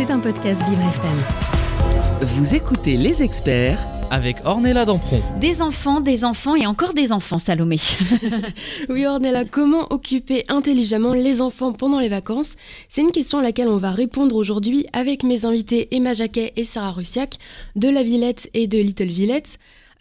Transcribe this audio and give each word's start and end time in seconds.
C'est 0.00 0.10
un 0.10 0.18
podcast 0.18 0.66
Vivre 0.66 0.80
FM. 0.80 1.18
Vous 2.22 2.54
écoutez 2.54 2.96
Les 2.96 3.22
Experts 3.22 3.78
avec 4.10 4.36
Ornella 4.46 4.86
Dampron. 4.86 5.20
Des 5.38 5.60
enfants, 5.60 6.00
des 6.00 6.24
enfants 6.24 6.54
et 6.54 6.64
encore 6.64 6.94
des 6.94 7.12
enfants, 7.12 7.38
Salomé. 7.38 7.76
oui, 8.88 9.04
Ornella, 9.04 9.44
comment 9.44 9.92
occuper 9.92 10.46
intelligemment 10.48 11.12
les 11.12 11.42
enfants 11.42 11.74
pendant 11.74 12.00
les 12.00 12.08
vacances? 12.08 12.56
C'est 12.88 13.02
une 13.02 13.10
question 13.10 13.40
à 13.40 13.42
laquelle 13.42 13.68
on 13.68 13.76
va 13.76 13.90
répondre 13.90 14.36
aujourd'hui 14.36 14.86
avec 14.94 15.22
mes 15.22 15.44
invités 15.44 15.94
Emma 15.94 16.14
Jacquet 16.14 16.54
et 16.56 16.64
Sarah 16.64 16.92
Russiac 16.92 17.36
de 17.76 17.90
La 17.90 18.02
Villette 18.02 18.48
et 18.54 18.68
de 18.68 18.78
Little 18.78 19.04
Villette. 19.04 19.58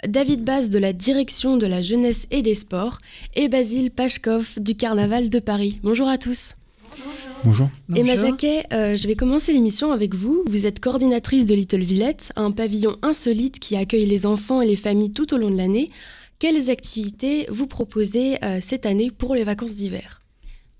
David 0.07 0.45
Bass 0.45 0.69
de 0.69 0.79
la 0.79 0.93
Direction 0.93 1.57
de 1.57 1.67
la 1.67 1.81
Jeunesse 1.81 2.25
et 2.31 2.41
des 2.41 2.55
Sports 2.55 2.99
et 3.35 3.49
Basile 3.49 3.91
Pachkov 3.91 4.61
du 4.61 4.75
Carnaval 4.75 5.29
de 5.29 5.39
Paris. 5.39 5.77
Bonjour 5.83 6.07
à 6.07 6.17
tous. 6.17 6.53
Bonjour. 7.43 7.69
Emma 7.95 8.15
Jacquet, 8.15 8.65
euh, 8.73 8.95
je 8.97 9.07
vais 9.07 9.15
commencer 9.15 9.53
l'émission 9.53 9.91
avec 9.91 10.13
vous. 10.13 10.43
Vous 10.47 10.65
êtes 10.65 10.79
coordinatrice 10.79 11.45
de 11.45 11.55
Little 11.55 11.81
Villette, 11.81 12.31
un 12.35 12.51
pavillon 12.51 12.97
insolite 13.01 13.59
qui 13.59 13.77
accueille 13.77 14.05
les 14.05 14.25
enfants 14.25 14.61
et 14.61 14.67
les 14.67 14.75
familles 14.75 15.11
tout 15.11 15.33
au 15.33 15.37
long 15.37 15.49
de 15.49 15.57
l'année. 15.57 15.89
Quelles 16.37 16.69
activités 16.69 17.45
vous 17.49 17.67
proposez 17.67 18.43
euh, 18.43 18.59
cette 18.61 18.85
année 18.85 19.11
pour 19.11 19.35
les 19.35 19.43
vacances 19.43 19.75
d'hiver? 19.75 20.19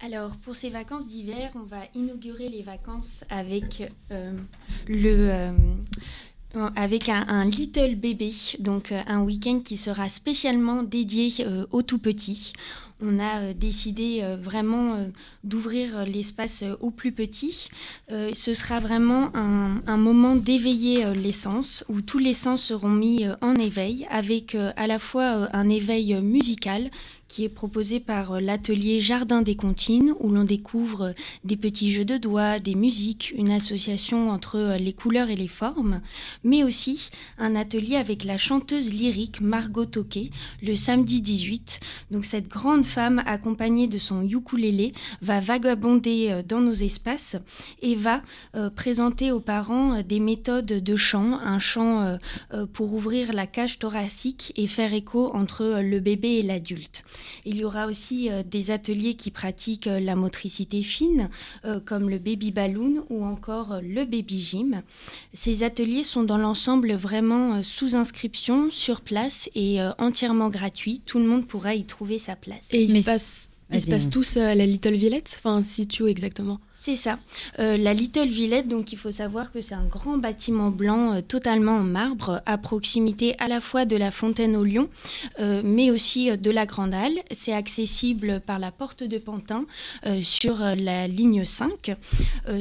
Alors, 0.02 0.38
pour 0.38 0.56
ces 0.56 0.70
vacances 0.70 1.08
d'hiver, 1.08 1.52
on 1.56 1.64
va 1.64 1.82
inaugurer 1.96 2.50
les 2.50 2.62
vacances 2.62 3.24
avec 3.30 3.92
euh, 4.12 4.32
le, 4.88 5.52
avec 6.76 7.10
un, 7.10 7.44
Little 7.44 7.96
Bébé, 7.96 8.32
donc 8.60 8.94
un 8.94 9.22
week-end 9.22 9.60
qui 9.60 9.76
sera 9.76 10.08
spécialement 10.08 10.84
dédié 10.84 11.30
aux 11.72 11.82
tout 11.82 12.00
petits 12.00 12.54
on 13.02 13.20
a 13.20 13.40
euh, 13.40 13.54
décidé 13.54 14.20
euh, 14.22 14.36
vraiment 14.40 14.96
euh, 14.96 15.06
d'ouvrir 15.44 16.06
l'espace 16.06 16.64
aux 16.82 16.92
plus 16.92 17.12
petits. 17.12 17.70
ce 18.10 18.54
sera 18.54 18.80
vraiment 18.80 19.32
un, 19.36 19.98
moment 19.98 20.36
d'éveiller 20.36 21.14
les 21.14 21.32
sens, 21.32 21.84
où 21.90 22.02
tous 22.02 22.18
les 22.20 22.34
sens 22.34 22.64
seront 22.64 22.90
mis 22.90 23.26
en 23.42 23.56
éveil, 23.56 24.08
avec 24.10 24.56
à 24.76 24.88
la 24.88 25.00
fois 25.00 25.50
un 25.54 25.70
éveil 25.70 26.16
musical 26.22 26.90
qui 27.30 27.46
est 27.46 27.50
proposé 27.50 28.02
par 28.02 28.34
euh, 28.34 28.40
l'atelier 28.42 29.00
Jardin 29.00 29.42
des 29.42 29.56
Comptines, 29.56 30.14
où 30.20 30.30
l'on 30.30 30.44
découvre 30.44 31.02
euh, 31.04 31.14
des 31.46 31.56
petits 31.56 31.92
jeux 31.92 32.04
de 32.04 32.18
doigts, 32.18 32.60
des 32.60 32.76
musiques, 32.76 33.32
une 33.38 33.52
association 33.52 34.32
entre 34.32 34.58
euh, 34.58 34.78
les 34.78 34.92
couleurs 34.92 35.30
et 35.30 35.36
les 35.36 35.48
formes, 35.48 36.02
mais 36.44 36.64
aussi 36.64 37.12
un 37.38 37.56
atelier 37.56 37.96
avec 37.96 38.26
la 38.26 38.38
chanteuse 38.38 38.92
lyrique 38.92 39.40
Margot 39.40 39.86
Toquet 39.86 40.32
le 40.64 40.76
samedi 40.76 41.22
18. 41.22 41.80
Donc 42.10 42.26
cette 42.26 42.48
grande 42.48 42.84
femme, 42.84 43.22
accompagnée 43.28 43.88
de 43.88 44.00
son 44.00 44.28
ukulélé, 44.28 44.94
va 45.22 45.40
vagabonder 45.40 46.42
dans 46.48 46.62
nos 46.62 46.74
espaces 46.74 47.36
et 47.84 47.96
va 47.96 48.24
présenter 48.76 49.32
aux 49.32 49.40
parents 49.40 50.02
des 50.02 50.20
méthodes 50.20 50.66
de 50.66 50.96
chant, 50.96 51.38
un 51.40 51.60
chant 51.60 52.18
pour 52.74 52.94
ouvrir 52.94 53.32
la 53.34 53.46
cage 53.46 53.78
thoracique 53.78 54.52
et 54.56 54.66
faire 54.66 54.94
écho 54.94 55.32
entre 55.36 55.80
le 55.82 56.00
bébé 56.00 56.40
et 56.40 56.42
l'adulte. 56.42 57.04
Il 57.46 57.58
y 57.58 57.64
aura 57.64 57.88
aussi 57.88 58.30
euh, 58.30 58.44
des 58.44 58.72
ateliers 58.72 59.16
qui 59.16 59.32
pratiquent 59.32 59.88
euh, 59.88 60.00
la 60.00 60.16
motricité 60.16 60.82
fine, 60.82 61.30
euh, 61.66 61.80
comme 61.80 62.10
le 62.10 62.20
baby 62.20 62.52
balloon 62.52 63.06
ou 63.10 63.24
encore 63.24 63.80
le 63.82 64.06
baby 64.06 64.42
gym. 64.42 64.82
Ces 65.34 65.64
ateliers 65.64 66.04
sont 66.04 66.24
dans 66.24 66.38
l'ensemble 66.38 66.94
vraiment 66.94 67.64
sous 67.64 67.96
inscription, 67.96 68.70
sur 68.70 69.02
place 69.02 69.50
et 69.56 69.80
entièrement 69.98 70.50
gratuits. 70.50 71.02
Tout 71.06 71.20
le 71.20 71.26
monde 71.26 71.48
pourra 71.48 71.76
y 71.76 71.86
trouver 71.86 72.20
sa 72.20 72.36
place. 72.36 72.66
Et 72.72 72.84
ils, 72.84 73.02
se, 73.02 73.06
passent, 73.06 73.50
ils 73.72 73.82
se 73.82 73.88
passent 73.88 74.10
tous 74.10 74.38
à 74.38 74.56
la 74.56 74.66
Little 74.66 74.94
Villette? 74.94 75.34
Enfin, 75.38 75.64
si 75.64 75.88
tu 75.88 76.08
exactement? 76.08 76.60
C'est 76.82 76.96
ça. 76.96 77.20
Euh, 77.60 77.76
la 77.76 77.94
Little 77.94 78.30
Villette, 78.30 78.70
donc 78.70 78.94
il 78.94 78.98
faut 78.98 79.12
savoir 79.12 79.52
que 79.52 79.60
c'est 79.60 79.76
un 79.76 79.84
grand 79.84 80.18
bâtiment 80.18 80.72
blanc 80.72 81.14
euh, 81.14 81.22
totalement 81.22 81.74
en 81.76 81.84
marbre, 81.84 82.42
à 82.46 82.58
proximité 82.58 83.36
à 83.38 83.50
la 83.50 83.60
fois 83.60 83.84
de 83.84 83.98
la 83.98 84.12
Fontaine 84.12 84.56
au 84.56 84.64
Lion, 84.64 84.88
euh, 85.42 85.62
mais 85.62 85.92
aussi 85.92 86.32
de 86.38 86.50
la 86.50 86.66
Grande 86.66 86.94
Halle. 86.94 87.20
C'est 87.32 87.52
accessible 87.52 88.40
par 88.46 88.60
la 88.60 88.72
porte 88.72 89.04
de 89.04 89.18
Pantin 89.18 89.66
sur 90.24 90.60
la 90.60 91.08
ligne 91.08 91.44
5. 91.44 91.96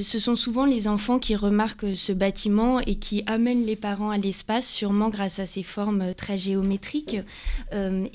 ce 0.00 0.18
sont 0.18 0.34
souvent 0.34 0.66
les 0.66 0.88
enfants 0.88 1.18
qui 1.18 1.36
remarquent 1.36 1.94
ce 1.94 2.12
bâtiment 2.12 2.80
et 2.80 2.96
qui 2.96 3.22
amènent 3.26 3.64
les 3.64 3.76
parents 3.76 4.10
à 4.10 4.18
l'espace, 4.18 4.66
sûrement 4.66 5.10
grâce 5.10 5.38
à 5.38 5.46
ses 5.46 5.62
formes 5.62 6.14
très 6.14 6.36
géométriques 6.36 7.18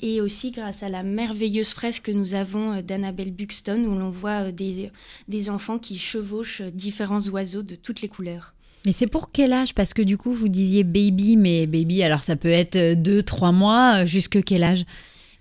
et 0.02 0.20
aussi 0.20 0.50
grâce 0.50 0.82
à 0.82 0.88
la 0.88 1.02
merveilleuse 1.02 1.70
fresque 1.70 2.04
que 2.04 2.12
nous 2.12 2.34
avons 2.34 2.82
d'Annabelle 2.82 3.32
Buxton 3.32 3.84
où 3.86 3.98
l'on 3.98 4.10
voit 4.10 4.52
des, 4.52 4.90
des 5.28 5.50
enfants 5.50 5.78
qui 5.78 5.93
chevauchent 5.98 6.62
différents 6.62 7.26
oiseaux 7.28 7.62
de 7.62 7.74
toutes 7.74 8.02
les 8.02 8.08
couleurs. 8.08 8.54
Mais 8.86 8.92
c'est 8.92 9.06
pour 9.06 9.32
quel 9.32 9.52
âge? 9.52 9.74
Parce 9.74 9.94
que 9.94 10.02
du 10.02 10.18
coup, 10.18 10.32
vous 10.32 10.48
disiez 10.48 10.84
baby, 10.84 11.36
mais 11.36 11.66
baby, 11.66 12.02
alors 12.02 12.22
ça 12.22 12.36
peut 12.36 12.50
être 12.50 12.76
2-3 12.76 13.54
mois, 13.54 14.04
jusque 14.04 14.42
quel 14.44 14.62
âge? 14.62 14.84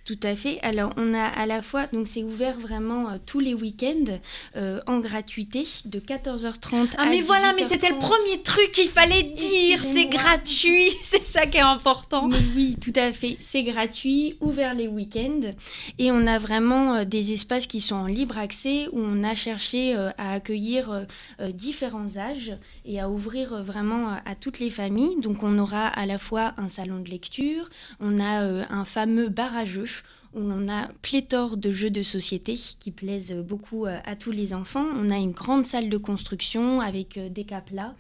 Tout 0.06 0.20
à 0.24 0.36
fait. 0.36 0.60
Alors, 0.64 0.92
on 0.98 1.14
a 1.14 1.24
à 1.24 1.46
la 1.46 1.62
fois, 1.62 1.88
donc 1.88 2.10
c'est 2.10 2.24
ouvert 2.24 2.60
vraiment 2.60 3.10
euh, 3.10 3.18
tous 3.26 3.40
les 3.40 3.54
week-ends 3.54 4.20
euh, 4.58 4.82
en 4.86 5.00
gratuité 5.00 5.66
de 5.86 6.00
14h30 6.00 6.90
ah, 6.98 7.06
mais 7.06 7.22
voilà, 7.22 7.54
mais 7.54 7.64
c'était 7.64 7.90
le 7.90 8.00
premier 8.00 8.42
truc 8.44 8.74
qu'il 8.74 8.90
fallait 8.90 9.24
dire. 9.24 9.82
C'est 9.82 10.08
gratuit, 10.08 10.90
c'est 11.04 11.26
ça 11.26 11.46
qui 11.46 11.58
est 11.58 11.62
important. 11.62 12.28
Mais 12.28 12.36
oui, 12.54 12.76
tout 12.82 12.92
à 12.98 13.14
fait. 13.14 13.38
C'est 13.42 13.64
gratuit, 13.64 14.36
ouvert 14.42 14.74
les 14.74 14.90
week-ends. 14.90 15.52
Et 16.00 16.12
on 16.12 16.28
a 16.28 16.38
vraiment 16.38 16.96
euh, 16.96 17.06
des 17.06 17.32
espaces 17.32 17.66
qui 17.66 17.80
sont 17.80 17.96
en 17.96 18.08
libre 18.08 18.38
accès 18.38 18.90
où 18.92 19.00
on 19.00 19.24
a 19.24 19.36
cherché 19.36 19.96
à 20.18 20.34
accueillir 20.34 21.06
différents 21.54 22.18
âges 22.18 22.54
et 22.86 23.00
à 23.00 23.10
ouvrir 23.10 23.64
vraiment 23.64 24.10
à 24.26 24.36
toutes 24.36 24.60
les 24.60 24.70
familles. 24.70 25.16
Donc, 25.22 25.44
on 25.44 25.58
aura 25.60 25.88
à 25.88 26.06
la 26.06 26.18
fois 26.18 26.54
un 26.58 26.68
salon 26.68 27.00
de 27.00 27.10
lecture, 27.10 27.70
on 28.00 28.20
a 28.20 28.42
un 28.70 28.86
fameux 28.86 29.30
barrageux 29.30 29.86
où 29.86 29.93
on 30.36 30.68
a 30.70 30.88
pléthore 31.02 31.58
de 31.58 31.72
jeux 31.72 31.90
de 31.90 32.02
société 32.02 32.56
qui 32.80 32.92
plaisent 32.92 33.34
beaucoup 33.34 33.86
euh, 33.86 34.00
à 34.06 34.16
tous 34.16 34.32
les 34.32 34.54
enfants. 34.54 34.86
On 34.96 35.10
a 35.10 35.18
une 35.18 35.32
grande 35.32 35.66
salle 35.66 35.90
de 35.90 35.98
construction 35.98 36.82
avec 36.82 37.18
euh, 37.18 37.30
des 37.30 37.44
caplas, 37.44 37.94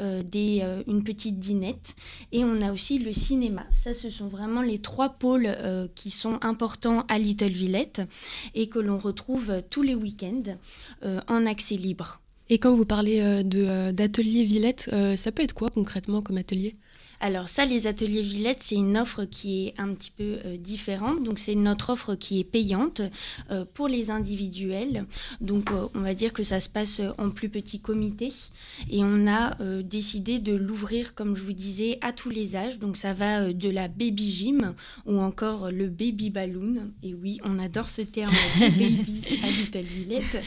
euh, 0.00 0.22
des, 0.22 0.64
une 0.86 1.02
petite 1.02 1.38
dinette 1.38 1.94
et 2.32 2.44
on 2.44 2.60
a 2.62 2.72
aussi 2.72 2.98
le 2.98 3.12
cinéma. 3.12 3.64
Ça, 3.74 3.94
ce 3.94 4.10
sont 4.10 4.28
vraiment 4.28 4.62
les 4.62 4.78
trois 4.78 5.10
pôles 5.10 5.56
qui 5.94 6.10
sont 6.10 6.38
importants 6.42 7.04
à 7.08 7.18
Little 7.18 7.50
Villette 7.50 8.02
et 8.54 8.68
que 8.68 8.78
l'on 8.78 8.96
retrouve 8.96 9.62
tous 9.70 9.82
les 9.82 9.94
week-ends 9.94 10.56
en 11.02 11.46
accès 11.46 11.76
libre. 11.76 12.20
Et 12.48 12.58
quand 12.58 12.74
vous 12.74 12.84
parlez 12.84 13.44
d'atelier 13.44 14.44
Villette, 14.44 14.90
ça 15.16 15.32
peut 15.32 15.42
être 15.42 15.54
quoi 15.54 15.70
concrètement 15.70 16.22
comme 16.22 16.38
atelier? 16.38 16.76
Alors 17.20 17.48
ça, 17.48 17.64
les 17.64 17.86
ateliers 17.86 18.22
Villette, 18.22 18.58
c'est 18.60 18.74
une 18.74 18.96
offre 18.96 19.24
qui 19.24 19.66
est 19.66 19.74
un 19.78 19.94
petit 19.94 20.10
peu 20.10 20.38
euh, 20.44 20.56
différente. 20.56 21.22
Donc 21.22 21.38
c'est 21.38 21.54
notre 21.54 21.90
offre 21.90 22.14
qui 22.14 22.40
est 22.40 22.44
payante 22.44 23.00
euh, 23.50 23.64
pour 23.74 23.88
les 23.88 24.10
individuels. 24.10 25.06
Donc 25.40 25.70
euh, 25.70 25.86
on 25.94 26.00
va 26.00 26.14
dire 26.14 26.32
que 26.32 26.42
ça 26.42 26.60
se 26.60 26.68
passe 26.68 27.00
en 27.18 27.30
plus 27.30 27.48
petit 27.48 27.80
comité. 27.80 28.32
Et 28.90 29.02
on 29.02 29.26
a 29.26 29.56
décidé 29.82 30.38
de 30.38 30.54
l'ouvrir, 30.54 31.14
comme 31.14 31.36
je 31.36 31.42
vous 31.42 31.52
disais, 31.52 31.98
à 32.02 32.12
tous 32.12 32.30
les 32.30 32.56
âges. 32.56 32.78
Donc 32.78 32.96
ça 32.96 33.14
va 33.14 33.52
de 33.52 33.68
la 33.68 33.88
baby 33.88 34.30
gym 34.30 34.74
ou 35.06 35.18
encore 35.20 35.70
le 35.70 35.88
baby 35.88 36.30
balloon. 36.30 36.90
Et 37.02 37.14
oui, 37.14 37.40
on 37.44 37.58
adore 37.58 37.88
ce 37.88 38.02
terme 38.02 38.34
baby 38.60 39.40
à 39.42 39.50
Little 39.50 39.80
Villette. 39.80 40.42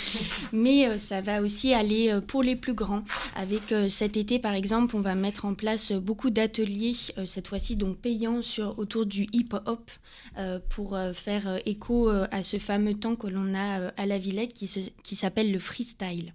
Mais 0.54 0.98
ça 0.98 1.22
va 1.22 1.42
aussi 1.42 1.74
aller 1.74 2.18
pour 2.28 2.44
les 2.44 2.56
plus 2.56 2.74
grands. 2.74 3.04
Avec 3.36 3.74
cet 3.90 4.18
été, 4.18 4.40
par 4.40 4.54
exemple, 4.54 4.96
on 4.96 5.02
va 5.02 5.16
mettre 5.16 5.46
en 5.46 5.54
place 5.54 5.92
beaucoup 5.92 6.30
d'ateliers 6.30 6.59
euh, 6.60 7.26
cette 7.26 7.48
fois-ci 7.48 7.76
donc 7.76 7.98
payant 7.98 8.42
sur, 8.42 8.78
autour 8.80 9.06
du 9.06 9.28
hip-hop, 9.34 9.92
euh, 10.38 10.60
pour 10.70 10.96
euh, 10.96 11.14
faire 11.14 11.60
écho 11.66 12.10
à 12.10 12.44
ce 12.44 12.58
fameux 12.60 12.94
temps 12.94 13.16
que 13.16 13.28
l'on 13.28 13.54
a 13.54 13.92
à 13.98 14.06
la 14.06 14.18
Villette 14.18 14.54
qui, 14.54 14.70
qui 15.04 15.16
s'appelle 15.16 15.52
le 15.52 15.60
freestyle. 15.60 16.34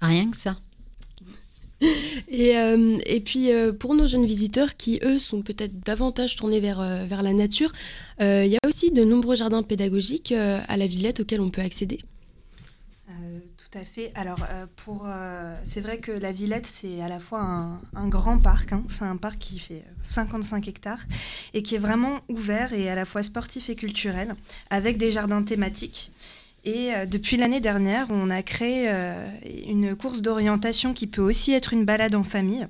Rien 0.00 0.30
que 0.30 0.36
ça. 0.36 0.58
Et, 2.28 2.50
et, 3.06 3.20
puis 3.20 3.48
pour 3.78 3.94
nos 3.94 4.06
jeunes 4.06 4.26
visiteurs 4.26 4.76
qui, 4.76 5.00
eux, 5.02 5.18
sont 5.18 5.40
peut-être 5.40 5.80
davantage 5.82 6.36
tournés 6.36 6.60
vers, 6.60 7.06
vers 7.06 7.22
la 7.22 7.32
nature, 7.32 7.72
il 8.20 8.48
y 8.48 8.56
a 8.56 8.68
aussi 8.68 8.90
de 8.90 9.02
nombreux 9.02 9.34
jardins 9.34 9.62
pédagogiques 9.62 10.32
à 10.32 10.76
la 10.76 10.86
Villette 10.86 11.20
auxquels 11.20 11.40
on 11.40 11.48
peut 11.48 11.62
accéder. 11.62 12.00
Tout 13.60 13.78
à 13.78 13.84
fait. 13.84 14.10
Alors, 14.14 14.38
euh, 14.50 14.64
pour, 14.76 15.04
euh, 15.06 15.54
c'est 15.64 15.82
vrai 15.82 15.98
que 15.98 16.12
la 16.12 16.32
Villette, 16.32 16.66
c'est 16.66 17.02
à 17.02 17.08
la 17.08 17.20
fois 17.20 17.40
un, 17.94 18.08
grand 18.08 18.38
parc. 18.38 18.72
Hein. 18.72 18.82
C'est 18.88 19.04
un 19.04 19.18
parc 19.18 19.38
qui 19.38 19.58
fait 19.58 19.84
55 20.02 20.66
hectares 20.66 21.00
et 21.52 21.62
qui 21.62 21.74
est 21.74 21.78
vraiment 21.78 22.20
ouvert 22.30 22.72
et 22.72 22.88
à 22.88 22.94
la 22.94 23.04
fois 23.04 23.22
sportif 23.22 23.68
et 23.68 23.76
culturel, 23.76 24.34
avec 24.70 24.96
des 24.96 25.12
jardins 25.12 25.42
thématiques. 25.42 26.10
Et 26.64 26.94
euh, 26.94 27.04
depuis 27.04 27.36
l'année 27.36 27.60
dernière, 27.60 28.06
on 28.08 28.30
a 28.30 28.42
créé 28.42 28.88
une 29.68 29.94
course 29.94 30.22
d'orientation 30.22 30.94
qui 30.94 31.06
peut 31.06 31.22
aussi 31.22 31.52
être 31.52 31.74
une 31.74 31.84
balade 31.84 32.14
en 32.14 32.24
famille 32.24 32.66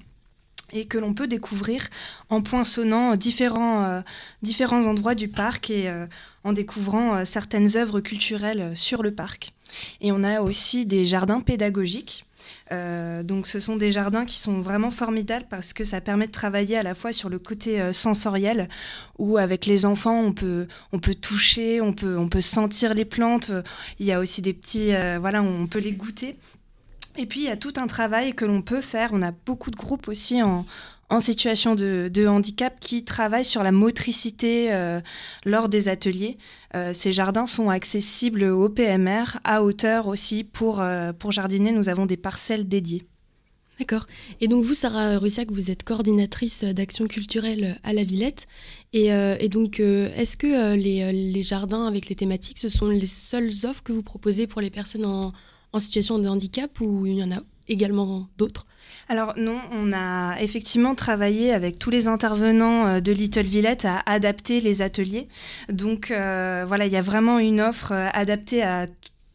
et 0.73 0.87
que 0.87 0.99
l'on 0.99 1.15
peut 1.15 1.29
découvrir 1.29 1.89
en 2.31 2.43
poinçonnant 2.43 3.15
différents 3.17 4.03
endroits 4.87 5.15
du 5.15 5.29
parc 5.29 5.71
et 5.71 5.93
en 6.45 6.53
découvrant 6.53 7.25
certaines 7.25 7.77
œuvres 7.77 8.01
culturelles 8.01 8.73
sur 8.77 9.03
le 9.03 9.13
parc. 9.13 9.53
Et 10.01 10.13
on 10.13 10.23
a 10.23 10.41
aussi 10.41 10.87
des 10.87 11.07
jardins 11.07 11.41
pédagogiques 11.41 12.25
donc 12.71 13.47
ce 13.47 13.61
sont 13.61 13.77
des 13.77 13.93
jardins 13.93 14.25
qui 14.25 14.39
sont 14.39 14.63
vraiment 14.63 14.91
formidables 14.91 15.47
parce 15.51 15.73
que 15.73 15.85
ça 15.85 16.01
permet 16.01 16.27
de 16.27 16.33
travailler 16.33 16.79
à 16.79 16.83
la 16.83 16.95
fois 16.95 17.13
sur 17.13 17.29
le 17.29 17.39
côté 17.39 17.93
sensoriel 17.93 18.69
où 19.19 19.37
avec 19.37 19.67
les 19.67 19.85
enfants 19.85 20.19
on 20.19 20.33
peut 20.33 20.67
on 20.93 20.99
peut 20.99 21.15
toucher, 21.15 21.81
on 21.81 21.93
peut 21.93 22.17
on 22.17 22.29
peut 22.29 22.41
sentir 22.41 22.95
les 22.95 23.05
plantes. 23.05 23.53
Il 23.99 24.07
y 24.07 24.13
a 24.13 24.21
aussi 24.21 24.41
des 24.41 24.55
petits 24.55 24.93
voilà 25.21 25.43
on 25.43 25.67
peut 25.67 25.81
les 25.81 25.93
goûter. 25.93 26.37
Et 27.17 27.27
puis 27.27 27.41
il 27.41 27.47
y 27.47 27.51
a 27.51 27.57
tout 27.57 27.75
un 27.77 27.87
travail 27.87 28.35
que 28.35 28.45
l'on 28.45 28.63
peut 28.63 28.81
faire. 28.81 29.11
On 29.13 29.23
a 29.23 29.33
beaucoup 29.33 29.71
de 29.71 29.77
groupes 29.77 30.09
aussi 30.09 30.43
en 30.43 30.65
en 31.11 31.19
situation 31.19 31.75
de, 31.75 32.27
handicap 32.27 32.79
qui 32.81 33.05
travaillent 33.05 33.45
sur 33.45 33.63
la 33.63 33.73
motricité 33.73 34.73
euh, 34.73 35.01
lors 35.45 35.69
des 35.69 35.89
ateliers. 35.89 36.39
Euh, 36.75 36.93
ces 36.93 37.13
jardins 37.13 37.47
sont 37.47 37.69
accessibles 37.69 38.45
au 38.45 38.69
PMR, 38.69 39.39
à 39.43 39.63
hauteur 39.63 40.07
aussi. 40.07 40.45
Pour, 40.45 40.81
euh, 40.81 41.13
pour 41.13 41.33
jardiner, 41.33 41.73
nous 41.73 41.89
avons 41.89 42.07
des 42.07 42.17
parcelles 42.17 42.69
dédiées. 42.69 43.05
D'accord. 43.81 44.07
Et 44.41 44.47
donc 44.47 44.63
vous, 44.63 44.75
Sarah 44.75 45.19
Russiac, 45.19 45.51
vous 45.51 45.71
êtes 45.71 45.83
coordinatrice 45.83 46.65
d'action 46.65 47.07
culturelle 47.09 47.81
à 47.83 47.93
la 47.93 48.05
Villette. 48.05 48.47
Et, 48.93 49.09
donc, 49.49 49.81
est-ce 49.81 50.37
que 50.37 50.75
les, 50.75 51.11
les, 51.13 51.43
jardins 51.43 51.87
avec 51.87 52.11
les 52.11 52.15
thématiques, 52.15 52.59
ce 52.59 52.69
sont 52.69 52.89
les 52.89 53.07
seules 53.07 53.51
offres 53.65 53.83
que 53.83 53.93
vous 53.93 54.03
proposez 54.03 54.47
pour 54.47 54.61
les 54.61 54.69
personnes 54.69 55.07
en, 55.07 55.33
en 55.73 55.79
situation 55.79 56.19
de 56.19 56.29
handicap 56.29 56.79
ou 56.81 57.07
il 57.07 57.15
y 57.15 57.25
en 57.25 57.33
a 57.33 57.41
également 57.71 58.29
d'autres 58.37 58.67
alors 59.11 59.35
non, 59.37 59.59
on 59.73 59.93
a 59.93 60.41
effectivement 60.41 60.95
travaillé 60.95 61.53
avec 61.53 61.81
tous 61.81 61.91
les 61.91 62.07
intervenants 62.07 62.87
euh, 62.87 63.01
de 63.01 63.11
Little 63.11 63.43
Villette 63.43 63.85
à 63.85 64.03
adapter 64.07 64.61
les 64.61 64.83
ateliers. 64.83 65.27
Donc 65.69 66.13
euh, 66.13 66.65
voilà, 66.67 66.87
il 66.87 66.93
y 66.93 66.97
a 66.97 67.03
vraiment 67.03 67.41
une 67.41 67.61
offre 67.61 67.91
euh, 67.91 68.09
adaptée 68.13 68.63
à 68.63 68.87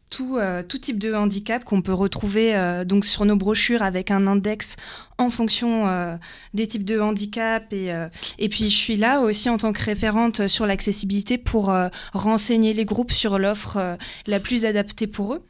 tout, 0.08 0.38
tout, 0.68 0.78
type 0.78 0.98
de 0.98 1.12
handicap 1.12 1.64
qu'on 1.64 1.82
peut 1.82 1.92
retrouver 1.92 2.54
donc 2.86 3.04
sur 3.04 3.24
nos 3.24 3.34
brochures 3.34 3.82
avec 3.82 4.12
un 4.12 4.28
index 4.28 4.76
en 5.18 5.30
fonction 5.30 6.16
des 6.54 6.68
types 6.68 6.84
de 6.84 7.00
handicap. 7.00 7.72
Et, 7.72 7.90
et 8.38 8.48
puis 8.48 8.70
je 8.70 8.76
suis 8.76 8.96
là 8.96 9.20
aussi 9.20 9.50
en 9.50 9.58
tant 9.58 9.72
que 9.72 9.82
référente 9.82 10.46
sur 10.46 10.64
l'accessibilité 10.64 11.38
pour 11.38 11.74
renseigner 12.12 12.72
les 12.72 12.84
groupes 12.84 13.10
sur 13.10 13.36
l'offre 13.40 13.98
la 14.28 14.38
plus 14.38 14.64
adaptée 14.64 15.08
pour 15.08 15.34
eux. 15.34 15.42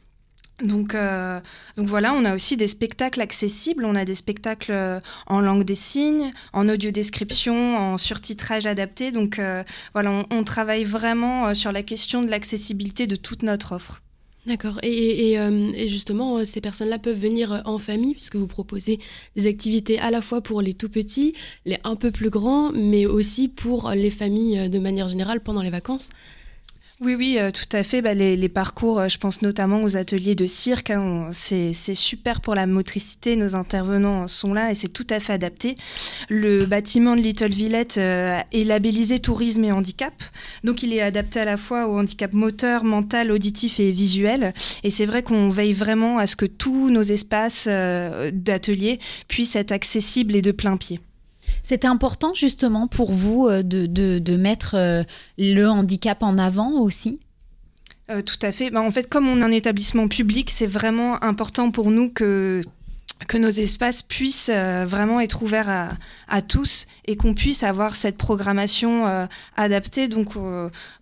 Donc, 0.63 0.95
euh, 0.95 1.39
donc 1.75 1.87
voilà, 1.87 2.13
on 2.13 2.25
a 2.25 2.33
aussi 2.33 2.57
des 2.57 2.67
spectacles 2.67 3.21
accessibles. 3.21 3.85
On 3.85 3.95
a 3.95 4.05
des 4.05 4.15
spectacles 4.15 4.71
euh, 4.71 4.99
en 5.27 5.39
langue 5.39 5.63
des 5.63 5.75
signes, 5.75 6.31
en 6.53 6.67
audio 6.67 6.89
description, 6.89 7.77
en 7.77 7.97
surtitrage 7.97 8.65
adapté. 8.65 9.11
Donc 9.11 9.37
euh, 9.37 9.63
voilà, 9.93 10.25
on, 10.31 10.43
travaille 10.43 10.85
vraiment 10.85 11.53
sur 11.53 11.71
la 11.71 11.83
question 11.83 12.23
de 12.23 12.29
l'accessibilité 12.29 13.05
de 13.05 13.15
toute 13.15 13.43
notre 13.43 13.73
offre. 13.73 14.01
D'accord. 14.45 14.79
Et, 14.81 15.33
et, 15.33 15.89
justement, 15.89 16.45
ces 16.45 16.61
personnes-là 16.61 16.99
peuvent 16.99 17.19
venir 17.19 17.63
en 17.65 17.79
famille, 17.79 18.13
puisque 18.13 18.37
vous 18.37 18.47
proposez 18.47 18.97
des 19.35 19.45
activités 19.45 19.99
à 19.99 20.09
la 20.09 20.21
fois 20.21 20.39
pour 20.39 20.61
les 20.61 20.73
tout 20.73 20.87
petits, 20.87 21.33
les 21.65 21.77
un 21.83 21.97
peu 21.97 22.11
plus 22.11 22.29
grands, 22.29 22.71
mais 22.71 23.05
aussi 23.05 23.49
pour 23.49 23.91
les 23.91 24.09
familles 24.09 24.69
de 24.69 24.79
manière 24.79 25.09
générale 25.09 25.41
pendant 25.41 25.61
les 25.61 25.69
vacances. 25.69 26.09
Oui, 26.99 27.13
oui, 27.13 27.37
euh, 27.39 27.51
tout 27.51 27.77
à 27.77 27.83
fait. 27.83 28.01
Bah, 28.01 28.15
les, 28.15 28.49
parcours, 28.49 28.99
euh, 28.99 29.07
je 29.07 29.19
pense 29.19 29.43
notamment 29.43 29.83
aux 29.83 29.97
ateliers 29.97 30.33
de 30.33 30.47
cirque. 30.47 30.89
Hein, 30.89 31.29
c'est 31.31 31.73
super 31.93 32.41
pour 32.41 32.55
la 32.55 32.65
motricité. 32.65 33.35
Nos 33.35 33.55
intervenants 33.55 34.27
sont 34.27 34.51
là 34.51 34.71
et 34.71 34.75
c'est 34.75 34.87
tout 34.87 35.05
à 35.11 35.19
fait 35.19 35.33
adapté. 35.33 35.75
Le 36.27 36.65
bâtiment 36.65 37.15
de 37.15 37.21
Little 37.21 37.51
Villette 37.51 37.99
euh, 37.99 38.39
est 38.51 38.63
labellisé 38.63 39.19
tourisme 39.19 39.63
et 39.63 39.71
handicap. 39.71 40.13
Donc, 40.63 40.81
il 40.81 40.91
est 40.91 41.01
adapté 41.01 41.39
à 41.39 41.45
la 41.45 41.57
fois 41.57 41.87
au 41.87 41.99
handicap 41.99 42.33
moteur, 42.33 42.83
mental, 42.83 43.31
auditif 43.31 43.79
et 43.79 43.91
visuel. 43.91 44.55
Et 44.83 44.89
c'est 44.89 45.05
vrai 45.05 45.21
qu'on 45.21 45.51
veille 45.51 45.73
vraiment 45.73 46.17
à 46.17 46.25
ce 46.25 46.35
que 46.35 46.47
tous 46.47 46.89
nos 46.89 47.03
espaces 47.03 47.67
d'atelier 47.67 48.97
puissent 49.27 49.55
être 49.55 49.71
accessibles 49.71 50.35
et 50.35 50.41
de 50.41 50.51
plein 50.51 50.77
pied. 50.77 50.99
C'était 51.63 51.87
important 51.87 52.33
justement 52.33 52.87
pour 52.87 53.11
vous 53.11 53.47
euh, 53.47 53.63
de, 53.63 53.85
de, 53.85 54.37
mettre 54.37 54.75
euh, 54.75 55.03
le 55.37 55.65
handicap 55.67 56.23
en 56.23 56.37
avant 56.37 56.71
aussi? 56.79 57.19
Euh, 58.09 58.21
Tout 58.21 58.39
à 58.41 58.51
fait. 58.51 58.69
Bah, 58.69 58.81
en 58.81 58.91
fait, 58.91 59.09
comme 59.09 59.27
on 59.27 59.41
est 59.41 59.43
un 59.43 59.51
établissement 59.51 60.07
public, 60.07 60.49
c'est 60.49 60.67
vraiment 60.67 61.21
important 61.23 61.71
pour 61.71 61.91
nous 61.91 62.11
que 62.11 62.61
que 63.27 63.39
nos 63.39 63.49
espaces 63.49 64.03
puissent 64.03 64.51
vraiment 64.51 65.19
être 65.19 65.41
ouverts 65.41 65.69
à, 65.69 65.89
à 66.27 66.43
tous 66.43 66.85
et 67.05 67.15
qu'on 67.15 67.33
puisse 67.33 67.63
avoir 67.63 67.95
cette 67.95 68.15
programmation 68.15 69.27
adaptée. 69.55 70.07
Donc 70.07 70.33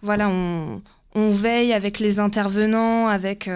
voilà, 0.01 0.30
on, 0.30 0.81
on, 1.13 1.31
veille 1.31 1.74
avec 1.74 2.00
les 2.00 2.21
intervenants, 2.21 3.09
avec 3.09 3.50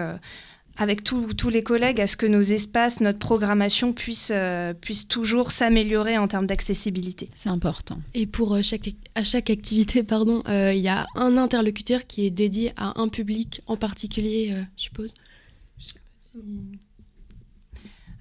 avec 0.80 1.04
tous 1.04 1.50
les 1.50 1.62
collègues 1.62 2.00
à 2.00 2.06
ce 2.06 2.16
que 2.16 2.24
nos 2.24 2.40
espaces, 2.40 3.00
notre 3.00 3.18
programmation 3.18 3.92
puisse, 3.92 4.30
euh, 4.34 4.72
puisse 4.72 5.06
toujours 5.06 5.50
s'améliorer 5.50 6.16
en 6.16 6.26
termes 6.26 6.46
d'accessibilité. 6.46 7.28
C'est 7.34 7.50
important. 7.50 7.98
Et 8.14 8.26
pour 8.26 8.54
euh, 8.54 8.62
chaque, 8.62 8.88
à 9.14 9.22
chaque 9.22 9.50
activité, 9.50 10.02
pardon, 10.04 10.42
euh, 10.48 10.72
il 10.72 10.80
y 10.80 10.88
a 10.88 11.06
un 11.16 11.36
interlocuteur 11.36 12.06
qui 12.06 12.24
est 12.24 12.30
dédié 12.30 12.72
à 12.78 12.98
un 12.98 13.08
public 13.08 13.60
en 13.66 13.76
particulier, 13.76 14.56
je 14.78 14.82
suppose. 14.82 15.12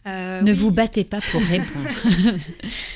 ne 0.06 0.52
vous 0.52 0.72
battez 0.72 1.06
pas 1.06 1.22
pour 1.32 1.42
répondre. 1.50 1.90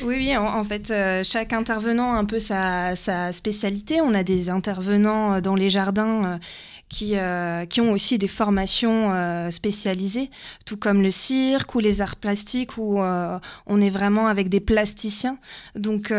oui, 0.03 0.15
oui, 0.17 0.35
en, 0.35 0.63
fait, 0.65 0.93
chaque 1.23 1.53
intervenant 1.53 2.11
a 2.11 2.17
un 2.17 2.25
peu 2.25 2.39
sa, 2.39 2.97
sa, 2.97 3.31
spécialité. 3.31 4.01
On 4.01 4.13
a 4.13 4.23
des 4.23 4.49
intervenants 4.49 5.39
dans 5.39 5.55
les 5.55 5.69
jardins 5.69 6.37
qui, 6.93 7.17
euh, 7.17 7.65
qui 7.65 7.81
ont 7.81 7.91
aussi 7.91 8.19
des 8.19 8.27
formations 8.27 9.11
euh, 9.13 9.49
spécialisées, 9.49 10.29
tout 10.65 10.77
comme 10.77 11.01
le 11.01 11.09
cirque 11.09 11.73
ou 11.73 11.79
les 11.79 12.01
arts 12.01 12.17
plastiques, 12.17 12.77
où 12.77 13.01
euh, 13.01 13.39
on 13.65 13.81
est 13.81 13.89
vraiment 13.89 14.27
avec 14.27 14.47
des 14.47 14.59
plasticiens. 14.59 15.39
Donc, 15.75 16.13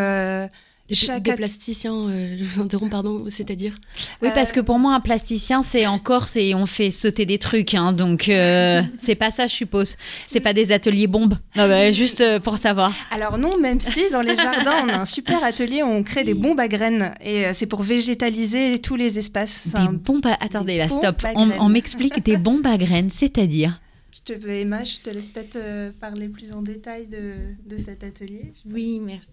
Chaque... 0.92 1.22
des 1.22 1.32
plasticiens, 1.32 1.94
euh, 1.94 2.36
je 2.38 2.44
vous 2.44 2.60
interromps, 2.60 2.90
pardon, 2.90 3.24
c'est-à-dire 3.28 3.74
Oui, 4.20 4.28
parce 4.34 4.52
que 4.52 4.60
pour 4.60 4.78
moi, 4.78 4.94
un 4.94 5.00
plasticien, 5.00 5.62
c'est 5.62 5.86
encore, 5.86 6.28
c'est 6.28 6.54
on 6.54 6.66
fait 6.66 6.90
sauter 6.90 7.24
des 7.24 7.38
trucs, 7.38 7.72
hein, 7.72 7.94
donc 7.94 8.28
euh, 8.28 8.82
c'est 8.98 9.14
pas 9.14 9.30
ça, 9.30 9.46
je 9.46 9.54
suppose. 9.54 9.96
C'est 10.26 10.40
pas 10.40 10.52
des 10.52 10.72
ateliers 10.72 11.06
bombes, 11.06 11.38
non, 11.56 11.68
bah, 11.68 11.90
juste 11.90 12.20
euh, 12.20 12.38
pour 12.38 12.58
savoir. 12.58 12.92
Alors 13.10 13.38
non, 13.38 13.58
même 13.58 13.80
si 13.80 14.10
dans 14.12 14.20
les 14.20 14.36
jardins, 14.36 14.84
on 14.84 14.88
a 14.90 14.96
un 14.98 15.04
super 15.06 15.42
atelier 15.42 15.82
où 15.82 15.86
on 15.86 16.02
crée 16.02 16.22
des 16.22 16.34
bombes 16.34 16.60
à 16.60 16.68
graines, 16.68 17.14
et 17.24 17.54
c'est 17.54 17.66
pour 17.66 17.82
végétaliser 17.82 18.78
tous 18.78 18.96
les 18.96 19.18
espaces. 19.18 19.68
Des 19.68 19.96
bombes 19.96 20.26
à... 20.26 20.36
Attendez, 20.44 20.76
là, 20.76 20.90
stop. 20.90 21.22
On, 21.34 21.50
on 21.60 21.68
m'explique 21.70 22.22
des 22.22 22.36
bombes 22.36 22.66
à 22.66 22.76
graines, 22.76 23.10
c'est-à-dire 23.10 23.80
je 24.12 24.32
te, 24.32 24.46
Emma, 24.46 24.84
je 24.84 25.00
te 25.00 25.10
laisse 25.10 25.26
peut-être 25.26 25.92
parler 25.98 26.28
plus 26.28 26.52
en 26.52 26.62
détail 26.62 27.08
de, 27.08 27.34
de 27.66 27.76
cet 27.76 28.04
atelier. 28.04 28.52
Oui, 28.64 29.00
merci. 29.02 29.28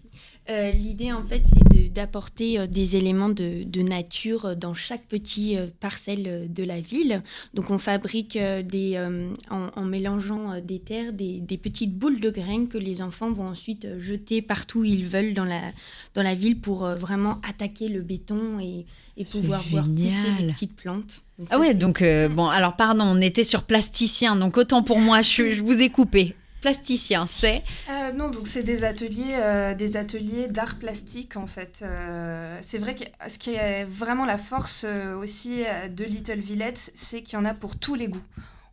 Euh, 0.50 0.72
l'idée, 0.72 1.12
en 1.12 1.22
fait, 1.22 1.42
c'est 1.46 1.92
d'apporter 1.92 2.58
euh, 2.58 2.66
des 2.66 2.96
éléments 2.96 3.28
de, 3.28 3.82
nature 3.82 4.56
dans 4.56 4.74
chaque 4.74 5.04
petite 5.04 5.56
euh, 5.56 5.68
parcelle 5.78 6.52
de 6.52 6.64
la 6.64 6.80
ville. 6.80 7.22
Donc, 7.54 7.70
on 7.70 7.78
fabrique 7.78 8.36
des, 8.36 8.98
en, 9.50 9.84
mélangeant 9.84 10.60
des 10.60 10.80
terres 10.80 11.12
des, 11.12 11.60
petites 11.62 11.96
boules 11.96 12.20
de 12.20 12.30
graines 12.30 12.68
que 12.68 12.78
les 12.78 13.02
enfants 13.02 13.30
vont 13.30 13.46
ensuite 13.46 13.86
jeter 13.98 14.42
partout 14.42 14.80
où 14.80 14.84
ils 14.84 15.06
veulent 15.06 15.34
dans 15.34 15.44
la, 15.44 15.60
dans 16.14 16.22
la 16.22 16.34
ville 16.34 16.58
pour 16.58 16.86
vraiment 16.86 17.40
attaquer 17.48 17.88
le 17.88 18.00
béton 18.00 18.58
et, 18.60 18.84
pouvoir 19.30 19.62
voir 19.70 19.84
pousser 19.84 20.00
des 20.40 20.52
petites 20.52 20.74
plantes. 20.74 21.22
ah 21.50 21.58
ouais, 21.58 21.74
donc 21.74 22.02
bon, 22.02 22.46
alors 22.46 22.76
pardon, 22.76 23.04
on 23.04 23.20
était 23.20 23.44
sur 23.44 23.62
plasticien, 23.62 24.34
donc 24.36 24.56
autant 24.56 24.82
pour 24.82 24.98
moi, 24.98 25.22
je 25.22 25.60
vous 25.60 25.80
ai 25.80 25.90
coupé 25.90 26.34
plasticien, 26.62 27.26
c'est 27.26 27.62
euh, 27.90 28.12
Non, 28.12 28.30
donc 28.30 28.46
c'est 28.46 28.62
des 28.62 28.84
ateliers, 28.84 29.34
euh, 29.34 29.74
des 29.74 29.98
ateliers 29.98 30.46
d'art 30.48 30.78
plastique 30.78 31.36
en 31.36 31.46
fait. 31.46 31.80
Euh, 31.82 32.56
c'est 32.62 32.78
vrai 32.78 32.94
que 32.94 33.04
ce 33.28 33.36
qui 33.36 33.54
est 33.54 33.84
vraiment 33.84 34.24
la 34.24 34.38
force 34.38 34.86
aussi 35.20 35.64
de 35.90 36.04
Little 36.04 36.38
Villette, 36.38 36.92
c'est 36.94 37.22
qu'il 37.22 37.38
y 37.38 37.42
en 37.42 37.44
a 37.44 37.52
pour 37.52 37.78
tous 37.78 37.94
les 37.94 38.08
goûts. 38.08 38.22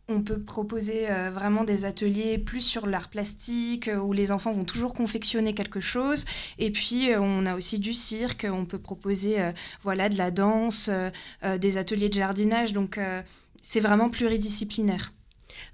On 0.08 0.22
peut 0.22 0.40
proposer 0.40 1.06
vraiment 1.32 1.62
des 1.62 1.84
ateliers 1.84 2.36
plus 2.36 2.62
sur 2.62 2.88
l'art 2.88 3.10
plastique, 3.10 3.88
où 4.02 4.12
les 4.12 4.32
enfants 4.32 4.52
vont 4.52 4.64
toujours 4.64 4.92
confectionner 4.92 5.54
quelque 5.54 5.78
chose. 5.78 6.24
Et 6.58 6.72
puis, 6.72 7.10
on 7.16 7.46
a 7.46 7.54
aussi 7.54 7.78
du 7.78 7.94
cirque, 7.94 8.44
on 8.50 8.64
peut 8.64 8.80
proposer 8.80 9.36
voilà, 9.84 10.08
de 10.08 10.18
la 10.18 10.32
danse, 10.32 10.90
des 11.60 11.76
ateliers 11.76 12.08
de 12.08 12.14
jardinage. 12.14 12.72
Donc, 12.72 12.98
c'est 13.62 13.78
vraiment 13.78 14.08
pluridisciplinaire. 14.08 15.12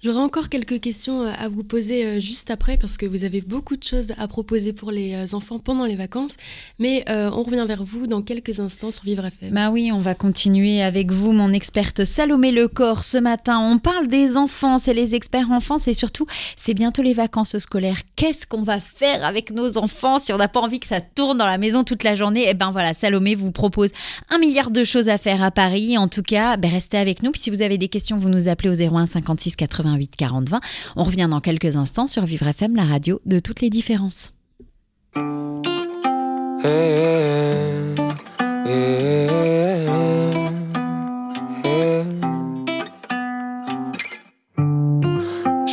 J'aurais 0.03 0.21
encore 0.21 0.49
quelques 0.49 0.81
questions 0.81 1.23
euh, 1.23 1.33
à 1.39 1.49
vous 1.49 1.65
poser 1.65 2.05
euh, 2.05 2.21
juste 2.21 2.51
après 2.51 2.77
parce 2.77 2.97
que 2.97 3.07
vous 3.07 3.25
avez 3.25 3.41
beaucoup 3.41 3.77
de 3.77 3.83
choses 3.83 4.13
à 4.19 4.29
proposer 4.29 4.73
pour 4.73 4.91
les 4.91 5.15
euh, 5.15 5.37
enfants 5.37 5.59
pendant 5.59 5.85
les 5.85 5.97
vacances. 5.97 6.37
Mais 6.79 7.05
on 7.09 7.43
revient 7.43 7.65
vers 7.67 7.85
vous 7.85 8.07
dans 8.07 8.23
quelques 8.23 8.61
instants 8.61 8.91
sur 8.91 9.05
Vivre 9.05 9.25
FM. 9.25 9.53
Bah 9.53 9.71
oui, 9.71 9.91
on 9.93 10.01
va 10.01 10.15
continuer 10.15 10.83
avec 10.83 11.13
vous, 11.13 11.33
mon 11.33 11.53
experte 11.53 12.05
Salomé 12.05 12.53
Lecor. 12.53 13.05
Ce 13.05 13.19
matin, 13.19 13.59
on 13.59 13.79
parle 13.79 14.09
des 14.09 14.37
enfants, 14.37 14.79
c'est 14.79 14.95
les 14.95 15.15
experts 15.15 15.51
enfants, 15.51 15.79
et 15.87 15.95
surtout, 15.95 16.27
c'est 16.57 16.75
bientôt 16.75 17.03
les 17.03 17.15
vacances 17.15 17.59
scolaires. 17.59 18.01
Qu'est-ce 18.17 18.47
qu'on 18.47 18.63
va 18.63 18.81
faire 18.81 19.25
avec 19.25 19.51
nos 19.51 19.79
enfants 19.79 20.19
si 20.19 20.33
on 20.33 20.37
n'a 20.37 20.49
pas 20.49 20.61
envie 20.61 20.81
que 20.81 20.87
ça 20.87 21.01
tourne 21.01 21.39
dans 21.39 21.47
la 21.47 21.59
maison 21.59 21.85
toute 21.85 22.03
la 22.03 22.15
journée? 22.15 22.47
Eh 22.49 22.55
ben 22.55 22.71
voilà, 22.71 22.95
Salomé 22.95 23.35
vous 23.35 23.53
propose 23.53 23.91
un 24.31 24.39
milliard 24.39 24.71
de 24.71 24.85
choses 24.85 25.09
à 25.09 25.19
faire 25.19 25.43
à 25.43 25.51
Paris. 25.51 25.99
En 25.99 26.09
tout 26.09 26.23
cas, 26.23 26.57
ben 26.57 26.71
restez 26.71 26.99
avec 26.99 27.23
nous. 27.23 27.31
Puis 27.31 27.43
si 27.43 27.51
vous 27.51 27.63
avez 27.63 27.79
des 27.79 27.89
questions, 27.89 28.19
vous 28.19 28.29
nous 28.29 28.49
appelez 28.49 28.71
au 28.71 28.97
01 28.97 29.07
56 29.07 29.57
80 29.57 29.76
88 29.77 30.17
40 30.17 30.49
20. 30.49 30.61
On 30.97 31.05
revient 31.05 31.29
dans 31.31 31.41
quelques 31.41 31.77
instants 31.77 32.07
sur 32.07 32.25
Vivre 32.25 32.47
FM, 32.47 32.77
la 32.77 32.85
radio 32.85 33.21
de 33.27 33.39
toutes 33.39 33.61
les 33.61 33.71
différences. 33.71 34.33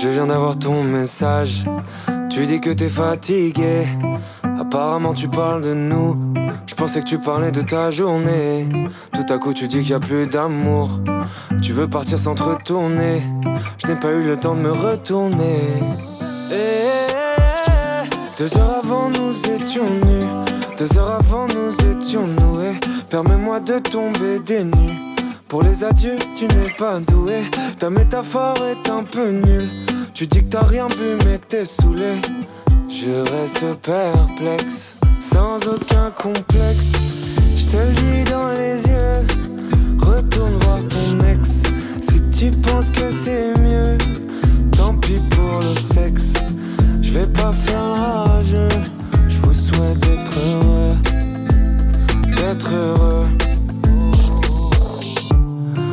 Je 0.04 0.10
viens 0.10 0.28
d'avoir 0.28 0.60
ton 0.60 0.84
message. 0.84 1.64
Tu 2.30 2.46
dis 2.46 2.60
que 2.60 2.70
t'es 2.70 2.90
fatigué. 2.90 3.88
Apparemment, 4.44 5.14
tu 5.14 5.30
parles 5.30 5.62
de 5.64 5.74
nous. 5.74 6.34
Je 6.68 6.76
pensais 6.76 7.00
que 7.00 7.06
tu 7.06 7.20
parlais 7.20 7.52
de 7.52 7.62
ta 7.62 7.90
journée. 7.92 8.68
Tout 9.14 9.34
à 9.34 9.38
coup, 9.38 9.54
tu 9.54 9.68
dis 9.68 9.80
qu'il 9.80 9.90
n'y 9.90 9.94
a 9.94 10.00
plus 10.00 10.28
d'amour. 10.28 11.00
Tu 11.62 11.72
veux 11.72 11.88
partir 11.88 12.20
sans 12.20 12.34
retourner. 12.34 13.22
Je 13.84 13.92
n'ai 13.92 14.00
pas 14.00 14.12
eu 14.12 14.24
le 14.24 14.38
temps 14.38 14.56
de 14.56 14.62
me 14.62 14.72
retourner. 14.72 15.60
Deux 18.38 18.58
heures 18.58 18.80
avant, 18.84 19.10
nous 19.10 19.36
étions 19.52 19.90
nus. 19.90 20.26
Deux 20.78 20.98
heures 20.98 21.20
avant, 21.20 21.48
nous 21.48 21.92
étions 21.92 22.26
noués. 22.26 22.80
Permets-moi 23.10 23.60
de 23.60 23.80
tomber 23.80 24.40
des 24.40 24.64
nues. 24.64 25.20
Pour 25.50 25.64
les 25.64 25.84
adieux, 25.84 26.16
tu 26.38 26.46
n'es 26.46 26.74
pas 26.78 27.00
doué. 27.00 27.44
Ta 27.78 27.90
métaphore 27.90 28.56
est 28.66 28.90
un 28.90 29.04
peu 29.04 29.30
nulle. 29.30 29.70
Tu 30.14 30.28
dis 30.28 30.40
que 30.40 30.50
t'as 30.50 30.64
rien 30.64 30.88
bu, 30.88 31.18
mais 31.26 31.38
que 31.38 31.46
t'es 31.48 31.66
saoulé. 31.66 32.22
Je 32.88 33.12
reste 33.34 33.66
perplexe, 33.82 34.98
sans 35.20 35.58
aucun 35.68 36.10
complexe. 36.12 36.94
Je 37.56 37.66
te 37.66 37.86
le 37.86 37.92
dis 37.92 38.32
dans 38.32 38.50
les 38.50 38.82
yeux. 38.88 39.26
Retourne 40.00 40.63
tu 42.44 42.52
penses 42.60 42.90
que 42.90 43.10
c'est 43.10 43.58
mieux, 43.62 43.98
tant 44.76 44.94
pis 44.98 45.18
pour 45.32 45.62
le 45.62 45.80
sexe. 45.80 46.34
Je 47.02 47.14
vais 47.14 47.28
pas 47.28 47.54
faire 47.54 47.96
rage. 47.98 48.56
Je 49.30 49.38
vous 49.38 49.54
souhaite 49.54 50.00
d'être 50.02 50.38
heureux. 50.38 50.90
D'être 52.36 52.74
heureux. 52.74 53.24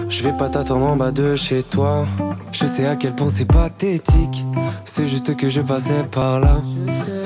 Je 0.08 0.24
vais 0.24 0.32
pas 0.32 0.48
t'attendre 0.48 0.86
en 0.86 0.96
bas 0.96 1.12
de 1.12 1.36
chez 1.36 1.62
toi. 1.62 2.04
Je 2.50 2.66
sais 2.66 2.86
à 2.86 2.96
quel 2.96 3.14
point 3.14 3.30
c'est 3.30 3.44
pathétique. 3.44 4.44
C'est 4.84 5.06
juste 5.06 5.36
que 5.36 5.48
je 5.48 5.60
passais 5.60 6.02
par 6.10 6.40
là. 6.40 6.60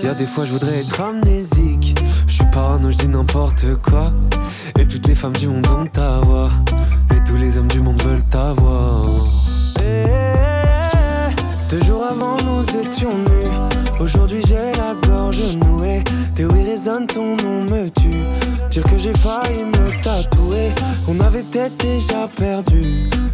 Y 0.02 0.06
a 0.06 0.14
des 0.14 0.26
fois 0.26 0.44
je 0.44 0.52
voudrais 0.52 0.80
être 0.80 1.00
amnésique. 1.00 1.98
Je 2.26 2.32
suis 2.34 2.50
parano, 2.52 2.90
je 2.90 2.98
dis 2.98 3.08
n'importe 3.08 3.64
quoi. 3.76 4.12
Et 4.78 4.86
toutes 4.86 5.06
les 5.08 5.14
femmes 5.14 5.32
du 5.32 5.48
monde 5.48 5.66
ont 5.66 5.86
ta 5.86 6.20
voix. 6.20 6.50
Tous 7.26 7.36
les 7.36 7.58
hommes 7.58 7.68
du 7.68 7.80
monde 7.80 8.00
veulent 8.02 8.24
t'avoir. 8.30 9.06
Eh, 9.80 11.30
deux 11.70 11.82
jours 11.82 12.04
avant 12.04 12.36
nous 12.44 12.62
étions 12.78 13.18
nus. 13.18 14.00
Aujourd'hui 14.00 14.42
j'ai 14.46 14.56
la 14.56 14.94
gorge 15.08 15.56
nouée. 15.56 16.02
Théorie 16.34 16.64
résonne, 16.64 17.06
ton 17.06 17.36
nom 17.36 17.62
me 17.62 17.88
tue. 17.90 18.10
Dire 18.70 18.84
que 18.84 18.96
j'ai 18.96 19.12
failli 19.12 19.64
me 19.64 20.02
tatouer. 20.02 20.70
On 21.08 21.18
avait 21.20 21.42
peut-être 21.42 21.76
déjà 21.78 22.28
perdu. 22.36 22.80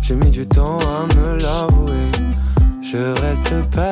J'ai 0.02 0.14
mis 0.14 0.30
du 0.30 0.46
temps 0.46 0.78
à 0.96 1.14
me 1.16 1.38
l'avouer. 1.40 2.10
Je 2.82 2.98
reste 3.20 3.54
perplexe, 3.70 3.89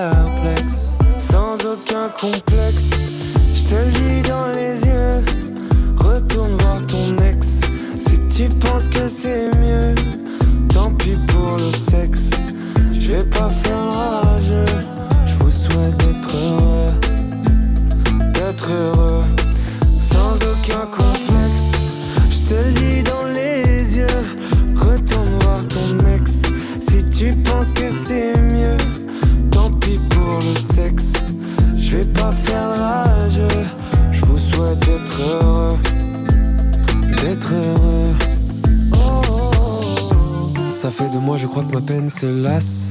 se 42.18 42.26
lasse. 42.26 42.88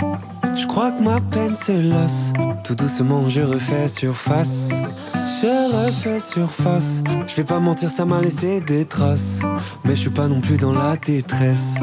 Je 0.55 0.65
crois 0.67 0.91
que 0.91 1.01
ma 1.01 1.19
peine 1.19 1.53
se 1.53 1.73
lasse. 1.73 2.31
Tout 2.63 2.75
doucement, 2.75 3.27
je 3.27 3.41
refais 3.41 3.89
surface. 3.89 4.71
Je 5.13 5.85
refais 5.85 6.21
surface. 6.21 7.03
Je 7.27 7.35
vais 7.35 7.43
pas 7.43 7.59
mentir, 7.59 7.91
ça 7.91 8.05
m'a 8.05 8.21
laissé 8.21 8.61
des 8.61 8.85
traces. 8.85 9.41
Mais 9.83 9.95
je 9.95 10.01
suis 10.01 10.09
pas 10.11 10.29
non 10.29 10.39
plus 10.39 10.57
dans 10.57 10.71
la 10.71 10.95
détresse. 10.95 11.75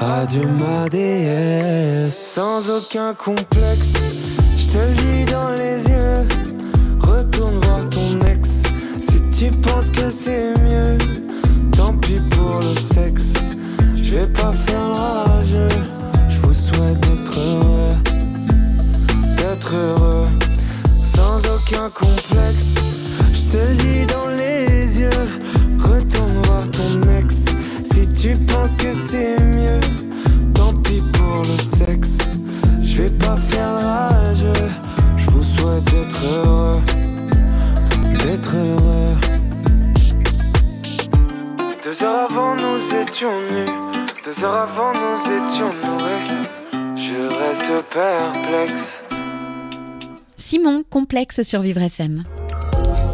Adieu 0.00 0.46
ma 0.46 0.90
déesse. 0.90 2.34
Sans 2.34 2.68
aucun 2.68 3.14
complexe. 3.14 3.94
Je 4.58 4.66
te 4.66 4.86
le 4.86 4.94
dis 4.94 5.32
dans 5.32 5.50
les 5.52 5.88
yeux. 5.88 6.26
Retourne 7.00 7.54
voir 7.64 7.88
ton 7.88 8.20
ex. 8.28 8.64
Si 8.98 9.22
tu 9.30 9.50
penses 9.60 9.88
que 9.88 10.10
c'est 10.10 10.52
mieux, 10.60 10.98
tant 11.72 11.94
pis 12.02 12.20
pour 12.32 12.60
le 12.60 12.74
sexe. 12.78 13.32
Je 13.94 14.16
vais 14.16 14.28
pas 14.28 14.52
faire 14.52 14.85
Heureux. 19.72 20.24
Sans 21.02 21.38
aucun 21.38 21.90
complexe. 21.98 22.74
Je 23.32 23.50
te 23.50 23.66
dis 23.72 24.06
dans 24.06 24.28
les 24.28 25.00
yeux. 25.00 25.10
Retourne 25.80 26.32
voir 26.44 26.70
ton 26.70 27.00
ex. 27.18 27.46
Si 27.80 28.06
tu 28.12 28.34
penses 28.44 28.76
que 28.76 28.92
c'est 28.92 29.42
mieux, 29.42 29.80
tant 30.54 30.70
pis 30.82 31.02
pour 31.14 31.44
le 31.50 31.58
sexe. 31.58 32.18
Je 32.80 33.02
vais 33.02 33.12
pas 33.12 33.36
faire 33.36 33.82
rage. 33.82 34.46
Je 35.16 35.30
vous 35.30 35.42
souhaite 35.42 35.84
d'être 35.90 36.24
heureux. 36.24 36.80
D'être 38.24 38.54
heureux. 38.54 39.16
Deux 41.82 42.02
heures 42.04 42.30
avant, 42.30 42.54
nous 42.54 43.02
étions 43.02 43.40
nus. 43.50 43.64
Deux 44.24 44.44
heures 44.44 44.68
avant, 44.68 44.92
nous 44.92 45.46
étions 45.46 45.72
noués. 45.82 46.96
Je 46.96 47.22
reste 47.22 47.84
perplexe. 47.90 49.05
Simon, 50.48 50.84
complexe 50.88 51.42
sur 51.42 51.60
Vivre 51.60 51.82
FM. 51.82 52.22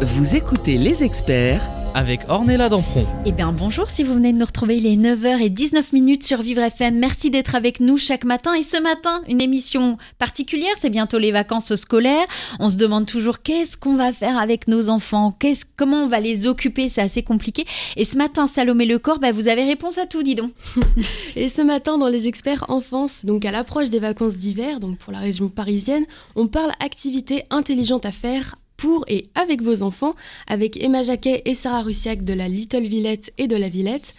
Vous 0.03 0.35
écoutez 0.35 0.77
les 0.77 1.01
experts 1.01 1.63
avec 1.95 2.21
Ornella 2.29 2.69
Dampron. 2.69 3.05
Eh 3.25 3.31
bien 3.31 3.51
bonjour 3.51 3.89
si 3.89 4.03
vous 4.03 4.13
venez 4.13 4.33
de 4.33 4.37
nous 4.37 4.45
retrouver, 4.45 4.77
il 4.77 4.87
est 4.87 4.95
9h19 4.95 5.93
minutes 5.93 6.23
sur 6.23 6.41
Vivre 6.41 6.61
FM. 6.61 6.97
Merci 6.97 7.29
d'être 7.29 7.55
avec 7.55 7.79
nous 7.79 7.97
chaque 7.97 8.23
matin. 8.23 8.53
Et 8.53 8.63
ce 8.63 8.81
matin, 8.81 9.21
une 9.27 9.41
émission 9.41 9.97
particulière, 10.17 10.73
c'est 10.79 10.89
bientôt 10.89 11.19
les 11.19 11.31
vacances 11.31 11.75
scolaires. 11.75 12.25
On 12.59 12.69
se 12.69 12.77
demande 12.77 13.05
toujours 13.05 13.41
qu'est-ce 13.41 13.77
qu'on 13.77 13.95
va 13.95 14.13
faire 14.13 14.37
avec 14.37 14.67
nos 14.67 14.89
enfants, 14.89 15.35
qu'est-ce, 15.37 15.65
comment 15.77 16.03
on 16.03 16.07
va 16.07 16.19
les 16.19 16.47
occuper, 16.47 16.89
c'est 16.89 17.01
assez 17.01 17.23
compliqué. 17.23 17.65
Et 17.95 18.05
ce 18.05 18.17
matin, 18.17 18.47
Salomé 18.47 18.85
Lecor, 18.85 19.19
bah, 19.19 19.31
vous 19.31 19.47
avez 19.47 19.63
réponse 19.63 19.97
à 19.97 20.05
tout, 20.05 20.23
dis 20.23 20.35
donc. 20.35 20.51
Et 21.35 21.49
ce 21.49 21.61
matin, 21.61 21.97
dans 21.97 22.07
les 22.09 22.27
experts 22.27 22.65
enfance, 22.69 23.25
donc 23.25 23.45
à 23.45 23.51
l'approche 23.51 23.89
des 23.89 23.99
vacances 23.99 24.37
d'hiver, 24.37 24.79
donc 24.79 24.97
pour 24.97 25.13
la 25.13 25.19
région 25.19 25.49
parisienne, 25.49 26.05
on 26.35 26.47
parle 26.47 26.71
activités 26.79 27.43
intelligentes 27.49 28.05
à 28.05 28.11
faire 28.11 28.55
pour 28.77 29.05
et 29.07 29.29
avec 29.35 29.61
vos 29.61 29.81
enfants, 29.81 30.15
avec 30.47 30.81
Emma 30.81 31.03
Jacquet 31.03 31.41
et 31.45 31.53
Sarah 31.53 31.81
Russiac 31.81 32.23
de 32.23 32.33
la 32.33 32.47
Little 32.47 32.85
Villette 32.85 33.31
et 33.37 33.47
de 33.47 33.55
la 33.55 33.69
Villette. 33.69 34.13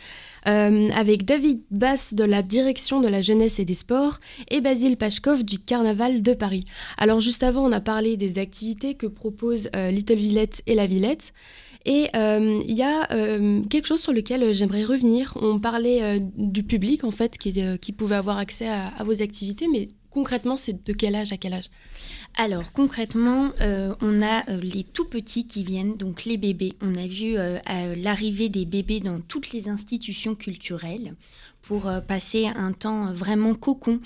Euh, 0.47 0.91
avec 0.95 1.25
David 1.25 1.63
Bass 1.71 2.13
de 2.13 2.23
la 2.23 2.43
direction 2.43 3.01
de 3.01 3.09
la 3.09 3.23
jeunesse 3.23 3.59
et 3.59 3.65
des 3.65 3.75
sports 3.75 4.21
et 4.51 4.61
Basile 4.61 4.99
Pachkov 4.99 5.43
du 5.43 5.59
Carnaval 5.59 6.21
de 6.21 6.35
Paris. 6.35 6.65
Alors 6.99 7.21
juste 7.21 7.43
avant, 7.43 7.65
on 7.65 7.73
a 7.73 7.81
parlé 7.81 8.19
des 8.19 8.39
activités 8.39 8.95
que 8.95 9.07
proposent 9.07 9.71
euh, 9.75 9.91
Little 9.91 10.17
Villette 10.17 10.63
et 10.67 10.75
la 10.75 10.87
Villette. 10.87 11.33
Et 11.87 12.09
euh, 12.15 12.61
il 12.67 12.75
y 12.75 12.83
a 12.83 13.07
quelque 13.69 13.87
chose 13.87 14.01
sur 14.01 14.13
lequel 14.13 14.55
j'aimerais 14.55 14.85
revenir. 14.85 15.35
On 15.37 15.59
parlait 15.59 16.19
du 16.39 16.63
public, 16.63 17.05
en 17.05 17.11
fait, 17.11 17.37
qui, 17.37 17.93
pouvait 17.93 18.15
avoir 18.15 18.39
accès 18.39 18.67
à 18.67 19.05
vos 19.05 19.21
activités, 19.21 19.69
mais 19.71 19.89
concrètement, 20.09 20.57
c'est 20.57 20.83
de 20.83 20.93
quel 20.95 21.15
âge 21.15 21.33
à 21.33 21.37
quel 21.37 21.53
âge? 21.53 21.69
Alors 22.37 22.73
concrètement, 22.73 23.53
euh, 23.61 23.95
on 24.01 24.21
a 24.21 24.49
euh, 24.51 24.61
les 24.61 24.83
tout 24.83 25.05
petits 25.05 25.47
qui 25.47 25.63
viennent, 25.63 25.97
donc 25.97 26.25
les 26.25 26.37
bébés. 26.37 26.73
On 26.81 26.97
a 26.97 27.07
vu 27.07 27.37
euh, 27.37 27.61
l'arrivée 27.97 28.49
des 28.49 28.65
bébés 28.65 28.99
dans 28.99 29.21
toutes 29.21 29.53
les 29.53 29.69
institutions 29.69 30.35
culturelles 30.35 31.15
pour 31.67 31.91
passer 32.07 32.47
un 32.47 32.73
temps 32.73 33.13
vraiment 33.13 33.55
cocon, 33.55 34.01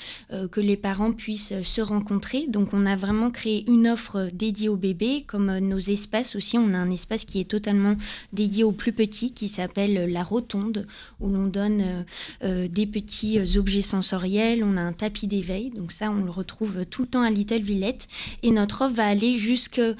que 0.50 0.60
les 0.60 0.76
parents 0.76 1.12
puissent 1.12 1.60
se 1.62 1.80
rencontrer. 1.80 2.46
Donc 2.46 2.72
on 2.72 2.86
a 2.86 2.96
vraiment 2.96 3.30
créé 3.30 3.64
une 3.68 3.88
offre 3.88 4.28
dédiée 4.32 4.68
aux 4.68 4.76
bébés, 4.76 5.24
comme 5.26 5.58
nos 5.58 5.78
espaces 5.78 6.36
aussi. 6.36 6.56
On 6.56 6.72
a 6.74 6.78
un 6.78 6.90
espace 6.90 7.24
qui 7.24 7.40
est 7.40 7.50
totalement 7.50 7.96
dédié 8.32 8.64
aux 8.64 8.72
plus 8.72 8.92
petits, 8.92 9.32
qui 9.32 9.48
s'appelle 9.48 10.10
la 10.10 10.22
rotonde, 10.22 10.86
où 11.20 11.28
l'on 11.28 11.46
donne 11.46 12.04
des 12.42 12.86
petits 12.86 13.38
objets 13.56 13.82
sensoriels. 13.82 14.62
On 14.62 14.76
a 14.76 14.82
un 14.82 14.92
tapis 14.92 15.26
d'éveil, 15.26 15.70
donc 15.70 15.92
ça 15.92 16.10
on 16.10 16.24
le 16.24 16.30
retrouve 16.30 16.86
tout 16.86 17.02
le 17.02 17.08
temps 17.08 17.22
à 17.22 17.30
Little 17.30 17.62
Villette. 17.62 18.08
Et 18.42 18.50
notre 18.50 18.82
offre 18.82 18.94
va 18.94 19.06
aller 19.06 19.36
jusqu'à 19.36 19.94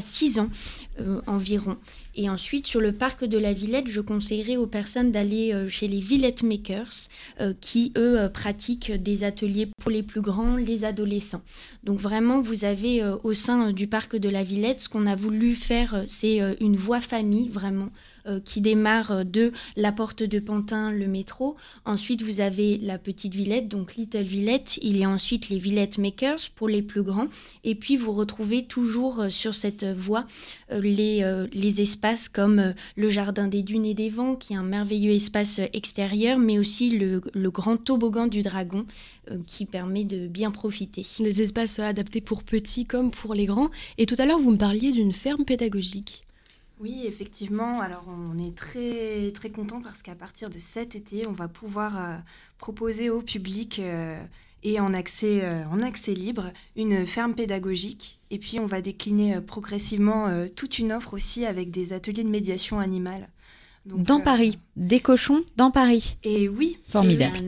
6 0.00 0.40
ans 0.40 0.50
environ. 1.26 1.76
Et 2.20 2.28
ensuite, 2.28 2.66
sur 2.66 2.82
le 2.82 2.92
parc 2.92 3.24
de 3.24 3.38
la 3.38 3.54
Villette, 3.54 3.88
je 3.88 4.02
conseillerais 4.02 4.58
aux 4.58 4.66
personnes 4.66 5.10
d'aller 5.10 5.54
euh, 5.54 5.70
chez 5.70 5.88
les 5.88 6.00
Villette 6.00 6.42
Makers, 6.42 7.08
euh, 7.40 7.54
qui, 7.62 7.94
eux, 7.96 8.20
euh, 8.20 8.28
pratiquent 8.28 8.92
des 8.92 9.24
ateliers 9.24 9.70
pour 9.80 9.90
les 9.90 10.02
plus 10.02 10.20
grands, 10.20 10.56
les 10.56 10.84
adolescents. 10.84 11.40
Donc 11.82 11.98
vraiment, 11.98 12.42
vous 12.42 12.66
avez 12.66 13.02
au 13.24 13.32
sein 13.32 13.72
du 13.72 13.86
parc 13.86 14.16
de 14.16 14.28
la 14.28 14.42
Villette, 14.42 14.82
ce 14.82 14.90
qu'on 14.90 15.06
a 15.06 15.16
voulu 15.16 15.54
faire, 15.54 16.04
c'est 16.08 16.40
une 16.60 16.76
voie 16.76 17.00
famille, 17.00 17.48
vraiment, 17.48 17.88
euh, 18.26 18.40
qui 18.40 18.60
démarre 18.60 19.12
euh, 19.12 19.24
de 19.24 19.52
la 19.76 19.92
porte 19.92 20.22
de 20.22 20.38
Pantin, 20.38 20.92
le 20.92 21.06
métro. 21.06 21.56
Ensuite, 21.84 22.22
vous 22.22 22.40
avez 22.40 22.78
la 22.78 22.98
petite 22.98 23.34
Villette, 23.34 23.68
donc 23.68 23.96
Little 23.96 24.22
Villette. 24.22 24.78
Il 24.82 24.96
y 24.96 25.04
a 25.04 25.08
ensuite 25.08 25.48
les 25.48 25.58
Villette 25.58 25.98
Makers 25.98 26.50
pour 26.54 26.68
les 26.68 26.82
plus 26.82 27.02
grands. 27.02 27.28
Et 27.64 27.74
puis, 27.74 27.96
vous 27.96 28.12
retrouvez 28.12 28.64
toujours 28.64 29.20
euh, 29.20 29.28
sur 29.28 29.54
cette 29.54 29.84
voie 29.84 30.26
les, 30.70 31.24
les 31.52 31.80
espaces 31.80 32.28
comme 32.28 32.74
le 32.96 33.10
Jardin 33.10 33.48
des 33.48 33.62
Dunes 33.62 33.84
et 33.84 33.94
des 33.94 34.08
Vents, 34.08 34.36
qui 34.36 34.52
est 34.52 34.56
un 34.56 34.62
merveilleux 34.62 35.12
espace 35.12 35.60
extérieur, 35.72 36.38
mais 36.38 36.58
aussi 36.58 36.90
le, 36.90 37.20
le 37.34 37.50
grand 37.50 37.76
toboggan 37.76 38.26
du 38.26 38.42
dragon 38.42 38.86
qui 39.46 39.66
permet 39.66 40.04
de 40.04 40.26
bien 40.26 40.50
profiter. 40.50 41.04
Des 41.18 41.42
espaces 41.42 41.78
adaptés 41.78 42.20
pour 42.20 42.44
petits 42.44 42.86
comme 42.86 43.10
pour 43.10 43.34
les 43.34 43.46
grands. 43.46 43.70
Et 43.98 44.06
tout 44.06 44.16
à 44.18 44.26
l'heure, 44.26 44.38
vous 44.38 44.52
me 44.52 44.58
parliez 44.58 44.92
d'une 44.92 45.12
ferme 45.12 45.44
pédagogique. 45.44 46.24
Oui, 46.80 47.02
effectivement. 47.06 47.80
Alors, 47.82 48.04
on 48.08 48.38
est 48.38 48.56
très, 48.56 49.32
très 49.32 49.50
content 49.50 49.82
parce 49.82 50.00
qu'à 50.02 50.14
partir 50.14 50.48
de 50.48 50.58
cet 50.58 50.96
été, 50.96 51.26
on 51.26 51.32
va 51.32 51.46
pouvoir 51.46 51.98
euh, 51.98 52.16
proposer 52.56 53.10
au 53.10 53.20
public 53.20 53.78
euh, 53.80 54.18
et 54.62 54.80
en 54.80 54.94
accès, 54.94 55.44
euh, 55.44 55.62
en 55.66 55.82
accès 55.82 56.14
libre 56.14 56.50
une 56.76 57.06
ferme 57.06 57.34
pédagogique. 57.34 58.18
Et 58.30 58.38
puis, 58.38 58.58
on 58.60 58.66
va 58.66 58.80
décliner 58.80 59.42
progressivement 59.42 60.46
toute 60.56 60.78
une 60.78 60.92
offre 60.92 61.12
aussi 61.12 61.44
avec 61.44 61.70
des 61.70 61.92
ateliers 61.92 62.24
de 62.24 62.30
médiation 62.30 62.78
animale 62.78 63.28
dans 63.86 64.18
euh, 64.18 64.22
Paris, 64.22 64.58
des 64.76 65.00
cochons 65.00 65.42
dans 65.56 65.70
Paris. 65.70 66.16
Et 66.22 66.48
oui, 66.48 66.78
formidable. 66.90 67.38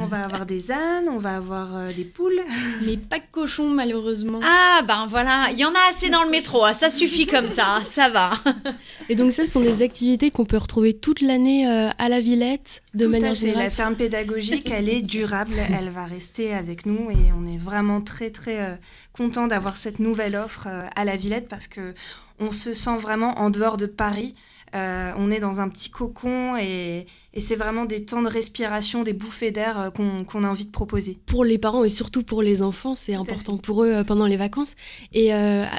on 0.00 0.06
va 0.06 0.24
avoir 0.24 0.46
des 0.46 0.70
ânes, 0.70 1.08
on 1.10 1.18
va 1.18 1.36
avoir 1.36 1.76
euh, 1.76 1.92
des 1.92 2.04
poules, 2.04 2.40
mais 2.86 2.96
pas 2.96 3.18
de 3.18 3.24
cochons 3.32 3.68
malheureusement. 3.68 4.40
Ah 4.44 4.82
ben 4.86 5.06
voilà, 5.10 5.48
il 5.52 5.58
y 5.58 5.64
en 5.64 5.72
a 5.72 5.90
assez 5.90 6.10
dans 6.10 6.22
le 6.22 6.30
métro, 6.30 6.64
hein. 6.64 6.74
ça 6.74 6.90
suffit 6.90 7.26
comme 7.26 7.48
ça, 7.48 7.80
ça 7.84 8.08
va. 8.08 8.30
Et 9.08 9.16
donc 9.16 9.32
ça, 9.32 9.44
ce 9.44 9.50
sont 9.50 9.60
des 9.60 9.82
activités 9.82 10.30
qu'on 10.30 10.44
peut 10.44 10.58
retrouver 10.58 10.94
toute 10.94 11.20
l'année 11.20 11.68
euh, 11.68 11.90
à 11.98 12.08
la 12.08 12.20
Villette, 12.20 12.82
de 12.94 13.04
Tout 13.04 13.10
manière 13.10 13.32
à 13.32 13.34
générale. 13.34 13.64
La 13.64 13.70
ferme 13.70 13.96
pédagogique, 13.96 14.70
elle 14.70 14.88
est 14.88 15.02
durable, 15.02 15.54
elle 15.80 15.90
va 15.90 16.04
rester 16.04 16.54
avec 16.54 16.86
nous 16.86 17.10
et 17.10 17.32
on 17.36 17.46
est 17.52 17.58
vraiment 17.58 18.00
très 18.00 18.30
très 18.30 18.78
content 19.12 19.48
d'avoir 19.48 19.76
cette 19.76 19.98
nouvelle 19.98 20.36
offre 20.36 20.68
à 20.94 21.04
la 21.04 21.16
Villette 21.16 21.48
parce 21.48 21.66
que 21.66 21.94
on 22.38 22.52
se 22.52 22.74
sent 22.74 22.96
vraiment 22.98 23.38
en 23.38 23.50
dehors 23.50 23.76
de 23.76 23.86
Paris. 23.86 24.34
Euh, 24.74 25.12
on 25.16 25.30
est 25.30 25.38
dans 25.38 25.60
un 25.60 25.68
petit 25.68 25.88
cocon 25.88 26.56
et, 26.56 27.06
c'est 27.38 27.56
vraiment 27.56 27.84
des 27.84 28.04
temps 28.04 28.22
de 28.22 28.28
respiration, 28.28 29.02
des 29.02 29.12
bouffées 29.12 29.50
d'air 29.50 29.78
euh, 29.78 29.90
qu'on 29.90 30.44
a 30.44 30.48
envie 30.48 30.64
de 30.64 30.70
proposer. 30.70 31.18
Pour 31.26 31.44
les 31.44 31.58
parents 31.58 31.84
et 31.84 31.88
surtout 31.88 32.22
pour 32.22 32.42
les 32.42 32.62
enfants, 32.62 32.94
c'est 32.94 33.14
important 33.14 33.56
pour 33.56 33.84
eux 33.84 33.92
euh, 33.92 34.04
pendant 34.04 34.26
les 34.26 34.36
vacances. 34.36 34.74
Et 35.12 35.30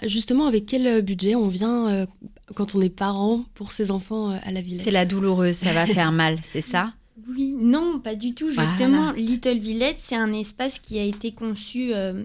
justement, 0.04 0.48
avec 0.48 0.66
quel 0.66 1.02
budget 1.02 1.36
on 1.36 1.48
vient 1.48 2.06
quand 2.54 2.76
on 2.76 2.82
est 2.82 2.90
parent 2.90 3.44
pour 3.54 3.72
ses 3.72 3.92
enfants 3.92 4.30
à 4.30 4.52
la 4.52 4.62
Villette 4.62 4.84
C'est 4.84 4.92
la 4.92 5.06
douloureuse, 5.06 5.56
ça 5.56 5.74
va 5.74 5.86
faire 5.86 6.12
mal, 6.12 6.40
c'est 6.44 6.62
ça? 6.62 6.94
Oui, 7.28 7.56
non, 7.60 8.00
pas 8.00 8.16
du 8.16 8.34
tout. 8.34 8.50
Justement, 8.52 9.12
Little 9.12 9.58
Villette, 9.58 9.98
c'est 10.00 10.16
un 10.16 10.32
espace 10.34 10.80
qui 10.80 11.00
a 11.00 11.04
été 11.04 11.32
conçu, 11.32 11.92
euh, 11.94 12.24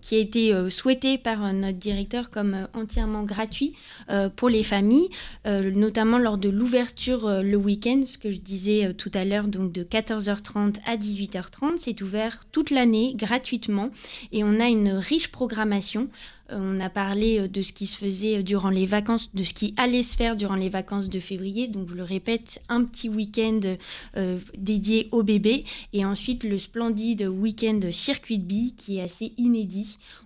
qui 0.00 0.16
a 0.16 0.18
été 0.18 0.52
euh, 0.52 0.70
souhaité 0.70 1.18
par 1.18 1.44
euh, 1.44 1.52
notre 1.52 1.78
directeur 1.78 2.30
comme 2.30 2.68
entièrement 2.74 3.22
gratuit 3.22 3.74
pour 4.36 4.48
les 4.48 4.62
familles, 4.62 5.08
notamment 5.46 6.18
lors 6.18 6.38
de 6.38 6.48
l'ouverture 6.48 7.42
le 7.42 7.56
week-end, 7.56 8.02
ce 8.04 8.18
que 8.18 8.30
je 8.30 8.38
disais 8.38 8.92
tout 8.94 9.10
à 9.14 9.24
l'heure, 9.24 9.48
donc 9.48 9.72
de 9.72 9.82
14h30 9.82 10.76
à 10.86 10.96
18h30. 10.96 11.78
C'est 11.78 12.00
ouvert 12.02 12.44
toute 12.52 12.70
l'année 12.70 13.14
gratuitement 13.16 13.90
et 14.32 14.44
on 14.44 14.60
a 14.60 14.66
une 14.66 14.90
riche 14.90 15.28
programmation 15.28 16.08
euh, 16.52 16.58
on 16.60 16.80
a 16.80 16.90
parlé 16.90 17.40
euh, 17.40 17.48
de 17.48 17.62
ce 17.62 17.72
qui 17.72 17.86
se 17.86 17.96
faisait 17.96 18.38
euh, 18.38 18.42
durant 18.42 18.68
les 18.68 18.86
vacances, 18.86 19.30
de 19.34 19.44
ce 19.44 19.54
qui 19.54 19.74
allait 19.76 20.02
se 20.02 20.16
faire 20.16 20.36
durant 20.36 20.56
les 20.56 20.68
vacances 20.68 21.08
de 21.08 21.20
février. 21.20 21.68
Donc, 21.68 21.88
je 21.88 21.94
le 21.94 22.02
répète, 22.02 22.60
un 22.68 22.84
petit 22.84 23.08
week-end 23.08 23.60
dédié 24.56 25.08
au 25.12 25.22
bébé 25.22 25.64
et 25.92 26.04
ensuite 26.04 26.44
le 26.44 26.58
splendide 26.58 27.22
week-end 27.22 27.80
circuit 27.90 28.38
de 28.38 28.44
billes 28.44 28.74
qui 28.74 28.98
est 28.98 29.02
assez 29.02 29.32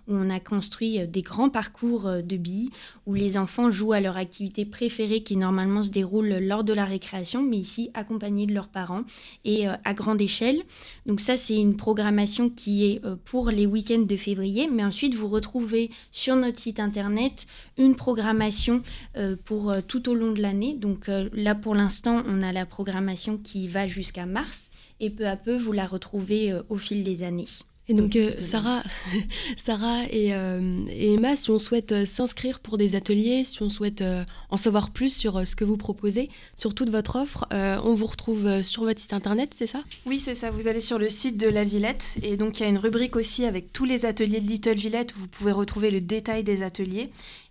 où 0.07 0.13
on 0.13 0.29
a 0.29 0.39
construit 0.39 1.07
des 1.07 1.21
grands 1.21 1.49
parcours 1.49 2.09
de 2.23 2.37
billes 2.37 2.69
où 3.05 3.13
les 3.13 3.37
enfants 3.37 3.71
jouent 3.71 3.93
à 3.93 4.01
leur 4.01 4.17
activité 4.17 4.65
préférée 4.65 5.21
qui 5.21 5.37
normalement 5.37 5.83
se 5.83 5.89
déroule 5.89 6.39
lors 6.39 6.63
de 6.63 6.73
la 6.73 6.85
récréation, 6.85 7.43
mais 7.43 7.57
ici 7.57 7.91
accompagnés 7.93 8.47
de 8.47 8.53
leurs 8.53 8.67
parents 8.67 9.03
et 9.45 9.67
à 9.67 9.93
grande 9.93 10.21
échelle. 10.21 10.61
Donc 11.05 11.19
ça, 11.19 11.37
c'est 11.37 11.55
une 11.55 11.77
programmation 11.77 12.49
qui 12.49 12.85
est 12.85 13.01
pour 13.25 13.49
les 13.49 13.65
week-ends 13.65 14.05
de 14.07 14.15
février, 14.15 14.69
mais 14.71 14.83
ensuite 14.83 15.15
vous 15.15 15.27
retrouvez 15.27 15.91
sur 16.11 16.35
notre 16.35 16.59
site 16.59 16.79
internet 16.79 17.45
une 17.77 17.95
programmation 17.95 18.81
euh, 19.17 19.35
pour 19.45 19.71
euh, 19.71 19.81
tout 19.85 20.09
au 20.09 20.15
long 20.15 20.31
de 20.31 20.41
l'année. 20.41 20.75
Donc 20.75 21.09
euh, 21.09 21.29
là, 21.33 21.55
pour 21.55 21.75
l'instant, 21.75 22.23
on 22.27 22.41
a 22.43 22.51
la 22.51 22.65
programmation 22.65 23.37
qui 23.37 23.67
va 23.67 23.87
jusqu'à 23.87 24.25
mars 24.25 24.69
et 24.99 25.09
peu 25.09 25.27
à 25.27 25.37
peu, 25.37 25.57
vous 25.57 25.71
la 25.71 25.85
retrouvez 25.85 26.53
au 26.67 26.75
fil 26.75 27.03
des 27.03 27.23
années. 27.23 27.45
Et 27.89 27.95
donc, 27.95 28.15
euh, 28.15 28.33
Sarah, 28.39 28.83
Sarah 29.57 30.03
euh, 30.13 30.85
et, 30.91 31.13
Emma, 31.15 31.35
si 31.35 31.49
on 31.49 31.57
souhaite 31.57 31.91
euh, 31.91 32.05
s'inscrire 32.05 32.59
pour 32.59 32.77
des 32.77 32.95
ateliers, 32.95 33.43
si 33.43 33.63
on 33.63 33.69
souhaite 33.69 34.03
en 34.51 34.57
savoir 34.57 34.91
plus 34.91 35.11
sur 35.11 35.45
ce 35.45 35.55
que 35.55 35.65
vous 35.65 35.75
proposez, 35.75 36.29
sur 36.55 36.75
toute 36.75 36.91
votre 36.91 37.15
offre, 37.15 37.47
on 37.51 37.95
vous 37.95 38.05
retrouve 38.05 38.61
sur 38.61 38.83
votre 38.83 38.99
site 38.99 39.13
internet, 39.13 39.53
c'est 39.57 39.65
ça? 39.65 39.83
Oui, 40.05 40.19
c'est 40.19 40.35
ça. 40.35 40.51
Vous 40.51 40.67
allez 40.67 40.81
sur 40.81 40.99
le 40.99 41.09
site 41.09 41.37
de 41.37 41.47
la 41.47 41.63
Villette. 41.63 42.17
Et 42.21 42.37
donc, 42.37 42.59
il 42.59 42.63
y 42.63 42.65
a 42.67 42.69
une 42.69 42.77
rubrique 42.77 43.15
aussi 43.15 43.45
avec 43.45 43.73
tous 43.73 43.85
les 43.85 44.05
ateliers 44.05 44.39
de 44.39 44.47
Little 44.47 44.75
Villette 44.75 45.15
où 45.15 45.19
vous 45.19 45.27
pouvez 45.27 45.51
retrouver 45.51 45.89
le 45.89 46.01
détail 46.01 46.43
des 46.43 46.61
ateliers. 46.61 47.09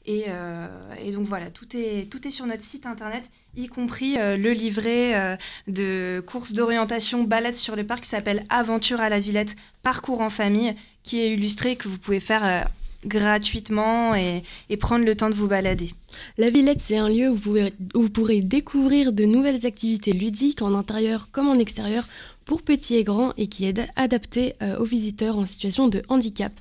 Euh, 0.08 0.66
et, 1.04 1.12
donc 1.12 1.26
voilà, 1.26 1.50
tout 1.50 1.76
est, 1.76 2.10
tout 2.10 2.26
est 2.26 2.30
sur 2.30 2.46
notre 2.46 2.62
site 2.62 2.86
internet, 2.86 3.30
y 3.56 3.66
compris 3.66 4.16
euh, 4.18 4.36
le 4.36 4.52
livret 4.52 5.14
euh, 5.14 5.36
de 5.66 6.22
courses 6.26 6.52
d'orientation 6.52 7.24
balade 7.24 7.54
sur 7.54 7.76
le 7.76 7.84
parc 7.84 8.02
qui 8.02 8.08
s'appelle 8.08 8.44
Aventure 8.48 9.00
à 9.00 9.08
la 9.08 9.18
Villette, 9.18 9.56
parcours 9.82 10.20
en 10.20 10.30
famille, 10.30 10.74
qui 11.02 11.20
est 11.20 11.34
illustré 11.34 11.76
que 11.76 11.88
vous 11.88 11.98
pouvez 11.98 12.20
faire 12.20 12.68
gratuitement 13.06 14.14
et, 14.14 14.42
prendre 14.80 15.04
le 15.04 15.14
temps 15.14 15.30
de 15.30 15.34
vous 15.34 15.46
balader. 15.46 15.94
La 16.36 16.50
Villette, 16.50 16.80
c'est 16.80 16.96
un 16.96 17.08
lieu 17.08 17.30
où 17.30 17.34
vous, 17.34 17.56
où 17.94 18.02
vous 18.02 18.10
pourrez 18.10 18.40
découvrir 18.40 19.12
de 19.12 19.24
nouvelles 19.24 19.66
activités 19.66 20.12
ludiques 20.12 20.62
en 20.62 20.74
intérieur 20.74 21.28
comme 21.30 21.48
en 21.48 21.54
extérieur 21.54 22.04
pour 22.44 22.62
petits 22.62 22.96
et 22.96 23.04
grands 23.04 23.34
et 23.36 23.46
qui 23.46 23.66
est 23.66 23.78
adapté 23.96 24.54
aux 24.78 24.84
visiteurs 24.84 25.38
en 25.38 25.46
situation 25.46 25.86
de 25.88 26.02
handicap. 26.08 26.52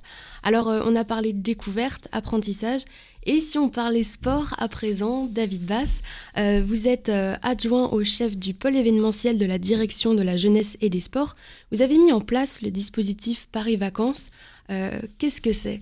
Alors, 0.43 0.67
on 0.67 0.95
a 0.95 1.03
parlé 1.03 1.33
de 1.33 1.41
découverte, 1.41 2.07
apprentissage 2.11 2.83
et 3.27 3.41
si 3.41 3.57
on 3.57 3.67
parlait 3.67 4.03
sport 4.03 4.55
à 4.57 4.69
présent, 4.69 5.25
David 5.29 5.65
Bass, 5.65 6.01
euh, 6.37 6.63
vous 6.65 6.87
êtes 6.87 7.09
euh, 7.09 7.35
adjoint 7.43 7.89
au 7.89 8.01
chef 8.05 8.37
du 8.37 8.53
pôle 8.53 8.77
événementiel 8.77 9.37
de 9.37 9.45
la 9.45 9.59
direction 9.59 10.13
de 10.13 10.23
la 10.23 10.37
jeunesse 10.37 10.77
et 10.79 10.89
des 10.89 11.01
sports. 11.01 11.35
Vous 11.73 11.81
avez 11.81 11.97
mis 11.97 12.13
en 12.13 12.21
place 12.21 12.61
le 12.61 12.71
dispositif 12.71 13.49
Paris 13.51 13.75
Vacances. 13.75 14.29
Euh, 14.69 15.01
qu'est-ce 15.17 15.41
que 15.41 15.51
c'est? 15.51 15.81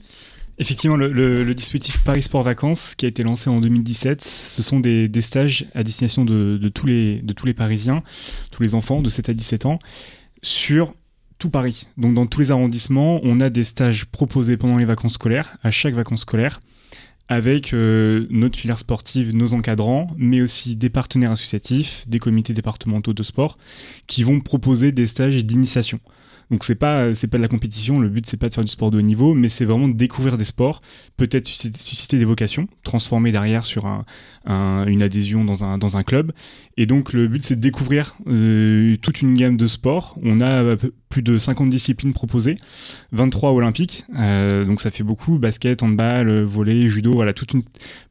Effectivement, 0.58 0.96
le, 0.96 1.54
dispositif 1.54 2.04
Paris 2.04 2.24
Sport 2.24 2.42
Vacances, 2.42 2.96
qui 2.96 3.06
a 3.06 3.10
été 3.10 3.22
lancé 3.22 3.50
en 3.50 3.62
2017, 3.62 4.24
ce 4.24 4.64
sont 4.64 4.80
des, 4.80 5.10
stages 5.22 5.68
à 5.76 5.84
destination 5.84 6.26
de, 6.26 6.58
tous 6.74 6.88
les, 6.88 7.22
de 7.22 7.34
tous 7.34 7.46
les 7.46 7.54
Parisiens, 7.54 8.02
tous 8.52 8.64
les 8.64 8.74
enfants 8.74 9.04
de 9.04 9.10
7 9.10 9.30
à 9.30 9.34
17 9.34 9.68
ans, 9.68 9.80
sur 10.42 10.96
tout 11.38 11.50
Paris. 11.52 11.86
Donc 11.98 12.16
dans 12.16 12.26
tous 12.26 12.40
les 12.40 12.52
arrondissements, 12.52 13.20
on 13.24 13.40
a 13.40 13.52
des 13.52 13.66
stages 13.66 14.06
proposés 14.06 14.58
pendant 14.58 14.78
les 14.78 14.86
vacances 14.86 15.14
scolaires, 15.14 15.58
à 15.62 15.70
chaque 15.70 15.94
vacances 15.94 16.22
scolaires 16.22 16.60
avec 17.28 17.74
euh, 17.74 18.28
notre 18.30 18.58
filière 18.58 18.80
sportive, 18.80 19.36
nos 19.36 19.54
encadrants, 19.54 20.08
mais 20.18 20.42
aussi 20.42 20.76
des 20.76 20.90
partenaires 20.90 21.32
associatifs, 21.32 22.06
des 22.08 22.20
comités 22.20 22.54
départementaux 22.54 23.14
de 23.14 23.24
sport, 23.24 23.58
qui 24.08 24.24
vont 24.24 24.40
proposer 24.40 24.92
des 24.92 25.08
stages 25.08 25.44
d'initiation. 25.44 26.00
Donc 26.52 26.64
c'est 26.64 26.76
pas 26.76 27.14
c'est 27.14 27.28
pas 27.28 27.38
de 27.38 27.42
la 27.42 27.48
compétition. 27.48 28.00
Le 28.00 28.10
but 28.10 28.26
c'est 28.26 28.38
pas 28.38 28.50
de 28.50 28.54
faire 28.54 28.64
du 28.64 28.72
sport 28.72 28.92
de 28.92 29.00
haut 29.00 29.02
niveau, 29.02 29.34
mais 29.34 29.50
c'est 29.50 29.66
vraiment 29.66 29.88
de 29.88 29.94
découvrir 29.94 30.38
des 30.38 30.46
sports, 30.46 30.82
peut-être 31.18 31.48
susciter 31.48 32.18
des 32.18 32.26
vocations, 32.26 32.68
transformer 32.84 33.32
derrière 33.32 33.66
sur 33.66 33.86
un, 33.86 34.06
une 34.86 35.02
adhésion 35.02 35.44
dans 35.44 35.64
un 35.64 35.78
dans 35.78 35.98
un 35.98 36.04
club. 36.04 36.32
Et 36.78 36.86
donc 36.86 37.14
le 37.14 37.28
but 37.28 37.44
c'est 37.44 37.56
de 37.56 37.62
découvrir 37.62 38.16
euh, 38.28 38.98
toute 38.98 39.22
une 39.22 39.36
gamme 39.36 39.58
de 39.58 39.68
sports. 39.68 40.18
On 40.22 40.42
a 40.42 40.76
plus 41.10 41.22
de 41.22 41.38
50 41.38 41.70
disciplines 41.70 42.14
proposées, 42.14 42.58
23 43.12 43.52
olympiques. 43.52 44.06
Euh, 44.18 44.66
donc 44.66 44.82
ça 44.82 44.92
fait 44.92 45.04
beaucoup 45.04 45.40
basket, 45.40 45.82
handball, 45.84 46.44
volley, 46.44 46.90
judo, 46.90 47.14
voilà 47.14 47.34
toute 47.34 47.54
une 47.54 47.64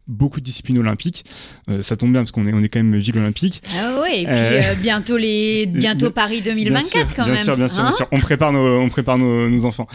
beaucoup 0.06 0.40
de 0.40 0.44
disciplines 0.44 0.78
olympiques. 0.78 1.24
Euh, 1.68 1.82
ça 1.82 1.96
tombe 1.96 2.12
bien 2.12 2.20
parce 2.20 2.32
qu'on 2.32 2.46
est, 2.46 2.52
on 2.52 2.62
est 2.62 2.68
quand 2.68 2.82
même 2.82 2.96
ville 2.96 3.18
olympique. 3.18 3.62
Ah 3.76 4.00
oui, 4.02 4.20
et 4.20 4.24
puis 4.24 4.34
euh, 4.34 4.62
euh, 4.62 4.74
bientôt, 4.74 5.16
les, 5.16 5.66
bientôt 5.74 6.10
Paris 6.10 6.42
2024 6.42 7.14
quand 7.14 7.24
bien 7.24 7.34
même. 7.34 7.42
Sûr, 7.42 7.56
bien 7.56 7.68
sûr, 7.68 7.82
bien 7.82 7.90
hein 7.90 7.96
sûr. 7.96 8.08
On 8.12 8.20
prépare 8.20 8.52
nos, 8.52 8.80
on 8.80 8.88
prépare 8.88 9.18
nos, 9.18 9.64
enfants. 9.64 9.86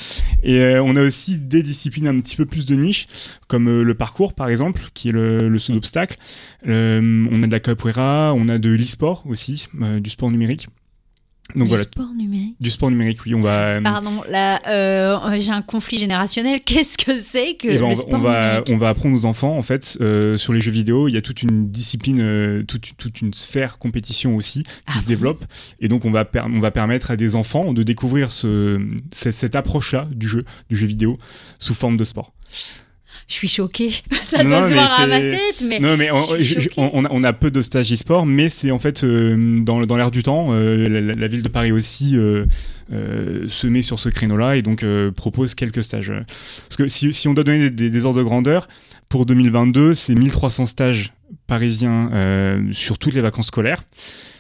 Et 0.44 0.78
on 0.80 0.96
a 0.96 1.02
aussi 1.02 1.38
des 1.38 1.62
disciplines 1.62 2.08
un 2.08 2.20
petit 2.22 2.36
peu 2.36 2.46
plus 2.46 2.66
de 2.66 2.76
niche, 2.76 3.08
comme 3.48 3.82
le 3.82 3.94
parcours 3.94 4.34
par 4.34 4.50
exemple, 4.50 4.82
qui 4.94 5.10
est 5.10 5.12
le, 5.12 5.50
le 5.50 5.60
saut 5.60 5.74
d'obstacle. 5.74 6.18
on 6.66 7.44
a 7.44 7.48
de 7.48 7.52
la 7.52 7.60
capoeira, 7.60 8.34
on 8.36 8.50
a 8.50 8.58
de 8.58 8.70
l'e-sport 8.70 9.24
aussi, 9.28 9.68
du 9.74 10.10
sport 10.10 10.32
numérique. 10.32 10.68
Donc 11.56 11.70
du 11.70 11.78
sport 11.78 12.14
numérique. 12.14 12.56
Du 12.60 12.70
sport 12.70 12.92
numérique, 12.92 13.20
oui. 13.26 13.34
On 13.34 13.42
va. 13.42 13.66
Euh, 13.66 13.82
Pardon, 13.82 14.22
là, 14.30 14.62
euh, 14.68 15.40
j'ai 15.40 15.52
un 15.52 15.62
conflit 15.62 15.98
générationnel. 15.98 16.62
Qu'est-ce 16.66 16.98
que 16.98 17.18
c'est 17.18 17.56
que 17.56 17.68
eh 17.68 17.80
ben, 17.80 17.90
le 17.90 17.96
sport 17.96 18.20
on 18.20 18.24
va, 18.24 18.48
numérique 18.48 18.70
On 18.70 18.78
va 18.78 18.90
apprendre 18.90 19.16
aux 19.16 19.26
enfants, 19.26 19.58
en 19.58 19.62
fait, 19.62 19.98
euh, 20.02 20.38
sur 20.38 20.54
les 20.54 20.62
jeux 20.62 20.72
vidéo, 20.72 21.08
il 21.08 21.16
y 21.16 21.18
a 21.18 21.22
toute 21.22 21.42
une 21.42 21.70
discipline, 21.70 22.64
toute, 22.68 22.96
toute, 22.98 23.22
une 23.22 23.34
sphère 23.34 23.80
compétition 23.80 24.36
aussi 24.36 24.64
qui 24.64 24.70
ah 24.88 25.00
se 25.02 25.08
développe. 25.08 25.44
Et 25.80 25.88
donc, 25.88 26.06
on 26.06 26.12
va, 26.12 26.30
on 26.46 26.60
va 26.60 26.72
permettre 26.72 27.12
à 27.12 27.16
des 27.16 27.36
enfants 27.36 27.74
de 27.74 27.84
découvrir 27.84 28.32
ce, 28.32 28.80
cette 29.12 29.56
approche-là 29.56 30.08
du 30.12 30.28
jeu, 30.28 30.46
du 30.70 30.76
jeu 30.76 30.88
vidéo, 30.88 31.18
sous 31.58 31.74
forme 31.74 31.98
de 31.98 32.04
sport 32.04 32.34
je 33.28 33.34
suis 33.34 33.48
choquée. 33.48 33.92
Ça 34.24 34.44
doit 34.44 34.70
se 34.70 34.74
voir 34.74 35.00
à 35.00 35.08
ma 35.08 35.20
tête, 35.20 35.64
mais. 35.66 35.80
Non, 35.80 35.98
mais 35.98 36.10
on, 36.12 37.24
a, 37.24 37.34
peu 37.34 37.52
de 37.52 37.62
stages 37.62 37.92
e-sport, 37.92 38.26
mais 38.26 38.50
c'est 38.50 38.72
en 38.72 38.80
fait 38.80 39.04
euh, 39.04 39.62
dans, 39.62 39.82
dans 39.86 39.98
l'air 39.98 40.12
du 40.12 40.24
temps. 40.24 40.50
Euh, 40.52 41.14
la, 41.16 41.28
ville 41.28 41.44
de 41.44 41.50
Paris 41.50 41.72
aussi 41.72 42.18
euh, 42.18 42.46
se 42.90 43.68
met 43.68 43.82
sur 43.82 44.00
ce 44.00 44.10
créneau-là 44.10 44.56
et 44.56 44.62
donc 44.62 44.86
propose 45.16 45.56
quelques 45.56 45.84
stages. 45.84 46.12
Parce 46.68 46.78
que 46.78 46.88
si, 46.88 47.14
si 47.14 47.28
on 47.28 47.34
doit 47.34 47.44
donner 47.44 47.70
des, 47.70 48.06
ordres 48.06 48.20
de 48.20 48.24
grandeur, 48.24 48.68
pour 49.10 49.26
2022, 49.26 49.96
c'est 49.96 50.16
1300 50.16 50.66
stages 50.66 51.14
parisiens 51.48 52.62
sur 52.72 52.98
toutes 52.98 53.14
les 53.14 53.22
vacances 53.22 53.48
scolaires. 53.48 53.84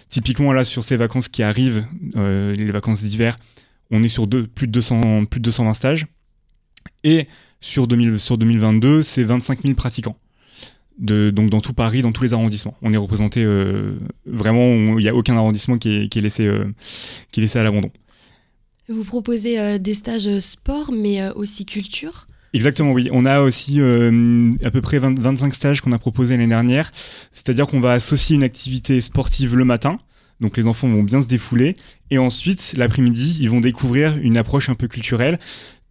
Typiquement, 0.09 0.53
là, 0.53 0.65
sur 0.65 0.83
ces 0.83 0.95
vacances 0.95 1.27
qui 1.27 1.43
arrivent, 1.43 1.85
les 2.15 2.71
vacances 2.71 3.03
d'hiver, 3.03 3.35
on 3.91 4.03
est 4.03 4.07
sur 4.07 4.27
plus, 4.27 4.67
de 4.67 4.71
200, 4.71 5.25
plus 5.25 5.39
de 5.39 5.45
220 5.45 5.73
stages. 5.73 6.05
Et 7.03 7.27
sur, 7.62 7.88
2000, 7.88 8.19
sur 8.19 8.38
2022, 8.38 9.04
c'est 9.04 9.24
25 9.24 9.63
000 9.63 9.76
pratiquants. 9.76 10.17
De, 10.98 11.30
donc 11.30 11.50
dans 11.50 11.62
tout 11.62 11.72
Paris, 11.72 12.02
dans 12.02 12.12
tous 12.12 12.24
les 12.24 12.34
arrondissements. 12.34 12.76
On 12.82 12.91
est 12.91 12.98
représenté 12.98 13.41
euh, 13.41 13.98
vraiment, 14.26 14.98
il 14.98 15.04
n'y 15.04 15.08
a 15.08 15.15
aucun 15.15 15.38
arrondissement 15.38 15.78
qui 15.78 15.95
est, 15.95 16.10
qui 16.10 16.19
est 16.19 16.22
laissé, 16.22 16.45
euh, 16.45 16.65
qui 17.32 17.39
est 17.39 17.43
laissé 17.43 17.58
à 17.58 17.63
l'abandon. 17.63 17.89
Vous 18.89 19.06
proposez 19.06 19.60
euh, 19.60 19.78
des 19.78 19.93
stages 19.93 20.39
sport, 20.39 20.91
mais 20.91 21.30
aussi 21.32 21.65
culture? 21.65 22.28
Exactement, 22.54 22.91
oui. 22.91 23.08
On 23.12 23.24
a 23.26 23.41
aussi 23.41 23.80
à 23.80 24.72
peu 24.72 24.82
près 24.82 24.98
25 24.98 25.54
stages 25.54 25.82
qu'on 25.82 25.91
a 25.91 26.00
proposés 26.00 26.36
l'année 26.36 26.48
dernière. 26.48 26.91
C'est-à-dire 27.32 27.67
qu'on 27.67 27.80
va 27.80 27.93
associer 27.93 28.36
une 28.36 28.43
activité 28.43 29.00
sportive 29.00 29.56
le 29.56 29.65
matin. 29.65 30.00
Donc 30.39 30.58
les 30.58 30.67
enfants 30.67 30.88
vont 30.88 31.04
bien 31.04 31.22
se 31.22 31.28
défouler. 31.28 31.76
Et 32.12 32.17
ensuite, 32.17 32.74
l'après-midi, 32.78 33.38
ils 33.39 33.50
vont 33.50 33.60
découvrir 33.60 34.17
une 34.17 34.38
approche 34.38 34.69
un 34.69 34.76
peu 34.76 34.88
culturelle. 34.88 35.39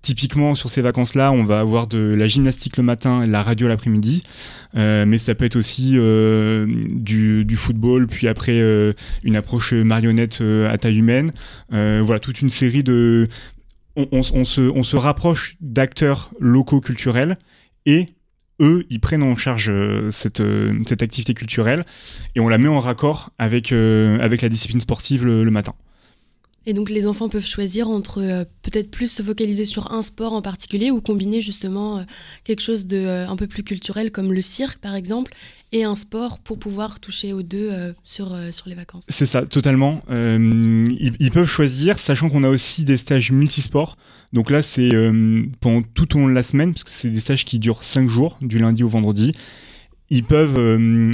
Typiquement, 0.09 0.55
sur 0.55 0.71
ces 0.71 0.81
vacances-là, 0.81 1.33
on 1.33 1.45
va 1.45 1.61
avoir 1.61 1.87
de 1.87 1.99
la 1.99 2.27
gymnastique 2.27 2.79
le 2.79 2.83
matin 2.83 3.23
et 3.23 3.27
la 3.27 3.43
radio 3.43 3.69
l'après-midi. 3.69 4.23
Euh, 4.75 5.05
mais 5.05 5.19
ça 5.19 5.35
peut 5.35 5.45
être 5.45 5.57
aussi 5.57 5.97
euh, 5.97 6.67
du, 6.89 7.57
football, 7.57 8.07
puis 8.07 8.27
après 8.27 8.59
euh, 8.59 8.95
une 9.23 9.37
approche 9.37 9.75
marionnette 9.75 10.41
à 10.41 10.79
taille 10.79 10.97
humaine. 10.97 11.33
voilà, 11.69 12.21
toute 12.21 12.41
une 12.41 12.49
série 12.49 12.83
de... 12.83 13.27
On, 13.97 14.23
se, 14.23 14.97
rapproche 14.97 15.57
d'acteurs 15.61 16.31
locaux 16.41 16.81
culturels 16.81 17.37
et 17.85 18.07
eux, 18.63 18.87
ils 18.89 19.01
prennent 19.01 19.23
en 19.23 19.37
charge 19.37 19.71
cette, 20.09 20.43
cette, 20.87 21.03
activité 21.03 21.35
culturelle 21.35 21.85
et 22.35 22.41
on 22.41 22.49
la 22.49 22.57
met 22.57 22.69
en 22.69 22.81
raccord 22.81 23.33
avec, 23.37 23.73
avec 23.73 24.41
la 24.41 24.49
discipline 24.49 24.81
sportive 24.81 25.27
le 25.27 25.51
matin. 25.51 25.75
Et 26.67 26.75
donc 26.75 26.91
les 26.91 27.07
enfants 27.07 27.29
peuvent 27.29 27.47
choisir 27.47 27.89
entre 27.89 28.21
euh, 28.21 28.45
peut-être 28.63 28.91
plus 28.91 29.11
se 29.11 29.23
focaliser 29.23 29.65
sur 29.65 29.91
un 29.93 30.03
sport 30.03 30.35
en 30.35 30.43
particulier 30.43 30.91
ou 30.91 31.01
combiner 31.01 31.41
justement 31.41 31.99
euh, 31.99 32.03
quelque 32.45 32.61
chose 32.61 32.87
de 32.87 32.99
euh, 32.99 33.27
un 33.27 33.37
peu 33.37 33.47
plus 33.47 33.63
culturel 33.63 34.11
comme 34.11 34.35
le 34.35 34.43
cirque 34.43 34.79
par 34.79 34.95
exemple 34.95 35.33
et 35.73 35.85
un 35.85 35.95
sport 35.95 36.41
pour 36.41 36.59
pouvoir 36.59 37.01
toucher 37.01 37.33
aux 37.33 37.43
deux 37.43 37.71
sur, 38.03 38.35
sur 38.53 38.71
les 38.71 38.75
vacances. 38.75 39.05
C'est 39.11 39.27
ça, 39.27 39.43
totalement. 39.43 40.01
Ils, 40.09 41.31
peuvent 41.31 41.47
choisir, 41.47 41.99
sachant 41.99 42.31
qu'on 42.31 42.43
a 42.43 42.49
aussi 42.49 42.87
des 42.87 42.97
stages 42.97 43.33
multisports. 43.33 43.99
Donc 44.33 44.49
là, 44.49 44.63
c'est 44.63 44.89
pendant 45.61 45.83
tout 45.83 46.17
au 46.17 46.21
long 46.21 46.29
de 46.29 46.33
la 46.33 46.43
semaine, 46.43 46.73
parce 46.73 46.85
que 46.85 46.91
c'est 46.91 47.11
des 47.11 47.21
stages 47.21 47.45
qui 47.45 47.59
durent 47.59 47.83
5 47.83 48.09
jours, 48.09 48.39
du 48.41 48.59
lundi 48.59 48.83
au 48.83 48.89
vendredi. 48.89 49.33
Ils 50.09 50.25
peuvent 50.25 50.59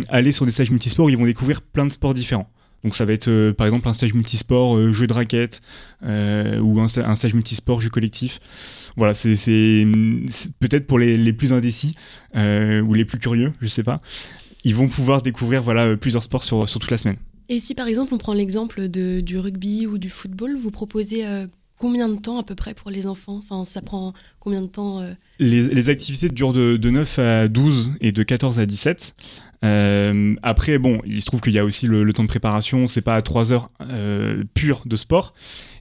aller 0.09 0.31
sur 0.31 0.47
des 0.47 0.53
stages 0.53 0.71
multisports 0.71 1.07
où 1.07 1.11
ils 1.11 1.19
vont 1.19 1.27
découvrir 1.27 1.61
plein 1.61 1.85
de 1.85 1.91
sports 1.91 2.15
différents. 2.15 2.49
Donc 2.85 2.95
ça 2.95 3.07
va 3.07 3.15
être 3.15 3.29
euh, 3.29 3.53
par 3.55 3.67
exemple 3.67 3.89
un 3.89 3.95
stage 3.95 4.13
multisport, 4.13 4.77
euh, 4.77 4.93
jeu 4.93 5.07
de 5.07 5.15
raquette, 5.15 5.63
euh, 6.05 6.61
ou 6.61 6.79
un, 6.81 6.87
stage 6.87 7.33
multisport, 7.33 7.81
jeu 7.81 7.89
collectif. 7.89 8.41
Voilà, 8.97 9.15
c'est 9.15 9.35
peut-être 10.61 10.87
pour 10.87 10.99
les, 10.99 11.33
plus 11.33 11.53
indécis 11.53 11.97
ou 12.35 12.95
les 12.95 13.05
plus 13.05 13.19
curieux, 13.19 13.53
je 13.61 13.67
sais 13.67 13.83
pas. 13.83 14.01
Ils 14.65 14.75
vont 14.75 14.89
pouvoir 14.89 15.23
découvrir 15.23 15.63
voilà, 15.63 15.97
plusieurs 15.97 16.23
sports 16.23 16.45
sur, 16.45 16.69
sur 16.69 16.79
toute 16.79 16.91
la 16.91 16.99
semaine. 16.99 17.17
Et 17.49 17.59
si 17.59 17.75
par 17.75 17.89
exemple 17.89 18.15
on 18.15 18.19
prend 18.19 18.35
l'exemple 18.35 18.89
du 18.89 19.39
rugby 19.39 19.87
ou 19.87 19.99
du 19.99 20.11
football, 20.11 20.57
vous 20.57 20.71
proposez 20.71 21.25
combien 21.79 22.09
de 22.09 22.17
temps 22.17 22.39
à 22.39 22.45
peu 22.45 22.55
près 22.55 22.73
pour 22.73 22.91
les 22.91 23.07
enfants? 23.07 23.37
Enfin, 23.37 23.65
ça 23.65 23.83
prend 23.83 24.13
combien 24.39 24.61
de 24.61 24.69
temps 24.69 25.03
les, 25.39 25.91
activités 25.91 26.29
durent 26.29 26.53
de, 26.53 26.77
de, 26.77 26.91
9 26.91 27.19
à 27.19 27.49
12 27.49 27.95
et 28.01 28.13
de 28.13 28.23
14 28.23 28.61
à 28.61 28.67
17. 28.67 29.15
Euh, 29.65 30.35
après, 30.43 30.79
bon, 30.79 31.01
il 31.07 31.21
se 31.21 31.27
trouve 31.27 31.41
qu'il 31.41 31.55
y 31.55 31.59
a 31.59 31.65
aussi 31.65 31.87
le, 31.87 32.13
temps 32.13 32.23
de 32.23 32.29
préparation, 32.29 32.87
c'est 32.87 33.01
pas 33.01 33.17
à 33.17 33.23
3 33.23 33.53
heures 33.53 33.71
euh, 33.81 34.45
de 34.85 34.97
sport. 34.97 35.35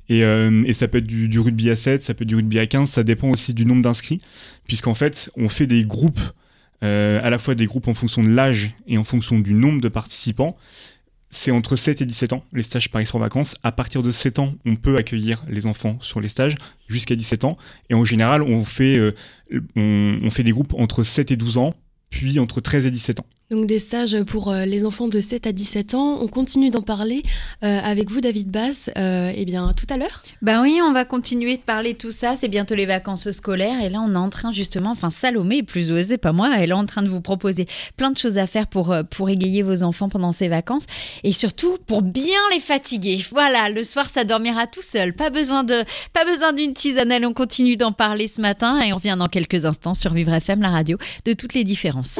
Et, 0.10 0.24
euh, 0.24 0.64
et, 0.66 0.74
ça 0.74 0.88
peut 0.88 1.00
être 1.00 1.08
du, 1.08 1.40
rugby 1.40 1.70
à 1.70 1.76
7, 1.76 2.04
ça 2.04 2.14
peut 2.14 2.24
être 2.24 2.30
du 2.30 2.36
rugby 2.36 2.60
à 2.60 2.68
15, 2.68 2.90
ça 2.90 3.04
dépend 3.04 3.30
aussi 3.30 3.54
du 3.54 3.66
nombre 3.66 3.82
d'inscrits, 3.82 4.20
puisqu'en 4.66 4.94
fait, 4.94 5.30
on 5.36 5.50
fait 5.50 5.68
des 5.68 5.84
groupes, 5.84 6.22
à 6.82 7.30
la 7.30 7.38
fois 7.38 7.56
des 7.56 7.66
groupes 7.66 7.88
en 7.88 7.94
fonction 7.94 8.22
de 8.24 8.28
l'âge 8.28 8.74
et 8.88 8.98
en 8.98 9.06
fonction 9.06 9.40
du 9.40 9.54
nombre 9.54 9.80
de 9.80 9.88
participants. 9.88 10.58
C'est 11.30 11.50
entre 11.50 11.78
7 11.78 12.02
et 12.02 12.06
17 12.06 12.34
ans, 12.34 12.44
les 12.52 12.62
stages 12.62 12.92
Paris 12.92 13.08
en 13.14 13.20
vacances. 13.20 13.56
À 13.64 13.72
partir 13.72 14.04
de 14.04 14.12
7 14.12 14.38
ans, 14.40 14.54
on 14.66 14.76
peut 14.76 14.98
accueillir 14.98 15.46
les 15.48 15.66
enfants 15.66 15.98
sur 16.02 16.20
les 16.20 16.28
stages 16.28 16.56
jusqu'à 16.88 17.16
17 17.16 17.46
ans. 17.46 17.58
Et 17.90 17.94
en 17.96 18.04
général, 18.04 18.42
on 18.44 18.66
fait, 18.66 19.00
on, 19.78 20.20
on 20.22 20.30
fait 20.30 20.44
des 20.44 20.52
groupes 20.52 20.74
entre 20.78 21.04
7 21.04 21.32
et 21.32 21.38
12 21.38 21.58
ans, 21.58 21.74
puis 22.10 22.38
entre 22.38 22.60
13 22.60 22.86
et 22.86 22.92
17 22.92 23.22
ans. 23.22 23.26
Donc 23.54 23.68
des 23.68 23.78
stages 23.78 24.20
pour 24.24 24.50
euh, 24.50 24.66
les 24.66 24.84
enfants 24.84 25.08
de 25.08 25.22
7 25.22 25.46
à 25.46 25.52
17 25.52 25.94
ans. 25.94 26.18
On 26.20 26.28
continue 26.28 26.72
d'en 26.72 26.82
parler 26.82 27.22
euh, 27.64 27.80
avec 27.84 28.10
vous, 28.10 28.20
David 28.20 28.50
Bass. 28.50 28.90
Euh, 28.98 29.32
eh 29.36 29.46
bien, 29.46 29.74
tout 29.78 29.86
à 29.94 29.98
l'heure. 29.98 30.24
Ben 30.42 30.64
oui, 30.64 30.80
on 30.82 30.92
va 30.92 31.06
continuer 31.06 31.58
de 31.58 31.62
parler 31.62 31.94
de 31.94 32.00
tout 32.00 32.10
ça. 32.10 32.36
C'est 32.36 32.48
bientôt 32.48 32.74
les 32.74 32.88
vacances 32.88 33.30
scolaires. 33.30 33.80
Et 33.84 33.90
là, 33.90 34.00
on 34.02 34.12
est 34.16 34.18
en 34.18 34.30
train 34.30 34.52
justement, 34.52 34.90
enfin 34.90 35.12
Salomé 35.12 35.62
plus 35.62 35.92
osée, 35.92 36.18
pas 36.18 36.32
moi, 36.32 36.50
elle 36.58 36.72
est 36.72 36.74
en 36.74 36.88
train 36.88 37.04
de 37.04 37.10
vous 37.10 37.22
proposer 37.22 37.68
plein 37.96 38.10
de 38.10 38.18
choses 38.18 38.40
à 38.40 38.48
faire 38.48 38.66
pour, 38.66 38.96
pour 39.12 39.30
égayer 39.30 39.62
vos 39.62 39.84
enfants 39.84 40.10
pendant 40.10 40.32
ces 40.32 40.48
vacances. 40.48 40.88
Et 41.24 41.32
surtout, 41.32 41.78
pour 41.86 42.02
bien 42.02 42.40
les 42.56 42.60
fatiguer. 42.60 43.24
Voilà, 43.30 43.70
le 43.70 43.84
soir, 43.84 44.10
ça 44.10 44.24
dormira 44.24 44.66
tout 44.66 44.82
seul. 44.82 45.14
Pas 45.14 45.30
besoin 45.30 45.64
de, 45.64 45.84
pas 46.12 46.26
besoin 46.26 46.54
d'une 46.54 46.74
tisanelle. 46.74 47.24
On 47.24 47.34
continue 47.34 47.78
d'en 47.78 47.92
parler 47.92 48.28
ce 48.28 48.42
matin. 48.42 48.82
Et 48.82 48.94
on 48.94 48.96
revient 48.96 49.16
dans 49.20 49.28
quelques 49.28 49.66
instants 49.66 49.94
sur 49.94 50.12
Vivre 50.12 50.34
FM, 50.34 50.60
la 50.64 50.72
radio, 50.72 50.98
de 51.26 51.34
toutes 51.34 51.54
les 51.54 51.64
différences. 51.64 52.20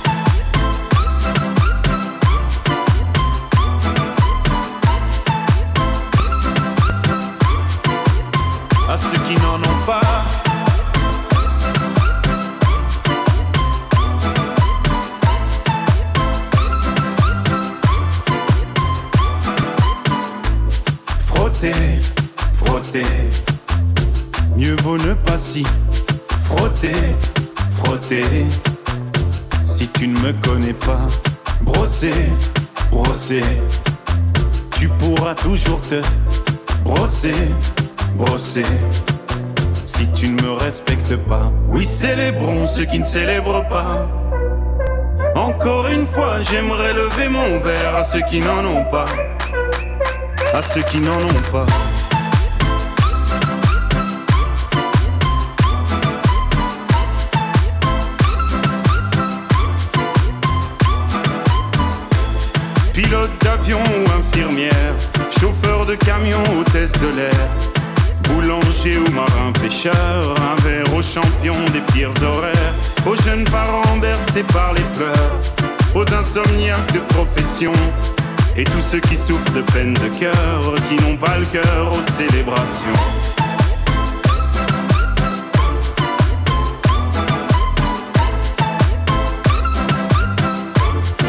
Te 35.91 36.01
brosser, 36.85 37.33
brosser. 38.15 38.63
Si 39.83 40.07
tu 40.13 40.29
ne 40.29 40.41
me 40.41 40.51
respectes 40.53 41.17
pas, 41.17 41.51
oui, 41.67 41.83
célébrons 41.83 42.65
ceux 42.65 42.85
qui 42.85 42.99
ne 42.99 43.03
célèbrent 43.03 43.67
pas. 43.67 44.07
Encore 45.35 45.87
une 45.87 46.05
fois, 46.05 46.41
j'aimerais 46.43 46.93
lever 46.93 47.27
mon 47.27 47.59
verre 47.59 47.95
à 47.97 48.03
ceux 48.05 48.21
qui 48.29 48.39
n'en 48.39 48.63
ont 48.63 48.85
pas. 48.85 49.05
À 50.53 50.61
ceux 50.61 50.83
qui 50.83 50.99
n'en 50.99 51.11
ont 51.11 51.43
pas. 51.51 51.65
Pilote 62.93 63.31
d'avion 63.43 63.79
ou 63.79 64.19
infirmière, 64.19 64.93
chauffeur 65.41 65.87
de 65.87 65.95
camion, 65.95 66.43
hôtesse 66.59 66.91
de 66.91 67.07
l'air, 67.15 67.47
boulanger 68.29 68.99
ou 68.99 69.09
marin 69.11 69.51
pêcheur, 69.59 70.35
un 70.39 70.61
verre 70.61 70.93
aux 70.93 71.01
champions 71.01 71.65
des 71.73 71.81
pires 71.91 72.11
horaires, 72.21 72.73
aux 73.07 73.15
jeunes 73.23 73.43
parents 73.45 73.97
bercés 73.97 74.43
par 74.53 74.73
les 74.73 74.83
pleurs, 74.95 75.41
aux 75.95 76.13
insomniaques 76.13 76.93
de 76.93 76.99
profession, 77.15 77.73
et 78.55 78.63
tous 78.65 78.81
ceux 78.81 78.99
qui 78.99 79.17
souffrent 79.17 79.51
de 79.53 79.61
peine 79.61 79.95
de 79.95 80.09
cœur, 80.19 80.75
qui 80.87 81.03
n'ont 81.03 81.17
pas 81.17 81.39
le 81.39 81.45
cœur 81.45 81.91
aux 81.91 82.11
célébrations. 82.11 83.01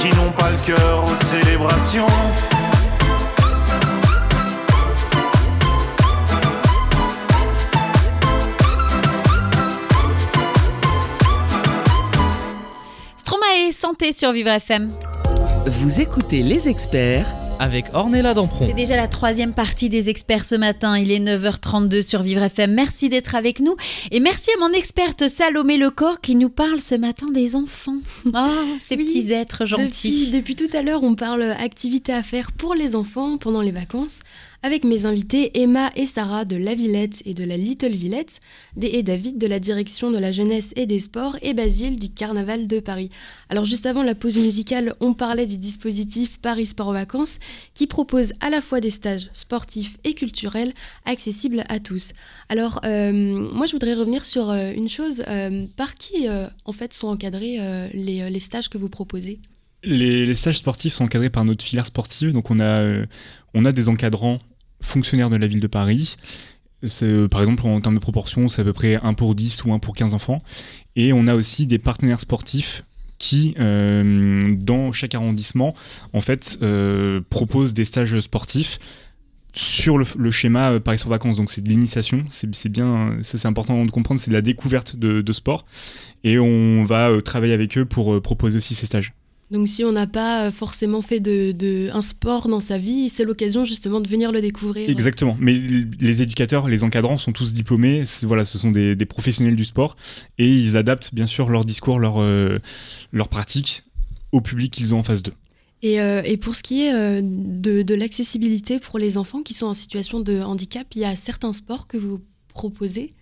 Qui 0.00 0.14
n'ont 0.16 0.32
pas 0.32 0.50
le 0.50 0.58
cœur 0.66 1.04
aux 1.04 1.24
célébrations. 1.24 2.51
Santé 13.82 14.12
sur 14.12 14.30
Vivre 14.30 14.50
FM. 14.50 14.92
Vous 15.66 16.00
écoutez 16.00 16.44
les 16.44 16.68
experts 16.68 17.26
avec 17.58 17.86
Ornella 17.94 18.32
Dampron. 18.32 18.68
C'est 18.68 18.74
déjà 18.74 18.94
la 18.94 19.08
troisième 19.08 19.54
partie 19.54 19.88
des 19.88 20.08
experts 20.08 20.44
ce 20.44 20.54
matin. 20.54 20.96
Il 20.96 21.10
est 21.10 21.18
9h32 21.18 22.00
sur 22.00 22.22
Vivre 22.22 22.42
FM. 22.42 22.74
Merci 22.74 23.08
d'être 23.08 23.34
avec 23.34 23.58
nous. 23.58 23.74
Et 24.12 24.20
merci 24.20 24.50
à 24.56 24.60
mon 24.60 24.72
experte 24.72 25.26
Salomé 25.26 25.78
Lecor 25.78 26.20
qui 26.20 26.36
nous 26.36 26.48
parle 26.48 26.78
ce 26.78 26.94
matin 26.94 27.26
des 27.34 27.56
enfants. 27.56 27.96
Oh, 28.26 28.30
ces 28.80 28.94
Oui, 28.94 29.06
petits 29.06 29.32
êtres 29.32 29.66
gentils. 29.66 30.26
Depuis, 30.28 30.30
depuis 30.30 30.54
tout 30.54 30.76
à 30.76 30.82
l'heure, 30.82 31.02
on 31.02 31.16
parle 31.16 31.42
activités 31.42 32.12
à 32.12 32.22
faire 32.22 32.52
pour 32.52 32.76
les 32.76 32.94
enfants 32.94 33.36
pendant 33.36 33.62
les 33.62 33.72
vacances 33.72 34.20
avec 34.62 34.84
mes 34.84 35.06
invités 35.06 35.60
Emma 35.60 35.90
et 35.96 36.06
Sarah 36.06 36.44
de 36.44 36.56
La 36.56 36.74
Villette 36.74 37.22
et 37.24 37.34
de 37.34 37.44
la 37.44 37.56
Little 37.56 37.92
Villette, 37.92 38.40
des- 38.76 38.86
et 38.88 39.02
David 39.02 39.38
de 39.38 39.46
la 39.46 39.58
direction 39.58 40.10
de 40.10 40.18
la 40.18 40.32
jeunesse 40.32 40.72
et 40.76 40.86
des 40.86 41.00
sports 41.00 41.36
et 41.42 41.52
Basile 41.52 41.98
du 41.98 42.08
Carnaval 42.10 42.66
de 42.66 42.78
Paris. 42.80 43.10
Alors 43.48 43.64
juste 43.64 43.86
avant 43.86 44.02
la 44.02 44.14
pause 44.14 44.36
musicale, 44.36 44.94
on 45.00 45.14
parlait 45.14 45.46
du 45.46 45.58
dispositif 45.58 46.38
Paris 46.40 46.66
Sport 46.66 46.92
Vacances 46.92 47.38
qui 47.74 47.86
propose 47.86 48.32
à 48.40 48.50
la 48.50 48.60
fois 48.60 48.80
des 48.80 48.90
stages 48.90 49.30
sportifs 49.32 49.96
et 50.04 50.14
culturels 50.14 50.72
accessibles 51.06 51.64
à 51.68 51.80
tous. 51.80 52.12
Alors 52.48 52.80
euh, 52.84 53.12
moi 53.12 53.66
je 53.66 53.72
voudrais 53.72 53.94
revenir 53.94 54.24
sur 54.24 54.50
euh, 54.50 54.72
une 54.72 54.88
chose, 54.88 55.24
euh, 55.28 55.66
par 55.76 55.96
qui 55.96 56.26
en 56.64 56.72
fait 56.72 56.92
sont 56.94 57.08
encadrés 57.08 57.58
les, 57.94 58.30
les 58.30 58.40
stages 58.40 58.68
que 58.68 58.78
vous 58.78 58.88
proposez? 58.88 59.40
Les, 59.82 60.32
stages 60.34 60.58
sportifs 60.58 60.92
sont 60.92 61.04
encadrés 61.04 61.30
par 61.30 61.44
notre 61.44 61.64
filière 61.64 61.86
sportive, 61.86 62.32
donc 62.32 62.50
on 62.50 62.60
a, 62.60 63.04
on 63.54 63.64
a 63.64 63.72
des 63.72 63.88
encadrants 63.88 64.38
fonctionnaires 64.82 65.30
de 65.30 65.36
la 65.36 65.46
ville 65.46 65.60
de 65.60 65.66
Paris. 65.66 66.16
Euh, 67.02 67.28
par 67.28 67.40
exemple, 67.40 67.66
en 67.66 67.80
termes 67.80 67.94
de 67.94 68.00
proportion, 68.00 68.48
c'est 68.48 68.62
à 68.62 68.64
peu 68.64 68.72
près 68.72 68.96
1 68.96 69.14
pour 69.14 69.34
10 69.34 69.64
ou 69.64 69.72
1 69.72 69.78
pour 69.78 69.94
15 69.94 70.14
enfants. 70.14 70.38
Et 70.96 71.12
on 71.12 71.26
a 71.26 71.34
aussi 71.34 71.66
des 71.66 71.78
partenaires 71.78 72.20
sportifs 72.20 72.84
qui, 73.18 73.54
euh, 73.58 74.54
dans 74.56 74.92
chaque 74.92 75.14
arrondissement, 75.14 75.74
en 76.12 76.20
fait, 76.20 76.58
euh, 76.62 77.20
proposent 77.30 77.72
des 77.72 77.84
stages 77.84 78.18
sportifs 78.20 78.80
sur 79.54 79.98
le, 79.98 80.30
schéma 80.30 80.80
Paris 80.80 80.98
sur 80.98 81.10
vacances. 81.10 81.36
Donc 81.36 81.50
c'est 81.50 81.60
de 81.60 81.68
l'initiation, 81.68 82.24
c'est 82.30 82.68
bien, 82.68 83.18
c'est 83.22 83.46
important 83.46 83.84
de 83.84 83.90
comprendre, 83.90 84.18
c'est 84.18 84.30
de 84.30 84.34
la 84.34 84.42
découverte 84.42 84.96
de, 84.96 85.32
sport. 85.32 85.66
Et 86.24 86.38
on 86.38 86.84
va 86.84 87.10
travailler 87.22 87.52
avec 87.52 87.76
eux 87.76 87.84
pour 87.84 88.20
proposer 88.22 88.56
aussi 88.56 88.74
ces 88.74 88.86
stages. 88.86 89.12
Donc 89.52 89.68
si 89.68 89.84
on 89.84 89.92
n'a 89.92 90.06
pas 90.06 90.46
euh, 90.46 90.50
forcément 90.50 91.02
fait 91.02 91.20
de, 91.20 91.52
de- 91.52 91.90
un 91.92 92.02
sport 92.02 92.48
dans 92.48 92.58
sa 92.58 92.78
vie, 92.78 93.10
c'est 93.10 93.24
l'occasion 93.24 93.64
justement 93.64 94.00
de 94.00 94.08
venir 94.08 94.32
le 94.32 94.40
découvrir. 94.40 94.88
Exactement. 94.88 95.36
Mais 95.38 95.52
les 95.52 96.22
éducateurs, 96.22 96.68
les 96.68 96.82
encadrants 96.82 97.18
sont 97.18 97.32
tous 97.32 97.52
diplômés. 97.52 98.02
Voilà, 98.22 98.44
ce 98.44 98.58
sont 98.58 98.70
des, 98.70 98.96
des 98.96 99.06
professionnels 99.06 99.54
du 99.54 99.64
sport 99.64 99.96
et 100.38 100.48
ils 100.48 100.76
adaptent 100.76 101.14
bien 101.14 101.26
sûr 101.26 101.50
leur 101.50 101.64
discours, 101.64 102.00
leur, 102.00 102.20
euh, 102.20 102.58
leur 103.12 103.28
pratique 103.28 103.84
au 104.32 104.40
public 104.40 104.72
qu'ils 104.72 104.94
ont 104.94 105.00
en 105.00 105.02
face 105.04 105.22
d'eux. 105.22 105.34
Et, 105.82 106.00
euh, 106.00 106.22
et 106.24 106.36
pour 106.36 106.54
ce 106.56 106.62
qui 106.62 106.84
est 106.84 106.94
euh, 106.94 107.20
de, 107.22 107.82
de 107.82 107.94
l'accessibilité 107.94 108.78
pour 108.78 108.98
les 108.98 109.18
enfants 109.18 109.42
qui 109.42 109.52
sont 109.52 109.66
en 109.66 109.74
situation 109.74 110.20
de 110.20 110.40
handicap, 110.40 110.86
il 110.94 111.02
y 111.02 111.04
a 111.04 111.14
certains 111.14 111.52
sports 111.52 111.86
que 111.86 111.98
vous 111.98 112.20
proposez? 112.54 113.12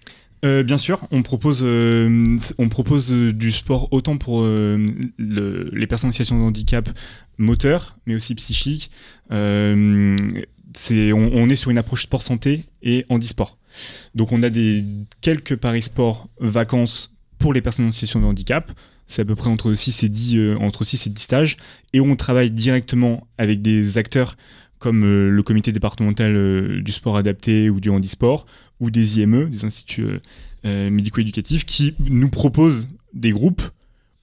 Euh, 0.45 0.63
bien 0.63 0.79
sûr, 0.79 1.01
on 1.11 1.23
propose, 1.23 1.61
euh, 1.63 2.39
on 2.57 2.69
propose 2.71 3.13
euh, 3.13 3.33
du 3.33 3.53
sport 3.53 3.89
autant 3.93 4.17
pour 4.17 4.43
le- 4.43 5.71
les 5.73 5.87
personnes 5.87 6.09
en 6.09 6.13
situation 6.13 6.39
de 6.39 6.43
handicap 6.45 6.89
moteur, 7.39 7.99
mais 8.07 8.15
aussi 8.15 8.35
psychique. 8.35 8.91
C'est, 10.73 11.13
on, 11.13 11.49
est 11.49 11.57
sur 11.57 11.73
une 11.73 11.79
approche 11.79 12.05
sport 12.05 12.23
santé 12.23 12.63
et 12.83 13.05
handisport. 13.09 13.59
Donc 14.15 14.31
on 14.31 14.41
a 14.45 14.51
des 14.51 14.85
quelques 15.21 15.57
paris 15.57 15.83
sport 15.83 16.29
vacances 16.39 17.13
pour 17.39 17.53
les 17.53 17.61
personnes 17.61 17.87
en 17.87 17.91
situation 17.91 18.21
de 18.21 18.25
handicap. 18.27 18.71
C'est 19.09 19.23
à 19.23 19.25
peu 19.25 19.35
près 19.35 19.49
entre 19.51 19.75
6 19.75 20.05
et 20.05 20.09
10, 20.09 20.37
euh, 20.37 20.57
entre 20.61 20.85
6 20.85 21.09
et 21.09 21.11
10 21.11 21.21
stages. 21.23 21.57
Et 21.93 22.01
on 22.01 22.15
travaille 22.15 22.53
directement 22.53 23.27
avec 23.37 23.63
des 23.63 23.99
acteurs 23.99 24.37
comme 24.79 25.03
le 25.05 25.43
comité 25.43 25.73
départemental 25.73 26.81
du 26.83 26.93
sport 26.93 27.19
adapté 27.19 27.69
ou 27.69 27.81
du 27.81 27.91
handisport, 27.91 28.47
ou 28.81 28.91
des 28.91 29.21
IME, 29.21 29.51
des 29.51 29.65
instituts 29.65 30.05
euh, 30.05 30.19
euh, 30.65 30.91
médico-éducatifs, 30.91 31.65
qui 31.65 31.95
nous 32.01 32.31
proposent 32.31 32.89
des 33.13 33.31
groupes 33.31 33.63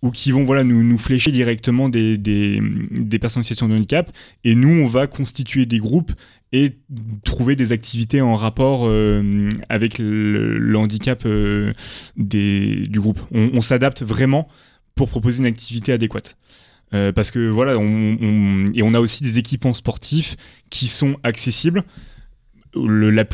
ou 0.03 0.11
qui 0.11 0.31
vont 0.31 0.45
voilà, 0.45 0.63
nous, 0.63 0.83
nous 0.83 0.97
flécher 0.97 1.31
directement 1.31 1.89
des, 1.89 2.17
des, 2.17 3.19
personnes 3.19 3.39
en 3.39 3.43
situation 3.43 3.67
de 3.67 3.75
handicap. 3.75 4.11
Et 4.43 4.53
nous, 4.53 4.69
on 4.69 4.87
va 4.87 5.07
constituer 5.07 5.65
des 5.65 5.79
groupes 5.79 6.11
et 6.51 6.77
trouver 7.23 7.55
des 7.55 7.71
activités 7.71 8.21
en 8.21 8.35
rapport 8.35 8.83
euh, 8.85 9.49
avec 9.69 9.97
le, 9.97 10.75
handicap 10.75 11.27
des, 12.15 12.87
du 12.87 12.99
groupe. 12.99 13.19
On, 13.31 13.59
s'adapte 13.59 14.03
vraiment 14.03 14.47
pour 14.93 15.09
proposer 15.09 15.39
une 15.39 15.47
activité 15.47 15.91
adéquate. 15.91 16.37
Parce 16.91 17.31
que 17.31 17.49
voilà, 17.49 17.73
et 17.73 18.83
on 18.83 18.93
a 18.93 18.99
aussi 18.99 19.23
des 19.23 19.39
équipements 19.39 19.73
sportifs 19.73 20.37
qui 20.69 20.85
sont 20.85 21.17
accessibles. 21.23 21.83
La, 22.75 23.25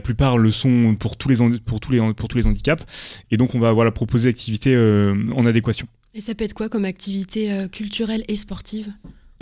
plupart 0.00 0.38
le 0.38 0.50
sont 0.50 0.96
pour 0.98 1.16
tous 1.16 1.28
les, 1.28 1.36
pour 1.60 1.80
tous 1.80 1.92
les, 1.92 2.14
pour 2.14 2.28
tous 2.28 2.38
les 2.38 2.46
handicaps. 2.46 2.84
Et 3.30 3.36
donc, 3.36 3.54
on 3.54 3.58
va 3.58 3.72
voilà, 3.72 3.90
proposer 3.90 4.28
activités 4.28 4.74
euh, 4.74 5.14
en 5.34 5.46
adéquation. 5.46 5.86
Et 6.14 6.20
ça 6.20 6.34
peut 6.34 6.44
être 6.44 6.54
quoi 6.54 6.68
comme 6.68 6.84
activité 6.84 7.52
euh, 7.52 7.68
culturelle 7.68 8.24
et 8.28 8.36
sportive? 8.36 8.92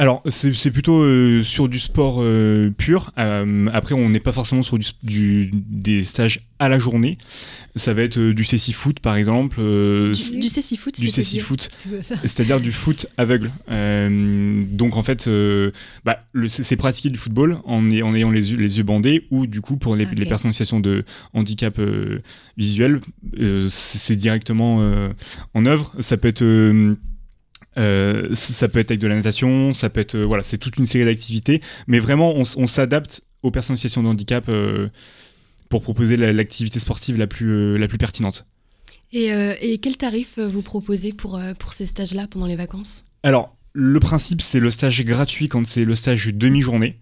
Alors, 0.02 0.20
c'est 0.30 0.72
plutôt 0.72 1.00
euh, 1.02 1.42
sur 1.42 1.68
du 1.68 1.78
sport 1.78 2.16
euh, 2.22 2.70
pur. 2.76 3.12
Euh, 3.18 3.68
après, 3.72 3.94
on 3.94 4.08
n'est 4.08 4.18
pas 4.18 4.32
forcément 4.32 4.64
sur 4.64 4.76
du, 4.76 4.88
du- 5.04 5.48
des 5.52 6.02
stages 6.02 6.40
à 6.58 6.68
la 6.68 6.80
journée. 6.80 7.18
Ça 7.76 7.92
va 7.92 8.02
être 8.02 8.18
du 8.18 8.42
CC-foot, 8.42 8.98
par 8.98 9.14
exemple. 9.14 9.60
Du, 9.60 10.40
du 10.40 10.48
cécifoot 10.48 10.98
du 11.00 11.08
ça 12.02 12.16
C'est-à-dire 12.22 12.58
du 12.60 12.72
foot 12.72 13.06
aveugle. 13.16 13.52
Donc 14.76 14.96
en 14.96 15.04
fait, 15.04 15.30
bah, 16.04 16.24
c'est 16.48 16.76
pratiquer 16.76 17.08
du 17.08 17.18
football 17.18 17.58
en, 17.64 17.88
ay- 17.88 18.02
en 18.02 18.12
ayant 18.12 18.32
les 18.32 18.50
yeux, 18.50 18.58
les 18.58 18.78
yeux 18.78 18.84
bandés 18.84 19.28
ou 19.30 19.46
du 19.46 19.60
coup 19.60 19.76
pour 19.76 19.94
les, 19.94 20.04
les 20.06 20.26
personnes 20.26 20.48
en 20.48 20.52
situation 20.52 20.80
de 20.80 21.04
handicap 21.32 21.80
visuel, 22.56 23.00
c'est 23.68 24.16
directement 24.16 25.08
en 25.54 25.64
œuvre. 25.66 25.94
Ça 26.00 26.16
peut 26.16 26.26
être 26.28 26.42
euh, 27.78 28.34
ça 28.34 28.68
peut 28.68 28.78
être 28.78 28.90
avec 28.90 29.00
de 29.00 29.06
la 29.06 29.14
natation, 29.14 29.72
ça 29.72 29.88
peut 29.90 30.00
être 30.00 30.14
euh, 30.14 30.24
voilà, 30.24 30.42
c'est 30.42 30.58
toute 30.58 30.76
une 30.76 30.86
série 30.86 31.04
d'activités, 31.04 31.60
mais 31.86 31.98
vraiment 31.98 32.34
on, 32.34 32.66
s'adapte 32.66 33.22
aux 33.42 33.50
personnes 33.50 33.74
en 33.74 33.76
situation 33.76 34.02
de 34.02 34.08
handicap 34.08 34.48
euh, 34.48 34.88
pour 35.68 35.82
proposer 35.82 36.16
la- 36.16 36.32
l'activité 36.32 36.80
sportive 36.80 37.18
la 37.18 37.26
plus 37.26 37.78
la 37.78 37.88
plus 37.88 37.98
pertinente. 37.98 38.46
Et, 39.14 39.28
et 39.60 39.76
quel 39.76 39.98
tarif 39.98 40.38
vous 40.38 40.62
proposez 40.62 41.12
pour, 41.12 41.38
pour 41.58 41.74
ces 41.74 41.84
stages-là 41.84 42.26
pendant 42.30 42.46
les 42.46 42.56
vacances? 42.56 43.04
Alors, 43.22 43.54
le 43.74 44.00
principe, 44.00 44.40
c'est 44.40 44.58
le 44.58 44.70
stage 44.70 45.04
gratuit 45.04 45.48
quand 45.48 45.66
c'est 45.66 45.84
le 45.84 45.94
stage 45.94 46.28
demi-journée. 46.28 46.98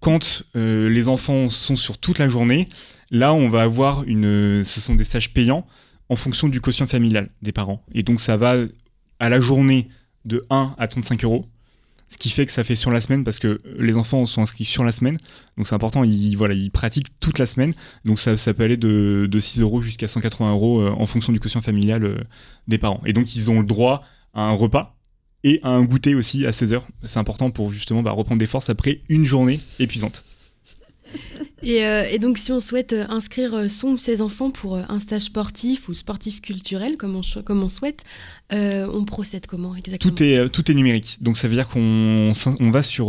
Quand 0.00 0.42
les 0.56 1.08
enfants 1.08 1.48
sont 1.48 1.76
sur 1.76 1.96
toute 1.98 2.18
la 2.18 2.26
journée, 2.26 2.68
là, 3.12 3.34
on 3.34 3.48
va 3.48 3.62
avoir 3.62 4.02
une. 4.02 4.64
Ce 4.64 4.80
sont 4.80 4.96
des 4.96 5.04
stages 5.04 5.32
payants 5.32 5.64
en 6.08 6.16
fonction 6.16 6.48
du 6.48 6.60
quotient 6.60 6.88
familial 6.88 7.30
des 7.40 7.52
parents. 7.52 7.84
Et 7.94 8.02
donc, 8.02 8.18
ça 8.18 8.36
va 8.36 8.56
à 9.18 9.28
la 9.28 9.40
journée 9.40 9.88
de 10.24 10.46
1 10.50 10.74
à 10.78 10.88
35 10.88 11.24
euros. 11.24 11.46
Ce 12.10 12.16
qui 12.16 12.30
fait 12.30 12.46
que 12.46 12.52
ça 12.52 12.64
fait 12.64 12.74
sur 12.74 12.90
la 12.90 13.02
semaine 13.02 13.22
parce 13.22 13.38
que 13.38 13.60
les 13.78 13.96
enfants 13.96 14.24
sont 14.24 14.40
inscrits 14.40 14.64
sur 14.64 14.82
la 14.82 14.92
semaine. 14.92 15.18
Donc 15.56 15.66
c'est 15.66 15.74
important, 15.74 16.04
ils, 16.04 16.36
voilà, 16.36 16.54
ils 16.54 16.70
pratiquent 16.70 17.08
toute 17.20 17.38
la 17.38 17.44
semaine. 17.44 17.74
Donc 18.04 18.18
ça, 18.18 18.36
ça 18.38 18.54
peut 18.54 18.64
aller 18.64 18.78
de, 18.78 19.28
de 19.30 19.38
6 19.38 19.60
euros 19.60 19.82
jusqu'à 19.82 20.08
180 20.08 20.52
euros 20.52 20.80
euh, 20.80 20.90
en 20.90 21.04
fonction 21.04 21.32
du 21.32 21.40
quotient 21.40 21.60
familial 21.60 22.04
euh, 22.04 22.18
des 22.66 22.78
parents. 22.78 23.02
Et 23.04 23.12
donc 23.12 23.36
ils 23.36 23.50
ont 23.50 23.60
le 23.60 23.66
droit 23.66 24.04
à 24.32 24.42
un 24.42 24.52
repas 24.52 24.96
et 25.44 25.60
à 25.62 25.68
un 25.68 25.84
goûter 25.84 26.14
aussi 26.14 26.46
à 26.46 26.52
16 26.52 26.72
heures. 26.72 26.86
C'est 27.04 27.18
important 27.18 27.50
pour 27.50 27.72
justement 27.72 28.02
bah, 28.02 28.12
reprendre 28.12 28.38
des 28.38 28.46
forces 28.46 28.70
après 28.70 29.02
une 29.10 29.26
journée 29.26 29.60
épuisante. 29.78 30.24
Et, 31.62 31.84
euh, 31.84 32.04
et 32.10 32.18
donc 32.18 32.38
si 32.38 32.52
on 32.52 32.60
souhaite 32.60 32.92
euh, 32.92 33.06
inscrire 33.08 33.54
euh, 33.54 33.68
son 33.68 33.88
ou 33.88 33.98
ses 33.98 34.22
enfants 34.22 34.50
pour 34.50 34.76
un 34.76 35.00
stage 35.00 35.22
sportif 35.22 35.88
ou 35.88 35.92
sportif 35.92 36.40
culturel, 36.40 36.96
comme 36.96 37.16
on, 37.16 37.22
souhaite, 37.68 38.04
on 38.50 39.04
procède 39.04 39.46
comment 39.46 39.74
exactement? 39.74 40.14
Tout 40.48 40.70
est, 40.70 40.74
numérique. 40.74 41.18
Donc 41.20 41.36
ça 41.36 41.48
veut 41.48 41.54
dire 41.54 41.68
qu'on 41.68 42.32
va 42.70 42.82
sur 42.82 43.08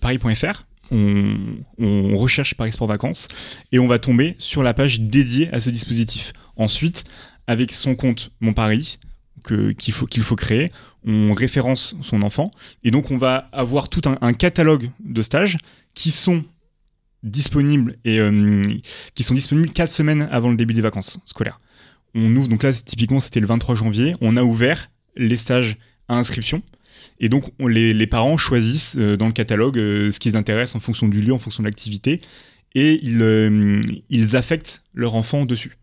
paris.fr, 0.00 0.62
on, 0.90 2.16
recherche 2.16 2.54
Paris 2.54 2.72
Sport 2.72 2.88
Vacances 2.88 3.28
et 3.72 3.78
on 3.78 3.86
va 3.86 3.98
tomber 3.98 4.34
sur 4.38 4.62
la 4.62 4.74
page 4.74 5.00
dédiée 5.00 5.48
à 5.52 5.60
ce 5.60 5.70
dispositif. 5.70 6.32
Ensuite, 6.56 7.04
avec 7.46 7.72
son 7.72 7.94
compte 7.94 8.32
Mon 8.40 8.52
Paris, 8.52 8.98
qu'il 9.78 9.94
faut, 9.94 10.36
créer, 10.36 10.70
on 11.06 11.32
référence 11.32 11.94
son 12.02 12.22
enfant 12.22 12.50
et 12.84 12.90
donc 12.90 13.10
on 13.10 13.16
va 13.16 13.48
avoir 13.52 13.88
tout 13.88 14.02
un 14.04 14.32
catalogue 14.34 14.90
de 15.00 15.22
stages 15.22 15.56
qui 15.94 16.10
sont 16.10 16.44
disponibles 17.22 17.96
et 18.04 18.18
euh, 18.18 18.62
qui 19.14 19.22
sont 19.22 19.34
disponibles 19.34 19.70
4 19.70 19.88
semaines 19.90 20.28
avant 20.30 20.50
le 20.50 20.56
début 20.56 20.74
des 20.74 20.80
vacances 20.80 21.18
scolaires. 21.26 21.60
On 22.14 22.34
ouvre, 22.36 22.48
donc 22.48 22.62
là 22.62 22.72
typiquement 22.72 23.20
c'était 23.20 23.40
le 23.40 23.46
23 23.46 23.74
janvier, 23.74 24.14
on 24.20 24.36
a 24.36 24.42
ouvert 24.42 24.90
les 25.16 25.36
stages 25.36 25.76
à 26.08 26.16
inscription. 26.16 26.62
Et 27.20 27.28
donc, 27.28 27.44
on- 27.58 27.66
les, 27.66 27.92
les 27.94 28.06
parents 28.06 28.36
choisissent 28.36 28.96
euh, 28.98 29.16
dans 29.16 29.26
le 29.26 29.32
catalogue 29.32 29.78
euh, 29.78 30.10
ce 30.10 30.18
qui 30.18 30.30
les 30.30 30.36
intéresse 30.36 30.74
en 30.74 30.80
fonction 30.80 31.06
du 31.08 31.20
lieu, 31.20 31.32
en 31.32 31.38
fonction 31.38 31.62
de 31.62 31.68
l'activité, 31.68 32.20
et 32.74 32.98
ils, 33.02 34.02
ils 34.10 34.36
affectent 34.36 34.82
leur 34.94 35.14
enfant 35.14 35.44
dessus. 35.44 35.76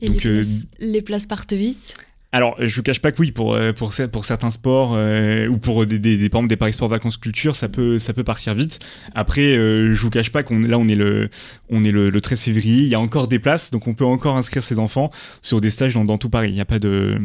Et 0.00 0.08
donc, 0.08 0.22
les, 0.24 0.30
places, 0.42 0.48
les 0.80 1.02
places 1.02 1.26
partent 1.26 1.52
vite 1.52 1.94
Alors, 2.30 2.56
je 2.58 2.76
vous 2.76 2.82
cache 2.82 3.00
pas 3.00 3.10
que 3.10 3.20
oui, 3.22 3.32
pour, 3.32 3.54
euh, 3.54 3.72
pour, 3.72 3.90
cer- 3.92 4.08
pour 4.08 4.26
certains 4.26 4.50
sports 4.50 4.92
euh, 4.94 5.46
ou 5.48 5.56
pour 5.56 5.86
des, 5.86 5.98
des, 5.98 6.18
des, 6.18 6.28
par 6.28 6.40
exemple, 6.40 6.48
des 6.50 6.56
paris 6.56 6.72
sport 6.74 6.88
vacances 6.88 7.16
culture, 7.16 7.56
ça 7.56 7.70
peut, 7.70 7.98
ça 7.98 8.12
peut 8.12 8.22
partir 8.24 8.52
vite. 8.52 8.78
Après, 9.14 9.56
euh, 9.56 9.94
je 9.94 10.00
vous 10.02 10.10
cache 10.10 10.30
pas 10.30 10.42
qu'on 10.42 10.58
là, 10.60 10.78
on 10.78 10.88
est, 10.88 10.94
le, 10.94 11.30
on 11.70 11.84
est 11.84 11.90
le, 11.90 12.10
le 12.10 12.20
13 12.20 12.42
février, 12.42 12.82
il 12.82 12.88
y 12.88 12.94
a 12.94 13.00
encore 13.00 13.28
des 13.28 13.38
places, 13.38 13.70
donc 13.70 13.86
on 13.86 13.94
peut 13.94 14.04
encore 14.04 14.36
inscrire 14.36 14.62
ses 14.62 14.78
enfants 14.78 15.08
sur 15.40 15.62
des 15.62 15.70
stages 15.70 15.94
dans, 15.94 16.04
dans 16.04 16.18
tout 16.18 16.28
Paris. 16.28 16.50
Il 16.50 16.54
n'y 16.54 16.60
a 16.60 16.66
pas 16.66 16.78
de. 16.78 17.18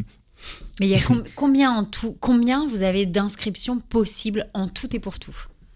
Mais 0.80 0.88
il 0.88 0.92
y 0.92 0.96
a 0.96 1.02
com- 1.06 1.24
combien 1.36 1.72
en 1.72 1.84
tout 1.84 2.16
Combien 2.22 2.66
vous 2.66 2.82
avez 2.84 3.06
d'inscriptions 3.06 3.80
possibles 3.82 4.46
en 4.54 4.70
tout 4.70 4.96
et 4.96 5.00
pour 5.00 5.20
tout? 5.20 5.36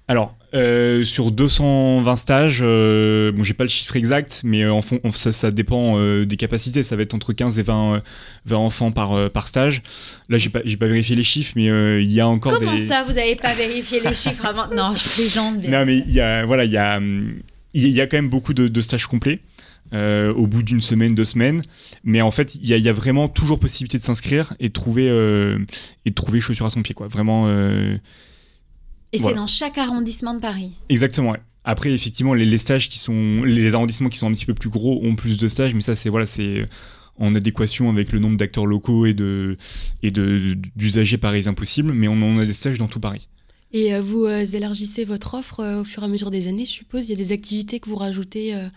Alors, 0.10 0.38
euh, 0.54 1.04
sur 1.04 1.32
220 1.32 2.16
stages, 2.16 2.60
euh, 2.64 3.32
bon, 3.34 3.44
j'ai 3.44 3.54
pas 3.54 3.66
le 3.66 3.70
chiffre 3.70 3.96
exact, 3.98 4.42
mais 4.46 4.64
euh, 4.64 4.72
en 4.72 4.82
fond, 4.82 5.00
ça, 5.12 5.34
ça 5.34 5.52
dépend 5.52 5.98
euh, 5.98 6.26
des 6.26 6.38
capacités. 6.38 6.82
Ça 6.84 6.96
va 6.96 7.02
être 7.02 7.14
entre 7.14 7.34
15 7.34 7.60
et 7.60 7.64
20, 7.64 7.96
euh, 7.96 8.00
20 8.46 8.58
enfants 8.58 8.92
par, 8.92 9.30
par 9.32 9.48
stage. 9.50 9.82
Là, 10.30 10.38
j'ai 10.38 10.50
pas, 10.50 10.62
j'ai 10.64 10.78
pas 10.78 10.88
vérifié 10.88 11.16
les 11.16 11.24
chiffres, 11.24 11.52
mais 11.58 11.66
il 12.02 12.10
y 12.12 12.22
a 12.22 12.28
encore 12.28 12.58
Comment 12.58 12.76
des. 12.76 12.88
ça, 12.88 13.04
vous 13.04 13.14
n'avez 13.14 13.36
pas 13.36 13.54
vérifié 13.54 14.00
les 14.00 14.14
chiffres 14.14 14.46
avant? 14.46 14.68
Non, 14.74 14.96
je 14.96 15.04
plaisante. 15.10 15.60
bien 15.60 15.72
Non, 15.82 15.86
mais 15.86 15.98
il 15.98 16.12
y 16.12 16.22
a, 16.22 16.46
voilà, 16.46 16.64
il 16.64 16.72
y 16.72 16.78
a, 16.78 17.00
il 17.74 17.90
y 17.90 18.00
a 18.00 18.08
quand 18.08 18.18
même 18.18 18.30
beaucoup 18.30 18.54
de, 18.54 18.70
de 18.70 18.82
stages 18.82 19.08
complets. 19.08 19.40
euh, 19.94 20.34
au 20.34 20.48
bout 20.48 20.64
d'une 20.64 20.82
semaine, 20.82 21.16
deux 21.16 21.24
semaines, 21.24 21.62
mais 22.04 22.22
en 22.22 22.32
fait, 22.32 22.56
il 22.56 22.68
y, 22.68 22.74
a- 22.74 22.78
il 22.78 22.84
y 22.84 22.90
a 22.90 22.94
vraiment 22.94 23.30
toujours 23.30 23.58
possibilité 23.58 23.98
de 23.98 24.04
s'inscrire 24.04 24.54
et 24.60 24.68
de 24.68 24.74
trouver 24.74 25.10
euh, 25.10 25.60
et 26.06 26.10
de 26.10 26.16
trouver 26.16 26.42
chaussure 26.42 26.66
à 26.66 26.70
son 26.70 26.82
pied, 26.82 26.94
quoi. 26.94 27.08
Vraiment, 27.08 27.46
euh, 27.48 27.96
Et 29.14 29.18
c'est 29.18 29.24
voilà. 29.24 29.38
dans 29.38 29.48
chaque 29.48 29.78
arrondissement 29.78 30.34
de 30.34 30.40
Paris. 30.40 30.72
Exactement. 30.90 31.32
ouais. 31.32 31.40
Après, 31.64 31.92
effectivement, 31.92 32.34
les, 32.34 32.46
les 32.46 32.58
stages 32.58 32.88
qui 32.90 32.98
sont, 32.98 33.44
les 33.44 33.74
arrondissements 33.74 34.10
qui 34.10 34.18
sont 34.18 34.28
un 34.30 34.34
petit 34.34 34.46
peu 34.46 34.54
plus 34.54 34.70
gros 34.70 35.02
ont 35.04 35.16
plus 35.16 35.38
de 35.38 35.48
stages, 35.48 35.74
mais 35.74 35.82
ça, 35.82 35.96
c'est 35.96 36.10
voilà, 36.10 36.26
c'est 36.26 36.66
en 37.20 37.34
adéquation 37.36 37.90
avec 37.90 38.12
le 38.12 38.20
nombre 38.20 38.38
d'acteurs 38.38 38.66
locaux 38.66 39.06
et 39.06 39.14
de 39.14 39.58
et 40.04 40.12
de 40.12 40.56
d'usagers 40.76 41.18
parisiens 41.18 41.54
possibles. 41.54 41.92
Mais 41.94 42.08
on, 42.08 42.14
on 42.22 42.38
a 42.40 42.46
des 42.46 42.54
stages 42.54 42.78
dans 42.78 42.88
tout 42.88 43.00
Paris. 43.00 43.28
Et 43.74 43.94
euh, 43.94 44.00
vous 44.02 44.26
euh, 44.26 44.46
élargissez 44.46 45.04
votre 45.04 45.34
offre 45.34 45.60
euh, 45.60 45.82
au 45.82 45.84
fur 45.84 46.04
et 46.04 46.06
à 46.06 46.10
mesure 46.10 46.32
des 46.32 46.48
années, 46.48 46.66
je 46.66 46.72
suppose? 46.72 47.10
Il 47.10 47.12
y 47.12 47.16
a 47.16 47.18
des 47.18 47.34
activités 47.34 47.80
que 47.82 47.90
vous 47.90 47.98
rajoutez 47.98 48.56
euh, 48.56 48.68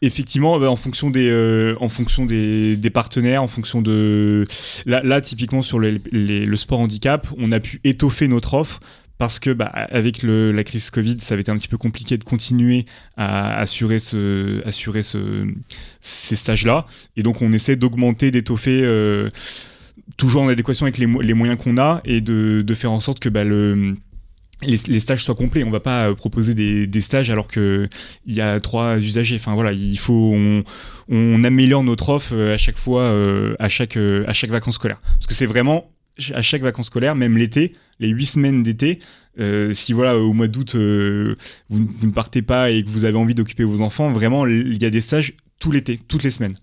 Effectivement, 0.00 0.58
bah, 0.60 0.70
en 0.70 0.76
fonction 0.76 1.10
des, 1.10 1.28
euh, 1.28 1.74
en 1.80 1.88
fonction 1.88 2.24
des, 2.24 2.76
des 2.76 2.88
partenaires, 2.90 3.42
en 3.42 3.48
fonction 3.48 3.82
de 3.82 4.44
là, 4.86 5.02
là 5.02 5.20
typiquement 5.20 5.60
sur 5.60 5.80
les- 5.80 6.00
les- 6.12 6.46
le 6.46 6.56
sport 6.56 6.78
handicap, 6.80 7.26
on 7.36 7.50
a 7.52 7.58
pu 7.60 7.80
étoffer 7.84 8.28
notre 8.28 8.54
offre 8.54 8.80
parce 9.18 9.40
que 9.40 9.50
bah, 9.50 9.66
avec 9.66 10.22
la 10.22 10.64
crise 10.64 10.90
Covid, 10.90 11.16
ça 11.18 11.34
avait 11.34 11.42
été 11.42 11.50
un 11.50 11.56
petit 11.56 11.68
peu 11.68 11.76
compliqué 11.76 12.16
de 12.16 12.24
continuer 12.24 12.86
à 13.16 13.58
assurer, 13.58 13.98
ce, 13.98 14.64
assurer 14.66 15.02
ce, 15.02 15.46
ces 16.00 16.36
stages-là. 16.36 16.86
Et 17.16 17.24
donc 17.24 17.42
on 17.42 17.52
essaie 17.52 17.74
d'augmenter, 17.74 18.30
d'étoffer, 18.30 18.80
euh, 18.84 19.28
toujours 20.16 20.42
en 20.42 20.48
adéquation 20.48 20.86
avec 20.86 20.98
les, 20.98 21.06
mo- 21.06 21.20
les 21.20 21.34
moyens 21.34 21.60
qu'on 21.60 21.78
a 21.78 22.00
et 22.04 22.20
de, 22.20 22.74
faire 22.74 22.92
en 22.92 23.00
sorte 23.00 23.18
que 23.18 23.28
bah, 23.28 23.42
le, 23.42 23.96
les, 24.62 25.00
stages 25.00 25.24
soient 25.24 25.34
complets. 25.34 25.64
On 25.64 25.70
va 25.70 25.80
pas 25.80 26.10
euh, 26.10 26.14
proposer 26.14 26.54
des, 26.54 27.00
stages 27.00 27.28
alors 27.28 27.48
que 27.48 27.88
il 28.24 28.34
y 28.34 28.40
a 28.40 28.60
trois 28.60 28.98
usagers. 28.98 29.36
Enfin 29.36 29.54
voilà, 29.54 29.72
il 29.72 29.98
faut 29.98 30.32
on, 31.08 31.44
améliore 31.44 31.82
notre 31.82 32.10
offre 32.10 32.34
euh, 32.34 32.54
à 32.54 32.58
chaque 32.58 32.78
fois, 32.78 33.12
à 33.58 33.68
chaque 33.68 33.96
vacances 33.96 34.76
scolaires. 34.76 35.00
Parce 35.00 35.26
que 35.26 35.34
c'est 35.34 35.46
vraiment 35.46 35.90
à 36.34 36.42
chaque 36.42 36.62
vacances 36.62 36.86
scolaires, 36.86 37.14
même 37.14 37.36
l'été, 37.38 37.72
les 38.00 38.08
huit 38.08 38.26
semaines 38.26 38.62
d'été, 38.62 38.98
euh, 39.38 39.72
si 39.72 39.92
voilà 39.92 40.18
au 40.18 40.32
mois 40.32 40.48
d'août 40.48 40.74
euh, 40.74 41.34
vous, 41.68 41.86
vous 41.98 42.06
ne 42.06 42.12
partez 42.12 42.42
pas 42.42 42.70
et 42.70 42.82
que 42.82 42.88
vous 42.88 43.04
avez 43.04 43.16
envie 43.16 43.34
d'occuper 43.34 43.64
vos 43.64 43.80
enfants, 43.80 44.10
vraiment 44.12 44.46
il 44.46 44.80
y 44.82 44.84
a 44.86 44.90
des 44.90 45.00
stages 45.00 45.34
tout 45.60 45.70
l'été, 45.72 46.00
toutes 46.08 46.22
les 46.24 46.30
semaines. 46.30 46.54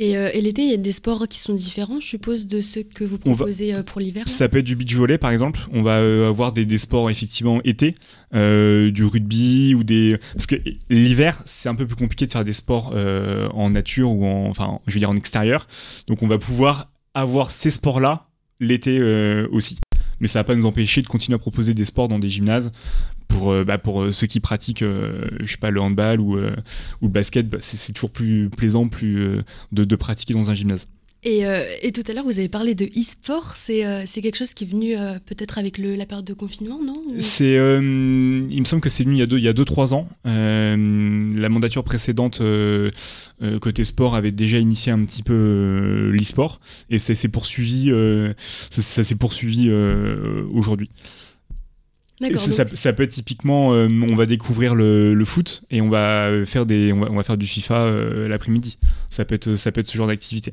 Et, 0.00 0.16
euh, 0.16 0.30
et 0.32 0.40
l'été, 0.40 0.62
il 0.62 0.70
y 0.70 0.74
a 0.74 0.76
des 0.76 0.92
sports 0.92 1.26
qui 1.26 1.40
sont 1.40 1.54
différents, 1.54 1.98
je 2.00 2.06
suppose, 2.06 2.46
de 2.46 2.60
ceux 2.60 2.84
que 2.84 3.02
vous 3.02 3.16
va- 3.16 3.34
proposez 3.34 3.74
pour 3.84 4.00
l'hiver 4.00 4.28
Ça 4.28 4.48
peut 4.48 4.58
être 4.58 4.64
du 4.64 4.76
beach 4.76 4.94
volley 4.94 5.18
par 5.18 5.32
exemple. 5.32 5.58
On 5.72 5.82
va 5.82 5.96
avoir 6.28 6.52
des, 6.52 6.64
des 6.64 6.78
sports 6.78 7.10
effectivement 7.10 7.60
été, 7.64 7.96
du 8.32 9.04
rugby 9.04 9.74
ou 9.74 9.82
des. 9.82 10.16
Parce 10.34 10.46
que 10.46 10.54
l'hiver 10.88 11.42
c'est 11.46 11.68
un 11.68 11.74
peu 11.74 11.84
plus 11.86 11.96
compliqué 11.96 12.26
de 12.26 12.30
faire 12.30 12.44
des 12.44 12.52
sports 12.52 12.94
en 12.94 13.70
nature 13.70 14.12
ou 14.12 14.24
en, 14.24 14.48
enfin, 14.48 14.78
je 14.86 14.94
veux 14.94 15.00
dire 15.00 15.10
en 15.10 15.16
extérieur. 15.16 15.66
Donc 16.06 16.22
on 16.22 16.28
va 16.28 16.38
pouvoir 16.38 16.92
avoir 17.14 17.50
ces 17.50 17.70
sports 17.70 17.98
là 17.98 18.27
l'été 18.60 19.00
aussi. 19.50 19.78
Mais 20.20 20.26
ça 20.26 20.40
va 20.40 20.44
pas 20.44 20.54
nous 20.56 20.66
empêcher 20.66 21.00
de 21.00 21.06
continuer 21.06 21.36
à 21.36 21.38
proposer 21.38 21.74
des 21.74 21.84
sports 21.84 22.08
dans 22.08 22.18
des 22.18 22.28
gymnases 22.28 22.72
pour, 23.28 23.64
bah, 23.64 23.78
pour 23.78 24.12
ceux 24.12 24.26
qui 24.26 24.40
pratiquent, 24.40 24.82
je 24.82 25.46
sais 25.46 25.58
pas, 25.58 25.70
le 25.70 25.80
handball 25.80 26.20
ou, 26.20 26.36
ou 26.36 27.02
le 27.02 27.08
basket. 27.08 27.48
Bah, 27.48 27.58
c'est 27.60 27.92
toujours 27.92 28.10
plus 28.10 28.50
plaisant 28.50 28.88
plus, 28.88 29.42
de 29.70 29.96
pratiquer 29.96 30.34
dans 30.34 30.50
un 30.50 30.54
gymnase. 30.54 30.88
Euh, 31.26 31.64
et, 31.82 31.90
tout 31.90 32.04
à 32.08 32.12
l'heure, 32.12 32.24
vous 32.24 32.38
avez 32.38 32.48
parlé 32.48 32.74
de 32.74 32.86
e-sport. 32.86 33.56
C'est 33.56 33.84
euh, 33.84 34.04
quelque 34.06 34.36
chose 34.36 34.54
qui 34.54 34.64
est 34.64 34.66
venu 34.66 34.96
euh, 34.96 35.18
peut-être 35.26 35.58
avec 35.58 35.78
le, 35.78 35.96
la 35.96 36.06
période 36.06 36.26
de 36.26 36.34
confinement, 36.34 36.80
non 36.82 36.94
C'est, 37.20 37.54
Il 37.54 38.60
me 38.60 38.64
semble 38.64 38.80
que 38.80 38.88
c'est 38.88 39.04
venu 39.04 39.16
il 39.16 39.18
y 39.18 39.22
a 39.22 39.26
2-3 39.26 39.54
deux, 39.54 39.64
deux, 39.64 39.92
ans. 39.94 40.08
la 40.24 41.48
mandature 41.48 41.82
précédente, 41.84 42.40
côté 43.60 43.84
sport, 43.84 44.14
avait 44.14 44.32
déjà 44.32 44.58
initié 44.58 44.92
un 44.92 45.04
petit 45.04 45.22
peu 45.22 46.10
l'e-sport. 46.12 46.60
Et 46.90 46.98
ça 46.98 47.14
s'est 47.14 47.28
poursuivi, 47.28 47.90
ça, 48.70 49.04
s'est 49.04 49.16
poursuivi 49.16 49.70
aujourd'hui. 50.52 50.90
Ça, 52.34 52.66
ça, 52.66 52.92
peut 52.92 53.04
être 53.04 53.12
typiquement, 53.12 53.68
on 53.68 54.16
va 54.16 54.26
découvrir 54.26 54.74
le, 54.74 55.14
le, 55.14 55.24
foot 55.24 55.62
et 55.70 55.80
on 55.80 55.88
va 55.88 56.30
faire 56.46 56.66
des, 56.66 56.92
on 56.92 57.00
va, 57.00 57.10
on 57.10 57.14
va 57.14 57.22
faire 57.22 57.36
du 57.36 57.46
FIFA 57.46 57.90
l'après-midi. 58.28 58.78
Ça 59.08 59.24
peut 59.24 59.36
être, 59.36 59.54
ça 59.54 59.70
peut 59.70 59.80
être 59.80 59.86
ce 59.86 59.96
genre 59.96 60.08
d'activité. 60.08 60.52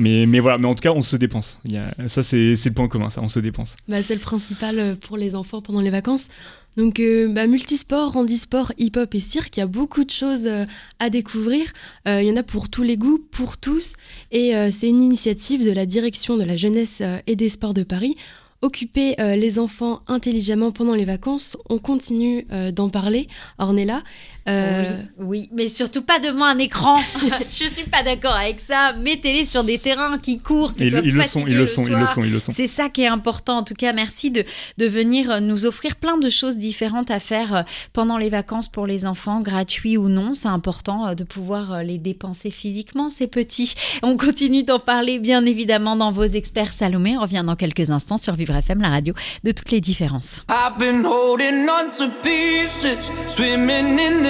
Mais, 0.00 0.24
mais 0.26 0.40
voilà, 0.40 0.58
mais 0.58 0.66
en 0.66 0.74
tout 0.74 0.82
cas, 0.82 0.92
on 0.92 1.02
se 1.02 1.16
dépense. 1.16 1.60
Ça, 2.06 2.22
c'est 2.22 2.54
le 2.54 2.70
point 2.72 2.88
commun, 2.88 3.10
ça, 3.10 3.20
on 3.22 3.28
se 3.28 3.38
dépense. 3.38 3.76
Bah, 3.88 4.02
c'est 4.02 4.14
le 4.14 4.20
principal 4.20 4.78
euh, 4.78 4.94
pour 4.96 5.16
les 5.16 5.34
enfants 5.34 5.60
pendant 5.60 5.80
les 5.80 5.90
vacances. 5.90 6.28
Donc, 6.76 7.00
euh, 7.00 7.28
bah, 7.28 7.46
multisport, 7.46 8.16
handisport, 8.16 8.72
hip-hop 8.78 9.14
et 9.14 9.20
cirque, 9.20 9.56
il 9.56 9.60
y 9.60 9.62
a 9.62 9.66
beaucoup 9.66 10.04
de 10.04 10.10
choses 10.10 10.46
euh, 10.46 10.64
à 10.98 11.10
découvrir. 11.10 11.66
il 12.06 12.22
y 12.22 12.30
en 12.30 12.36
a 12.36 12.42
pour 12.42 12.70
tous 12.70 12.82
les 12.82 12.96
goûts, 12.96 13.18
pour 13.30 13.58
tous. 13.58 13.92
Et 14.32 14.52
c'est 14.72 14.88
une 14.88 15.02
initiative 15.02 15.64
de 15.64 15.72
la 15.72 15.86
direction 15.86 16.36
de 16.36 16.44
la 16.44 16.56
jeunesse 16.56 17.02
et 17.26 17.36
des 17.36 17.48
sports 17.48 17.74
de 17.74 17.82
Paris 17.82 18.16
occuper 18.62 19.18
euh, 19.20 19.36
les 19.36 19.58
enfants 19.58 20.02
intelligemment 20.06 20.72
pendant 20.72 20.94
les 20.94 21.04
vacances. 21.04 21.56
On 21.68 21.78
continue 21.78 22.46
euh, 22.52 22.70
d'en 22.72 22.88
parler. 22.88 23.28
Ornella. 23.58 24.02
Euh... 24.48 24.84
Oui, 25.18 25.26
oui, 25.30 25.48
mais 25.52 25.68
surtout 25.68 26.02
pas 26.02 26.18
devant 26.18 26.44
un 26.44 26.58
écran. 26.58 26.98
Je 27.50 27.66
suis 27.66 27.84
pas 27.84 28.02
d'accord 28.02 28.34
avec 28.34 28.60
ça. 28.60 28.92
Mettez-les 28.94 29.44
sur 29.44 29.64
des 29.64 29.78
terrains 29.78 30.18
qui 30.18 30.38
courent, 30.38 30.74
qui 30.74 30.90
soient 30.90 31.00
ils, 31.04 31.14
le 31.14 31.22
sont, 31.22 31.46
ils 31.46 31.56
le 31.56 31.66
sont, 31.66 31.86
ils 31.86 31.92
le 31.92 32.06
sont, 32.06 32.24
ils 32.24 32.32
le 32.32 32.40
sont. 32.40 32.52
C'est 32.52 32.66
ça 32.66 32.88
qui 32.88 33.02
est 33.02 33.06
important. 33.06 33.58
En 33.58 33.62
tout 33.62 33.74
cas, 33.74 33.92
merci 33.92 34.30
de, 34.30 34.44
de 34.78 34.86
venir 34.86 35.40
nous 35.40 35.66
offrir 35.66 35.96
plein 35.96 36.18
de 36.18 36.30
choses 36.30 36.56
différentes 36.56 37.10
à 37.10 37.20
faire 37.20 37.54
euh, 37.54 37.62
pendant 37.92 38.18
les 38.18 38.30
vacances 38.30 38.68
pour 38.68 38.86
les 38.86 39.06
enfants, 39.06 39.40
gratuits 39.40 39.96
ou 39.96 40.08
non. 40.08 40.34
C'est 40.34 40.48
important 40.48 41.14
de 41.14 41.24
pouvoir 41.24 41.82
les 41.82 41.98
dépenser 41.98 42.50
physiquement, 42.50 43.10
ces 43.10 43.26
petits. 43.26 43.74
On 44.02 44.16
continue 44.16 44.62
d'en 44.62 44.78
parler, 44.78 45.18
bien 45.18 45.44
évidemment, 45.44 45.96
dans 45.96 46.12
vos 46.12 46.24
experts 46.24 46.72
Salomé. 46.72 47.16
On 47.16 47.22
revient 47.22 47.44
dans 47.44 47.56
quelques 47.56 47.90
instants 47.90 48.18
sur 48.18 48.34
Vivre 48.34 48.56
FM, 48.56 48.80
la 48.80 48.88
radio 48.88 49.14
de 49.44 49.52
toutes 49.52 49.70
les 49.70 49.80
différences. 49.80 50.42
I've 50.48 50.78
been 50.78 51.04
holding 51.04 51.68
on 51.68 51.90
to 51.98 52.10
pieces, 52.22 53.10
swimming 53.26 53.98
in 53.98 54.22
the 54.22 54.29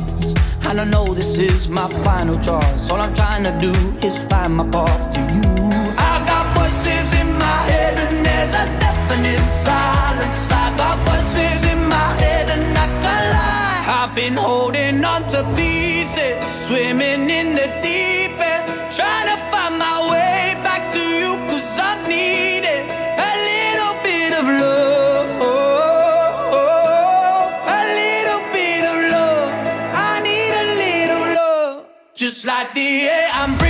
And 0.71 0.79
I 0.79 0.85
know 0.85 1.13
this 1.13 1.37
is 1.37 1.67
my 1.67 1.85
final 2.05 2.39
choice. 2.39 2.89
All 2.89 3.01
I'm 3.01 3.13
trying 3.13 3.43
to 3.43 3.51
do 3.59 3.73
is 4.07 4.17
find 4.29 4.55
my 4.55 4.65
path 4.69 5.13
to 5.15 5.19
you. 5.19 5.41
I 5.97 6.23
got 6.25 6.45
voices 6.55 7.11
in 7.19 7.27
my 7.37 7.59
head, 7.71 7.99
and 7.99 8.25
there's 8.25 8.53
a 8.63 8.79
definite 8.79 9.45
silence. 9.49 10.49
I 10.49 10.73
got 10.77 10.97
voices 11.09 11.65
in 11.73 11.89
my 11.89 12.09
head, 12.23 12.49
and 12.55 12.77
I 12.77 12.87
can't 13.03 13.27
lie. 13.35 13.83
I've 13.99 14.15
been 14.15 14.37
holding 14.37 15.03
on 15.03 15.27
to 15.31 15.43
pieces, 15.57 16.39
swimming 16.65 17.29
in 17.29 17.47
the 17.59 17.67
deep 17.83 18.20
like 32.45 32.73
the 32.73 33.09
air 33.09 33.29
I'm 33.33 33.60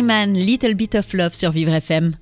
Little 0.00 0.74
Bit 0.74 0.94
of 0.94 1.12
Love 1.12 1.34
sur 1.34 1.50
Vivre 1.50 1.74
FM. 1.74 2.14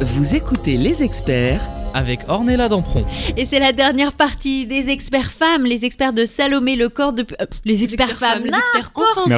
Vous 0.00 0.34
écoutez 0.34 0.76
les 0.76 1.02
experts 1.02 1.60
avec 1.94 2.20
Ornella 2.28 2.68
Dampron. 2.68 3.04
Et 3.36 3.46
c'est 3.46 3.58
la 3.58 3.72
dernière 3.72 4.12
partie 4.12 4.66
des 4.66 4.88
experts 4.90 5.32
femmes, 5.32 5.64
les 5.64 5.84
experts 5.84 6.12
de 6.12 6.24
Salomé 6.24 6.76
Le 6.76 6.88
Corps 6.88 7.12
de... 7.12 7.22
euh, 7.40 7.46
les 7.64 7.84
experts, 7.84 8.16
femmes, 8.18 8.44
les 8.44 8.50
experts 8.50 8.90
enfants. 8.96 9.28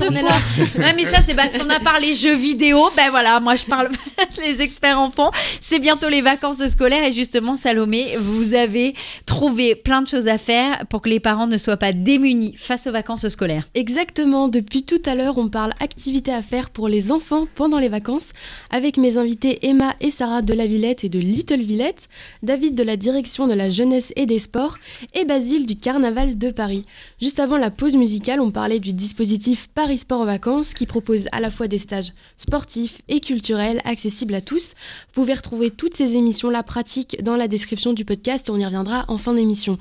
Ouais, 0.79 0.93
mais 0.95 1.05
ça, 1.05 1.21
c'est 1.27 1.35
parce 1.35 1.57
qu'on 1.57 1.69
a 1.71 1.81
parlé 1.81 2.15
jeux 2.15 2.37
vidéo. 2.37 2.89
Ben 2.97 3.11
voilà, 3.11 3.41
moi, 3.41 3.57
je 3.57 3.65
parle 3.65 3.91
les 4.39 4.61
experts 4.63 4.99
enfants. 4.99 5.31
C'est 5.61 5.79
bientôt 5.79 6.09
les 6.09 6.23
vacances 6.23 6.67
scolaires 6.69 7.05
et 7.05 7.13
justement, 7.13 7.57
Salomé, 7.57 8.17
vous 8.21 8.55
avez 8.55 8.95
trouvé 9.27 9.75
plein 9.75 10.03
de 10.03 10.09
choses 10.09 10.29
à 10.29 10.39
faire 10.39 10.87
pour 10.89 11.03
que 11.03 11.09
les 11.09 11.21
parents 11.21 11.47
ne 11.47 11.59
soient 11.59 11.77
pas 11.77 11.93
démunis 11.93 12.55
face 12.57 12.87
aux 12.87 12.93
vacances 12.93 13.27
scolaires. 13.29 13.65
Exactement, 13.75 14.49
depuis 14.49 14.85
tout 14.85 15.03
à 15.07 15.15
l'heure, 15.15 15.39
on 15.39 15.49
parle 15.49 15.73
activités 15.81 16.33
à 16.33 16.43
faire 16.43 16.71
pour 16.71 16.89
les 16.89 17.13
enfants 17.13 17.47
pendant 17.55 17.79
les 17.79 17.89
vacances 17.89 18.31
avec 18.71 18.97
mes 18.97 19.19
invités 19.19 19.67
Emma 19.67 19.95
et 20.01 20.11
Sarah 20.11 20.43
de 20.43 20.55
la 20.55 20.67
Villette 20.67 21.05
et 21.05 21.09
de 21.09 21.19
Little 21.19 21.63
Villette, 21.63 22.09
David 22.45 22.75
de 22.75 22.83
la 22.83 22.97
direction 22.97 23.47
de 23.49 23.55
la 23.55 23.71
jeunesse 23.71 24.13
et 24.17 24.27
des 24.27 24.39
sports 24.39 24.77
et 25.15 25.25
Basile 25.25 25.67
du 25.67 25.77
Carnaval 25.77 26.37
de 26.39 26.51
Paris. 26.51 26.85
Juste 27.21 27.41
avant 27.41 27.57
la 27.57 27.71
pause 27.71 27.97
musicale, 27.97 28.41
on 28.41 28.51
parlait 28.51 28.81
du 28.81 28.93
dispositif 28.93 29.69
Paris 29.75 29.99
Sport 29.99 30.25
vacances 30.25 30.75
qui 30.75 30.87
propose 30.87 31.27
à 31.33 31.41
la 31.41 31.51
fois 31.51 31.69
des 31.69 31.79
stages 31.79 32.13
sportifs 32.37 33.01
et 33.09 33.21
culturels 33.21 33.81
accessibles 33.85 34.35
à 34.35 34.41
tous. 34.41 34.75
Vous 35.09 35.23
pouvez 35.23 35.35
retrouver 35.35 35.71
toutes 35.71 35.97
ces 35.97 36.17
émissions-là 36.17 36.63
pratiques 36.63 37.23
dans 37.23 37.37
la 37.37 37.49
description 37.49 37.95
du 37.95 38.05
podcast 38.05 38.49
et 38.49 38.53
on 38.53 38.59
y 38.59 38.65
reviendra 38.65 39.07
en 39.09 39.19
fin 39.19 39.35
d'émission. 39.35 39.79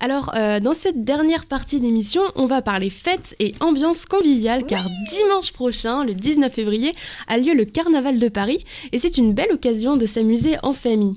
Alors, 0.00 0.32
euh, 0.34 0.60
dans 0.60 0.74
cette 0.74 1.04
dernière 1.04 1.46
partie 1.46 1.80
d'émission, 1.80 2.22
on 2.34 2.46
va 2.46 2.62
parler 2.62 2.90
fête 2.90 3.34
et 3.38 3.54
ambiance 3.60 4.06
conviviale, 4.06 4.64
car 4.64 4.84
dimanche 5.10 5.52
prochain, 5.52 6.04
le 6.04 6.14
19 6.14 6.52
février, 6.52 6.92
a 7.28 7.38
lieu 7.38 7.54
le 7.54 7.64
Carnaval 7.64 8.18
de 8.18 8.28
Paris, 8.28 8.64
et 8.92 8.98
c'est 8.98 9.16
une 9.16 9.32
belle 9.32 9.52
occasion 9.52 9.96
de 9.96 10.06
s'amuser 10.06 10.56
en 10.62 10.72
famille. 10.72 11.14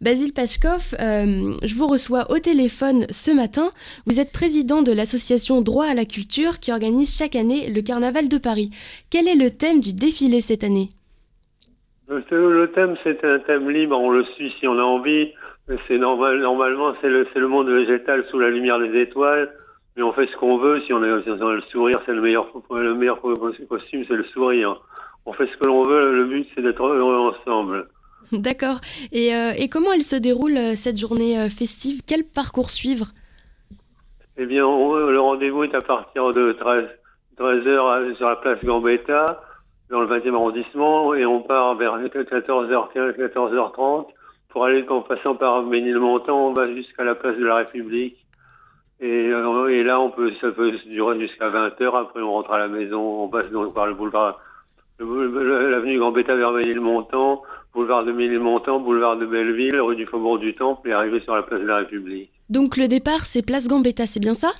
Basile 0.00 0.32
Pachkov, 0.32 0.94
euh, 1.00 1.54
je 1.64 1.74
vous 1.74 1.88
reçois 1.88 2.30
au 2.30 2.38
téléphone 2.38 3.06
ce 3.10 3.32
matin. 3.32 3.70
Vous 4.06 4.20
êtes 4.20 4.32
président 4.32 4.82
de 4.82 4.92
l'association 4.92 5.60
Droit 5.60 5.86
à 5.86 5.94
la 5.94 6.04
culture 6.04 6.60
qui 6.60 6.70
organise 6.70 7.18
chaque 7.18 7.34
année 7.34 7.68
le 7.68 7.82
Carnaval 7.82 8.28
de 8.28 8.38
Paris. 8.38 8.70
Quel 9.10 9.26
est 9.26 9.34
le 9.34 9.50
thème 9.50 9.80
du 9.80 9.92
défilé 9.92 10.40
cette 10.40 10.62
année? 10.62 10.90
Le, 12.06 12.22
le 12.30 12.70
thème, 12.70 12.94
c'est 13.02 13.24
un 13.24 13.40
thème 13.40 13.68
libre, 13.68 13.98
on 13.98 14.10
le 14.10 14.24
suit 14.36 14.54
si 14.60 14.68
on 14.68 14.78
a 14.78 14.82
envie. 14.82 15.32
Normalement, 15.90 16.94
c'est 17.00 17.08
le, 17.08 17.48
monde 17.48 17.68
végétal 17.68 18.24
sous 18.30 18.38
la 18.38 18.50
lumière 18.50 18.78
des 18.78 19.02
étoiles, 19.02 19.52
mais 19.96 20.04
on 20.04 20.12
fait 20.12 20.26
ce 20.28 20.36
qu'on 20.36 20.58
veut. 20.58 20.80
Si 20.86 20.92
on 20.92 21.02
a, 21.02 21.22
si 21.22 21.28
on 21.28 21.48
a 21.48 21.54
le 21.54 21.62
sourire, 21.72 22.00
c'est 22.06 22.14
le 22.14 22.22
meilleur, 22.22 22.46
le 22.70 22.94
meilleur 22.94 23.20
costume, 23.68 24.04
c'est 24.06 24.14
le 24.14 24.24
sourire. 24.32 24.80
On 25.26 25.32
fait 25.32 25.48
ce 25.48 25.56
que 25.58 25.66
l'on 25.66 25.82
veut. 25.82 26.14
Le 26.14 26.24
but, 26.24 26.46
c'est 26.54 26.62
d'être 26.62 26.84
heureux 26.84 27.34
ensemble. 27.34 27.88
D'accord. 28.32 28.80
Et, 29.12 29.34
euh, 29.34 29.52
et 29.56 29.68
comment 29.68 29.92
elle 29.92 30.02
se 30.02 30.16
déroule 30.16 30.56
euh, 30.56 30.74
cette 30.74 30.98
journée 30.98 31.38
euh, 31.38 31.48
festive? 31.48 32.02
Quel 32.06 32.24
parcours 32.24 32.70
suivre? 32.70 33.06
Eh 34.36 34.46
bien, 34.46 34.62
le 34.62 35.18
rendez-vous 35.20 35.64
est 35.64 35.74
à 35.74 35.80
partir 35.80 36.32
de 36.32 36.52
13, 36.52 36.84
13 37.36 37.66
heures 37.66 38.16
sur 38.16 38.28
la 38.28 38.36
place 38.36 38.62
Gambetta, 38.64 39.42
dans 39.90 40.00
le 40.00 40.06
20e 40.06 40.34
arrondissement, 40.34 41.14
et 41.14 41.26
on 41.26 41.40
part 41.40 41.74
vers 41.74 41.98
14h15, 41.98 43.16
14h30 43.16 44.06
pour 44.48 44.64
aller, 44.64 44.84
en 44.88 45.02
passant 45.02 45.34
par 45.34 45.62
Ménilmontant, 45.62 46.48
on 46.48 46.52
va 46.52 46.72
jusqu'à 46.72 47.04
la 47.04 47.14
place 47.14 47.36
de 47.36 47.44
la 47.44 47.56
République. 47.56 48.16
Et, 49.00 49.28
là, 49.28 50.10
ça 50.40 50.50
peut 50.50 50.72
durer 50.86 51.20
jusqu'à 51.20 51.50
20h. 51.50 51.96
Après, 51.96 52.20
on 52.20 52.32
rentre 52.32 52.50
à 52.52 52.58
la 52.58 52.68
maison. 52.68 53.24
On 53.24 53.28
passe 53.28 53.50
donc 53.50 53.74
par 53.74 53.86
le 53.86 53.94
boulevard, 53.94 54.40
le 54.98 55.06
boule- 55.06 55.70
l'avenue 55.70 55.98
Gambetta 55.98 56.34
vers 56.34 56.50
Ménilmontant, 56.52 57.42
boulevard 57.74 58.04
de 58.04 58.12
Ménilmontant, 58.12 58.80
boulevard 58.80 59.16
de 59.16 59.26
Belleville, 59.26 59.80
rue 59.80 59.96
du 59.96 60.06
Faubourg 60.06 60.38
du 60.38 60.54
Temple, 60.54 60.88
et 60.88 60.92
arriver 60.92 61.20
sur 61.20 61.34
la 61.34 61.42
place 61.42 61.60
de 61.60 61.66
la 61.66 61.76
République. 61.78 62.30
Donc 62.48 62.76
le 62.76 62.88
départ, 62.88 63.26
c'est 63.26 63.44
Place 63.44 63.68
Gambetta, 63.68 64.06
c'est 64.06 64.20
bien 64.20 64.34
ça? 64.34 64.52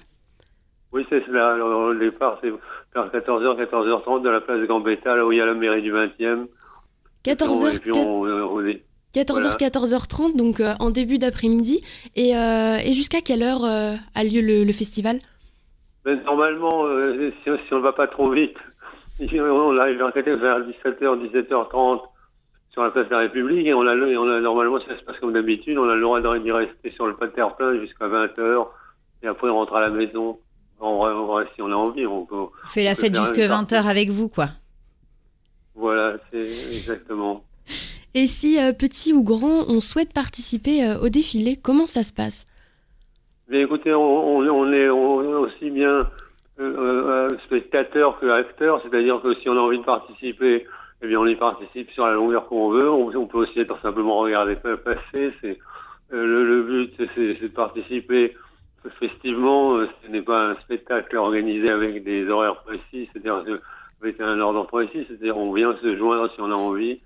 Oui, 0.92 1.04
c'est 1.10 1.24
cela. 1.26 1.54
Alors, 1.54 1.90
le 1.92 1.98
départ, 1.98 2.38
c'est 2.40 2.50
vers 2.94 3.10
14h, 3.12 3.56
14h30 3.62 4.22
de 4.22 4.28
la 4.30 4.40
place 4.40 4.66
Gambetta, 4.66 5.16
là 5.16 5.26
où 5.26 5.32
il 5.32 5.38
y 5.38 5.40
a 5.40 5.46
la 5.46 5.54
mairie 5.54 5.82
du 5.82 5.92
20e. 5.92 6.46
14h, 7.24 7.76
Et 7.76 7.78
puis 7.78 7.92
on, 7.92 8.24
euh, 8.26 8.42
on 8.44 8.64
est- 8.66 8.82
14h, 9.14 9.40
Voilà. 9.42 9.56
14h30, 9.56 10.36
donc 10.36 10.60
euh, 10.60 10.74
en 10.80 10.90
début 10.90 11.18
d'après-midi. 11.18 11.82
Et, 12.16 12.36
euh, 12.36 12.76
et 12.78 12.92
jusqu'à 12.94 13.20
quelle 13.20 13.42
heure 13.42 13.64
euh, 13.64 13.94
a 14.14 14.24
lieu 14.24 14.40
le, 14.40 14.64
le 14.64 14.72
festival? 14.72 15.18
Mais 16.06 16.16
normalement, 16.24 16.86
si, 16.88 17.32
si 17.44 17.72
on 17.74 17.76
ne 17.78 17.82
va 17.82 17.92
pas 17.92 18.06
trop 18.06 18.30
vite, 18.30 18.56
on 19.20 19.78
arrive 19.78 19.98
vers 19.98 20.10
17h, 20.60 21.32
17h30 21.32 22.00
sur 22.78 22.84
la 22.84 22.90
place 22.92 23.06
de 23.06 23.10
la 23.10 23.18
République 23.18 23.66
et 23.66 23.74
on 23.74 23.84
a, 23.88 23.94
le- 23.94 24.12
et 24.12 24.16
on 24.16 24.28
a 24.30 24.40
normalement, 24.40 24.78
ça 24.78 24.96
se 24.96 25.02
passe 25.02 25.18
comme 25.18 25.32
d'habitude, 25.32 25.76
on 25.78 25.88
a 25.88 25.96
le 25.96 26.00
droit 26.00 26.20
d'y 26.38 26.52
rester 26.52 26.92
sur 26.92 27.08
le 27.08 27.14
pas 27.14 27.26
de 27.26 27.32
terre-plein 27.32 27.76
jusqu'à 27.80 28.06
20h 28.06 28.68
et 29.24 29.26
après 29.26 29.48
on 29.50 29.54
rentre 29.54 29.74
à 29.74 29.80
la 29.80 29.88
maison. 29.88 30.38
On, 30.78 31.02
va- 31.02 31.16
on 31.16 31.44
si 31.56 31.60
on 31.60 31.72
a 31.72 31.74
envie, 31.74 32.06
on 32.06 32.24
peut. 32.24 32.36
On 32.36 32.68
fait 32.68 32.84
la 32.84 32.94
peut 32.94 33.02
fête 33.02 33.16
jusque 33.16 33.36
une 33.36 33.50
20h 33.50 33.84
avec 33.84 34.10
vous, 34.10 34.28
quoi. 34.28 34.50
Voilà, 35.74 36.18
c'est 36.30 36.38
exactement. 36.38 37.42
Et 38.14 38.28
si 38.28 38.60
euh, 38.60 38.72
petit 38.72 39.12
ou 39.12 39.24
grand, 39.24 39.64
on 39.68 39.80
souhaite 39.80 40.12
participer 40.12 40.84
euh, 40.84 41.00
au 41.00 41.08
défilé, 41.08 41.56
comment 41.60 41.88
ça 41.88 42.04
se 42.04 42.12
passe? 42.12 42.46
Mais 43.48 43.62
écoutez, 43.62 43.92
on, 43.92 44.72
est 44.72 44.88
aussi 44.88 45.70
bien 45.70 46.08
euh, 46.60 47.28
spectateur 47.46 48.20
que 48.20 48.26
acteur, 48.26 48.80
c'est-à-dire 48.84 49.20
que 49.20 49.34
si 49.40 49.48
on 49.48 49.56
a 49.56 49.60
envie 49.60 49.78
de 49.78 49.84
participer, 49.84 50.64
eh 51.02 51.06
bien 51.06 51.18
on 51.20 51.26
y 51.26 51.36
participe 51.36 51.90
sur 51.92 52.06
la 52.06 52.12
longueur 52.14 52.46
qu'on 52.48 52.70
veut. 52.70 52.90
On, 52.90 53.26
peut 53.26 53.38
aussi 53.38 53.60
être 53.60 53.80
simplement 53.82 54.18
regarder 54.18 54.56
pa- 54.56 54.76
passer. 54.76 55.32
C'est 55.40 55.58
euh, 56.12 56.24
le, 56.26 56.44
le 56.44 56.62
but, 56.62 57.10
c'est- 57.14 57.40
de 57.40 57.48
participer 57.48 58.36
festivement. 58.98 59.76
Euh, 59.76 59.88
Ce 60.04 60.08
n'est 60.10 60.22
pas 60.22 60.50
un 60.50 60.54
spectacle 60.56 61.16
organisé 61.16 61.70
avec 61.70 62.02
des 62.04 62.28
horaires 62.28 62.62
précis, 62.62 63.08
c'est-à-dire 63.12 63.44
avec 64.00 64.20
un 64.20 64.40
ordre 64.40 64.66
précis, 64.66 65.04
c'est-à-dire 65.08 65.36
on 65.36 65.52
vient 65.52 65.76
se 65.82 65.96
joindre 65.96 66.30
si 66.34 66.40
on 66.40 66.50
a 66.50 66.54
envie, 66.54 67.00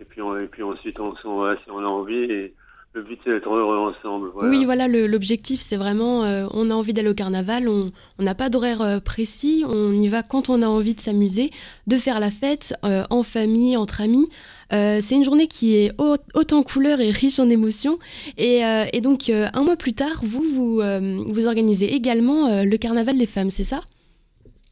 et 0.00 0.04
puis 0.04 0.22
on, 0.22 0.36
et 0.38 0.46
puis 0.46 0.62
ensuite 0.62 0.98
on 1.00 1.14
s'en 1.16 1.38
va 1.40 1.56
si 1.56 1.70
on 1.70 1.80
a 1.80 1.88
envie. 1.88 2.52
Le 2.96 3.02
but 3.02 3.20
c'est 3.22 3.30
d'être 3.30 3.52
heureux 3.52 3.76
ensemble. 3.76 4.30
Voilà. 4.34 4.48
Oui, 4.48 4.64
voilà, 4.64 4.88
l'objectif, 4.88 5.60
c'est 5.60 5.76
vraiment, 5.76 6.24
euh, 6.24 6.46
on 6.52 6.70
a 6.70 6.74
envie 6.74 6.94
d'aller 6.94 7.10
au 7.10 7.14
carnaval, 7.14 7.68
on 7.68 7.90
n'a 8.22 8.34
pas 8.34 8.48
d'horaire 8.48 8.80
euh, 8.80 8.98
précis, 9.00 9.64
on 9.68 9.92
y 9.92 10.08
va 10.08 10.22
quand 10.22 10.48
on 10.48 10.62
a 10.62 10.66
envie 10.66 10.94
de 10.94 11.00
s'amuser, 11.00 11.50
de 11.86 11.96
faire 11.96 12.18
la 12.20 12.30
fête 12.30 12.74
euh, 12.84 13.04
en 13.10 13.22
famille, 13.22 13.76
entre 13.76 14.00
amis. 14.00 14.28
Euh, 14.72 14.98
c'est 15.00 15.14
une 15.14 15.24
journée 15.24 15.46
qui 15.46 15.76
est 15.76 15.92
haute, 15.98 16.22
haute 16.34 16.52
en 16.52 16.62
couleurs 16.62 17.00
et 17.00 17.10
riche 17.10 17.38
en 17.38 17.48
émotions. 17.50 17.98
Et, 18.38 18.62
et 18.92 19.00
donc, 19.00 19.30
un 19.30 19.62
mois 19.62 19.76
plus 19.76 19.92
tard, 19.92 20.22
vous, 20.22 20.42
vous, 20.42 20.82
vous 21.28 21.46
organisez 21.46 21.94
également 21.94 22.64
le 22.64 22.76
carnaval 22.76 23.16
des 23.16 23.26
femmes, 23.26 23.50
c'est 23.50 23.64
ça? 23.64 23.82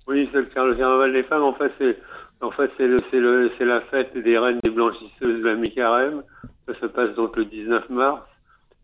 Oui, 0.09 0.29
le, 0.33 0.45
car- 0.47 0.67
le 0.67 0.75
carnaval 0.75 1.13
des 1.13 1.23
femmes. 1.23 1.45
En 1.45 1.55
fait, 1.55 1.71
c'est 1.79 1.97
en 2.41 2.51
fait 2.51 2.71
c'est 2.79 3.65
la 3.65 3.81
fête 3.83 4.11
des 4.17 4.37
reines 4.37 4.59
des 4.65 4.71
blanchisseuses 4.71 5.41
de 5.43 5.47
la 5.47 5.55
mi-carême. 5.55 6.23
Ça 6.67 6.75
se 6.81 6.87
passe 6.87 7.15
donc 7.15 7.37
le 7.37 7.45
19 7.45 7.91
mars. 7.91 8.23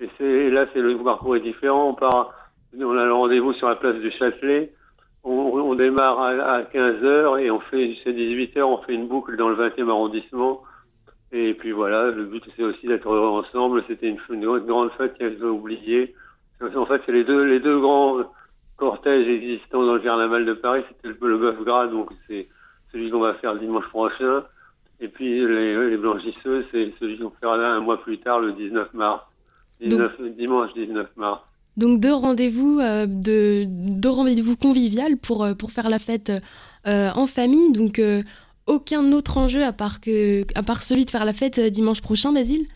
Et 0.01 0.09
c'est 0.19 0.51
là 0.51 0.67
c'est 0.73 0.81
le 0.81 0.97
parcours 0.99 1.37
est 1.37 1.41
différent. 1.41 1.97
On 1.99 2.97
a 2.97 3.05
le 3.05 3.13
rendez-vous 3.13 3.53
sur 3.55 3.69
la 3.69 3.77
place 3.77 3.97
du 3.97 4.11
Châtelet. 4.13 4.73
On, 5.23 5.75
démarre 5.75 6.19
à, 6.19 6.29
à 6.31 6.63
15 6.63 7.03
h 7.03 7.41
et 7.41 7.51
on 7.51 7.61
fait 7.61 7.89
jusqu'à 7.91 8.13
18 8.13 8.57
h 8.57 8.63
On 8.63 8.79
fait 8.79 8.95
une 8.95 9.07
boucle 9.07 9.37
dans 9.37 9.51
le 9.51 9.57
20e 9.57 9.89
arrondissement. 9.91 10.63
Et 11.33 11.55
puis 11.55 11.73
voilà, 11.73 12.11
le 12.11 12.25
but 12.25 12.43
c'est 12.57 12.63
aussi 12.63 12.87
d'être 12.87 13.09
heureux 13.09 13.41
ensemble. 13.41 13.85
C'était 13.87 14.09
une, 14.09 14.19
grande 14.67 14.91
fête 14.93 15.15
a 15.21 15.27
été 15.27 15.45
oubliée. 15.45 16.15
En 16.75 16.87
fait, 16.87 17.03
c'est 17.07 17.13
les 17.13 17.25
deux 17.25 17.81
grands 17.81 18.25
cortège 18.81 19.29
existant 19.29 19.85
dans 19.85 19.95
le 19.95 20.01
carnaval 20.01 20.47
de 20.47 20.55
Paris, 20.55 20.83
c'était 20.89 21.09
le, 21.09 21.29
le 21.29 21.39
bœuf 21.39 21.63
gras, 21.63 21.87
donc 21.87 22.11
c'est 22.27 22.49
celui 22.91 23.11
qu'on 23.11 23.21
va 23.21 23.35
faire 23.35 23.53
le 23.53 23.61
dimanche 23.61 23.87
prochain. 23.89 24.43
Et 25.01 25.09
puis 25.09 25.47
les, 25.47 25.91
les 25.91 25.97
blanchisseuses, 25.97 26.65
c'est 26.71 26.93
celui 27.01 27.19
qu'on 27.19 27.33
fera 27.41 27.57
là 27.57 27.69
un 27.73 27.81
mois 27.81 28.01
plus 28.03 28.19
tard, 28.19 28.41
le 28.41 28.53
19 28.53 28.93
mars. 28.95 29.23
19, 29.81 30.13
dimanche 30.37 30.75
19 30.75 31.07
mars. 31.17 31.41
Donc 31.79 32.01
deux 32.01 32.13
rendez-vous, 32.13 32.81
euh, 32.81 33.07
de 33.07 33.65
deux 33.67 34.11
rendez-vous 34.11 34.57
convivial 34.57 35.17
pour 35.17 35.43
euh, 35.45 35.55
pour 35.55 35.71
faire 35.73 35.89
la 35.89 35.99
fête 35.99 36.31
euh, 36.87 37.09
en 37.15 37.27
famille. 37.27 37.73
Donc 37.73 37.99
euh, 37.99 38.23
aucun 38.67 39.13
autre 39.13 39.39
enjeu 39.39 39.63
à 39.65 39.73
part 39.73 40.01
que 40.03 40.43
à 40.55 40.63
part 40.63 40.83
celui 40.83 41.07
de 41.07 41.11
faire 41.11 41.25
la 41.25 41.33
fête 41.33 41.59
dimanche 41.59 42.03
prochain, 42.03 42.33
Basile? 42.33 42.67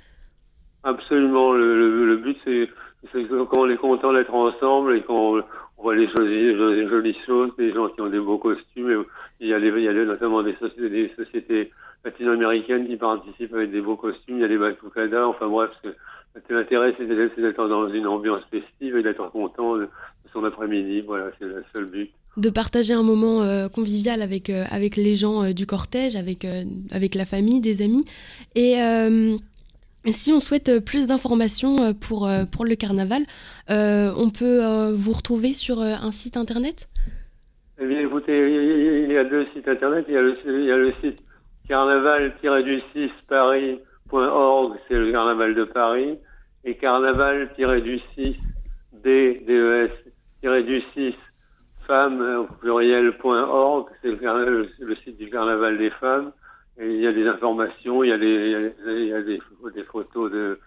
Absolument. 0.83 1.53
Le, 1.53 1.77
le, 1.79 2.07
le 2.07 2.17
but, 2.17 2.37
c'est 2.45 2.69
quand 3.29 3.59
on 3.59 3.69
est 3.69 3.77
content 3.77 4.13
d'être 4.13 4.35
ensemble 4.35 4.97
et 4.97 5.03
qu'on 5.03 5.43
on 5.79 5.83
voit 5.83 5.95
les 5.95 6.09
jolies, 6.09 6.47
les 6.53 6.57
jolies- 6.57 6.89
jolies 6.89 7.17
choses, 7.27 7.51
des 7.59 7.73
gens 7.75 7.89
qui 7.89 8.01
ont 8.01 8.09
des 8.09 8.19
beaux 8.21 8.39
costumes. 8.39 8.91
Et 8.91 8.97
il 9.41 9.49
y 9.49 9.55
a, 9.55 9.59
les, 9.59 9.69
il 9.69 9.83
y 9.83 9.89
a 9.89 9.93
les- 9.93 10.07
notamment 10.07 10.43
des 10.43 10.57
sociétés 11.17 11.71
latino-américaines 12.05 12.87
qui 12.87 12.97
participent 12.97 13.55
avec 13.55 13.71
des 13.71 13.81
beaux 13.81 13.97
costumes. 13.97 14.37
Il 14.37 14.41
y 14.41 14.45
a 14.45 14.49
les 14.49 14.59
batucadas. 14.59 15.27
Enfin 15.27 15.49
bref, 15.49 15.71
l'intérêt, 16.51 16.95
c'est 16.99 17.07
d'être 17.07 17.33
c'est 17.35 17.43
d'être 17.43 17.69
dans 17.69 17.89
une 17.89 18.07
ambiance 18.07 18.43
festive 18.51 18.97
et 18.97 19.03
d'être 19.03 19.31
content 19.31 19.77
de, 19.77 19.89
son 20.33 20.45
après-midi. 20.45 21.03
Voilà, 21.03 21.31
c'est 21.39 21.47
le 21.47 21.65
seul 21.73 21.87
but. 21.87 22.11
De 22.37 22.51
partager 22.51 22.95
un 22.95 23.05
moment 23.05 23.43
euh, 23.43 23.69
convivial 23.69 24.21
avec, 24.21 24.51
euh, 24.51 24.65
avec 24.71 24.97
les 24.97 25.15
gens 25.15 25.53
du 25.53 25.67
cortège, 25.67 26.17
avec, 26.17 26.47
avec 26.91 27.15
la 27.15 27.25
famille, 27.25 27.61
des 27.61 27.83
amis. 27.83 28.05
Et 28.57 28.77
si 30.13 30.33
on 30.33 30.41
souhaite 30.41 30.85
plus 30.85 31.07
d'informations 31.07 31.95
pour, 31.95 32.29
pour 32.51 32.65
le 32.65 32.75
carnaval, 32.75 33.23
on 33.69 34.31
peut 34.31 34.91
vous 34.93 35.13
retrouver 35.13 35.55
sur 35.55 35.81
un 35.81 36.13
site 36.13 36.37
internet? 36.37 36.89
Eh 37.81 37.87
bien, 37.87 38.01
écoutez, 38.01 39.05
il 39.05 39.13
y 39.13 39.17
a 39.17 39.25
deux 39.25 39.47
sites 39.53 39.67
internet. 39.67 40.05
Il 40.09 40.15
y 40.15 40.17
a 40.17 40.23
le, 40.23 40.37
il 40.47 40.65
y 40.65 40.71
a 40.71 40.77
le 40.77 40.93
site 41.01 41.19
carnaval-du-6 41.69 43.11
paris.org, 43.29 44.77
c'est 44.89 44.95
le 44.95 45.13
carnaval 45.13 45.55
de 45.55 45.65
Paris, 45.65 46.19
et 46.65 46.77
carnaval-du-6 46.77 48.37
D-D-E-S-du-6 48.93 50.45
femmes 51.87 52.21
au 52.21 52.47
pluriel.org, 52.55 53.89
c'est 54.03 54.09
le, 54.09 54.97
site 55.05 55.19
du 55.19 55.29
carnaval 55.31 55.79
des 55.79 55.91
femmes. 55.91 56.33
Et 56.79 56.93
il 56.93 57.01
y 57.01 57.07
a 57.07 57.13
des 57.13 57.27
informations, 57.27 58.03
il 58.03 58.09
y 58.09 58.13
a 58.13 58.19
des, 58.19 58.67
il 58.87 59.07
y 59.07 59.13
a 59.13 59.23
des, 59.23 59.41
des 59.75 59.85
photos 59.85 60.33
de, 60.33 60.59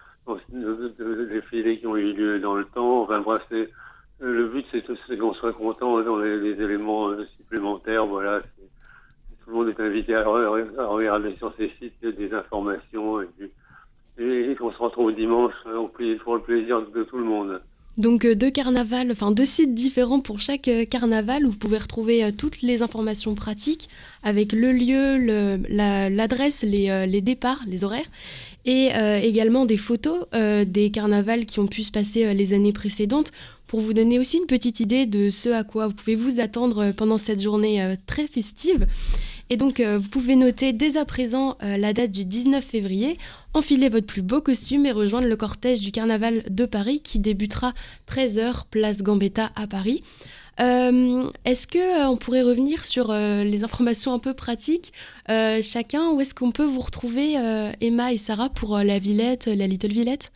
de, 0.53 0.93
de, 0.97 1.25
défilés 1.25 1.79
qui 1.79 1.87
ont 1.87 1.97
eu 1.97 2.13
lieu 2.13 2.39
dans 2.39 2.55
le 2.55 2.63
temps. 2.65 3.01
Enfin 3.01 3.19
bref, 3.19 3.41
c'est, 3.49 3.69
le 4.19 4.47
but 4.47 4.65
c'est 4.71 5.17
qu'on 5.17 5.33
soit 5.33 5.53
content 5.53 6.01
dans 6.01 6.17
les, 6.17 6.39
les 6.39 6.61
éléments 6.63 7.11
supplémentaires. 7.37 8.05
Voilà, 8.05 8.41
tout 9.47 9.53
le 9.53 9.65
monde 9.65 9.69
est 9.69 9.81
invité 9.81 10.13
à, 10.13 10.23
regarder 10.25 11.33
sur 11.37 11.53
ces 11.57 11.71
sites 11.79 12.03
des 12.03 12.33
informations 12.33 13.21
et, 13.21 13.27
et, 14.19 14.55
qu'on 14.55 14.71
se 14.71 14.77
retrouve 14.77 15.15
dimanche 15.15 15.53
au, 15.73 15.87
pour 16.23 16.35
le 16.35 16.41
plaisir 16.41 16.81
de 16.81 17.03
tout 17.03 17.17
le 17.17 17.23
monde. 17.23 17.61
Donc 17.97 18.25
euh, 18.25 18.35
deux 18.35 18.51
carnavals, 18.51 19.11
enfin 19.11 19.31
deux 19.31 19.45
sites 19.45 19.73
différents 19.73 20.19
pour 20.19 20.39
chaque 20.39 20.67
euh, 20.67 20.85
carnaval 20.85 21.45
où 21.45 21.51
vous 21.51 21.57
pouvez 21.57 21.79
retrouver 21.79 22.23
euh, 22.23 22.31
toutes 22.35 22.61
les 22.61 22.83
informations 22.83 23.33
pratiques 23.33 23.89
avec 24.21 24.51
le 24.53 24.71
lieu, 24.71 25.17
l'adresse, 26.09 26.61
les, 26.63 27.21
départs, 27.21 27.61
les 27.65 27.83
horaires 27.83 28.05
et 28.65 28.89
également 29.23 29.65
des 29.65 29.77
photos 29.77 30.25
des 30.33 30.91
carnavals 30.91 31.45
qui 31.45 31.61
ont 31.61 31.67
pu 31.67 31.83
se 31.83 31.91
passer 31.91 32.33
les 32.33 32.53
années 32.53 32.73
précédentes 32.73 33.31
pour 33.65 33.79
vous 33.79 33.93
donner 33.93 34.19
aussi 34.19 34.39
une 34.39 34.45
petite 34.45 34.81
idée 34.81 35.05
de 35.05 35.29
ce 35.29 35.47
à 35.49 35.63
quoi 35.63 35.87
vous 35.87 35.93
pouvez 35.93 36.15
vous 36.15 36.41
attendre 36.41 36.91
pendant 36.91 37.17
cette 37.17 37.41
journée 37.41 37.95
très 38.07 38.27
festive. 38.27 38.85
Et 39.49 39.57
donc, 39.57 39.79
euh, 39.79 39.97
vous 39.97 40.09
pouvez 40.09 40.35
noter 40.35 40.73
dès 40.73 40.97
à 40.97 41.05
présent 41.05 41.57
euh, 41.63 41.77
la 41.77 41.93
date 41.93 42.11
du 42.11 42.25
19 42.25 42.63
février, 42.63 43.17
enfiler 43.53 43.87
votre 43.89 44.05
plus 44.05 44.21
beau 44.21 44.41
costume 44.41 44.85
et 44.85 44.91
rejoindre 44.91 45.27
le 45.27 45.35
cortège 45.37 45.79
du 45.79 45.91
carnaval 45.91 46.43
de 46.49 46.65
Paris 46.65 46.99
qui 47.01 47.19
débutera 47.19 47.73
13h, 48.09 48.63
place 48.69 49.01
Gambetta 49.01 49.51
à 49.55 49.67
Paris. 49.67 50.03
Euh, 50.59 51.29
est-ce 51.45 51.67
que 51.67 52.07
on 52.07 52.17
pourrait 52.17 52.41
revenir 52.41 52.83
sur 52.83 53.13
les 53.13 53.63
informations 53.63 54.11
un 54.13 54.19
peu 54.19 54.33
pratiques 54.33 54.91
chacun 55.27 56.09
Où 56.09 56.19
est-ce 56.19 56.33
qu'on 56.33 56.51
peut 56.51 56.65
vous 56.65 56.79
retrouver, 56.79 57.35
Emma 57.79 58.11
et 58.11 58.17
Sarah, 58.17 58.49
pour 58.49 58.79
la 58.79 58.97
Villette, 58.97 59.45
la 59.45 59.67
Little 59.67 59.93
Villette? 59.93 60.31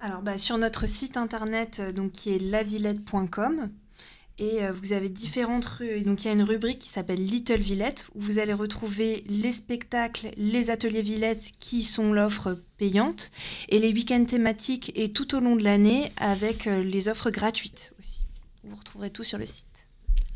Alors, 0.00 0.22
bah, 0.22 0.36
sur 0.36 0.58
notre 0.58 0.86
site 0.86 1.16
internet, 1.16 1.80
donc, 1.94 2.10
qui 2.10 2.30
est 2.30 2.38
lavillette.com, 2.40 3.70
et 4.38 4.64
euh, 4.64 4.72
vous 4.72 4.92
avez 4.92 5.08
différentes 5.08 5.66
rues. 5.66 6.02
Donc 6.02 6.24
il 6.24 6.28
y 6.28 6.30
a 6.30 6.34
une 6.34 6.42
rubrique 6.42 6.78
qui 6.78 6.88
s'appelle 6.88 7.24
Little 7.24 7.60
Villette 7.60 8.08
où 8.14 8.20
vous 8.20 8.38
allez 8.38 8.52
retrouver 8.52 9.24
les 9.26 9.52
spectacles, 9.52 10.30
les 10.36 10.70
ateliers 10.70 11.02
Villette 11.02 11.52
qui 11.58 11.82
sont 11.82 12.12
l'offre 12.12 12.58
payante 12.76 13.30
et 13.68 13.78
les 13.78 13.92
week-ends 13.92 14.24
thématiques 14.24 14.92
et 14.94 15.12
tout 15.12 15.34
au 15.34 15.40
long 15.40 15.56
de 15.56 15.64
l'année 15.64 16.12
avec 16.16 16.66
euh, 16.66 16.82
les 16.82 17.08
offres 17.08 17.30
gratuites 17.30 17.92
aussi. 17.98 18.22
Vous 18.64 18.76
retrouverez 18.76 19.10
tout 19.10 19.24
sur 19.24 19.38
le 19.38 19.46
site. 19.46 19.67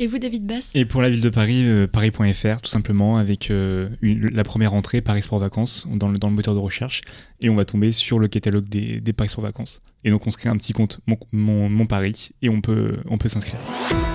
Et 0.02 0.08
vous, 0.08 0.18
David 0.18 0.44
Bass 0.44 0.72
Et 0.74 0.84
pour 0.84 1.00
la 1.00 1.08
ville 1.08 1.20
de 1.20 1.28
Paris, 1.28 1.62
euh, 1.64 1.86
paris.fr, 1.86 2.60
tout 2.60 2.68
simplement, 2.68 3.18
avec 3.18 3.52
euh, 3.52 3.88
la 4.02 4.42
première 4.42 4.74
entrée 4.74 5.00
Paris 5.00 5.22
Sport 5.22 5.38
Vacances 5.38 5.86
dans 5.88 6.08
le, 6.08 6.18
dans 6.18 6.28
le 6.28 6.34
moteur 6.34 6.54
de 6.54 6.58
recherche. 6.58 7.02
Et 7.40 7.48
on 7.48 7.54
va 7.54 7.64
tomber 7.64 7.92
sur 7.92 8.18
le 8.18 8.26
catalogue 8.26 8.68
des, 8.68 9.00
des 9.00 9.12
Paris 9.12 9.28
Sport 9.28 9.44
Vacances. 9.44 9.80
Et 10.02 10.10
donc, 10.10 10.26
on 10.26 10.32
se 10.32 10.38
crée 10.38 10.48
un 10.48 10.56
petit 10.56 10.72
compte, 10.72 10.98
mon, 11.06 11.16
mon, 11.30 11.68
mon 11.68 11.86
Paris, 11.86 12.30
et 12.42 12.48
on 12.48 12.60
peut, 12.60 12.96
on 13.08 13.16
peut 13.16 13.28
s'inscrire. 13.28 13.60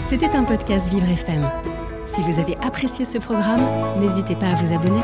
C'était 0.03 0.35
un 0.35 0.43
podcast 0.43 0.91
Vivre 0.91 1.07
FM. 1.07 1.49
Si 2.05 2.21
vous 2.21 2.38
avez 2.38 2.57
apprécié 2.57 3.05
ce 3.05 3.17
programme, 3.19 3.61
n'hésitez 4.01 4.35
pas 4.35 4.47
à 4.47 4.55
vous 4.55 4.73
abonner. 4.73 4.99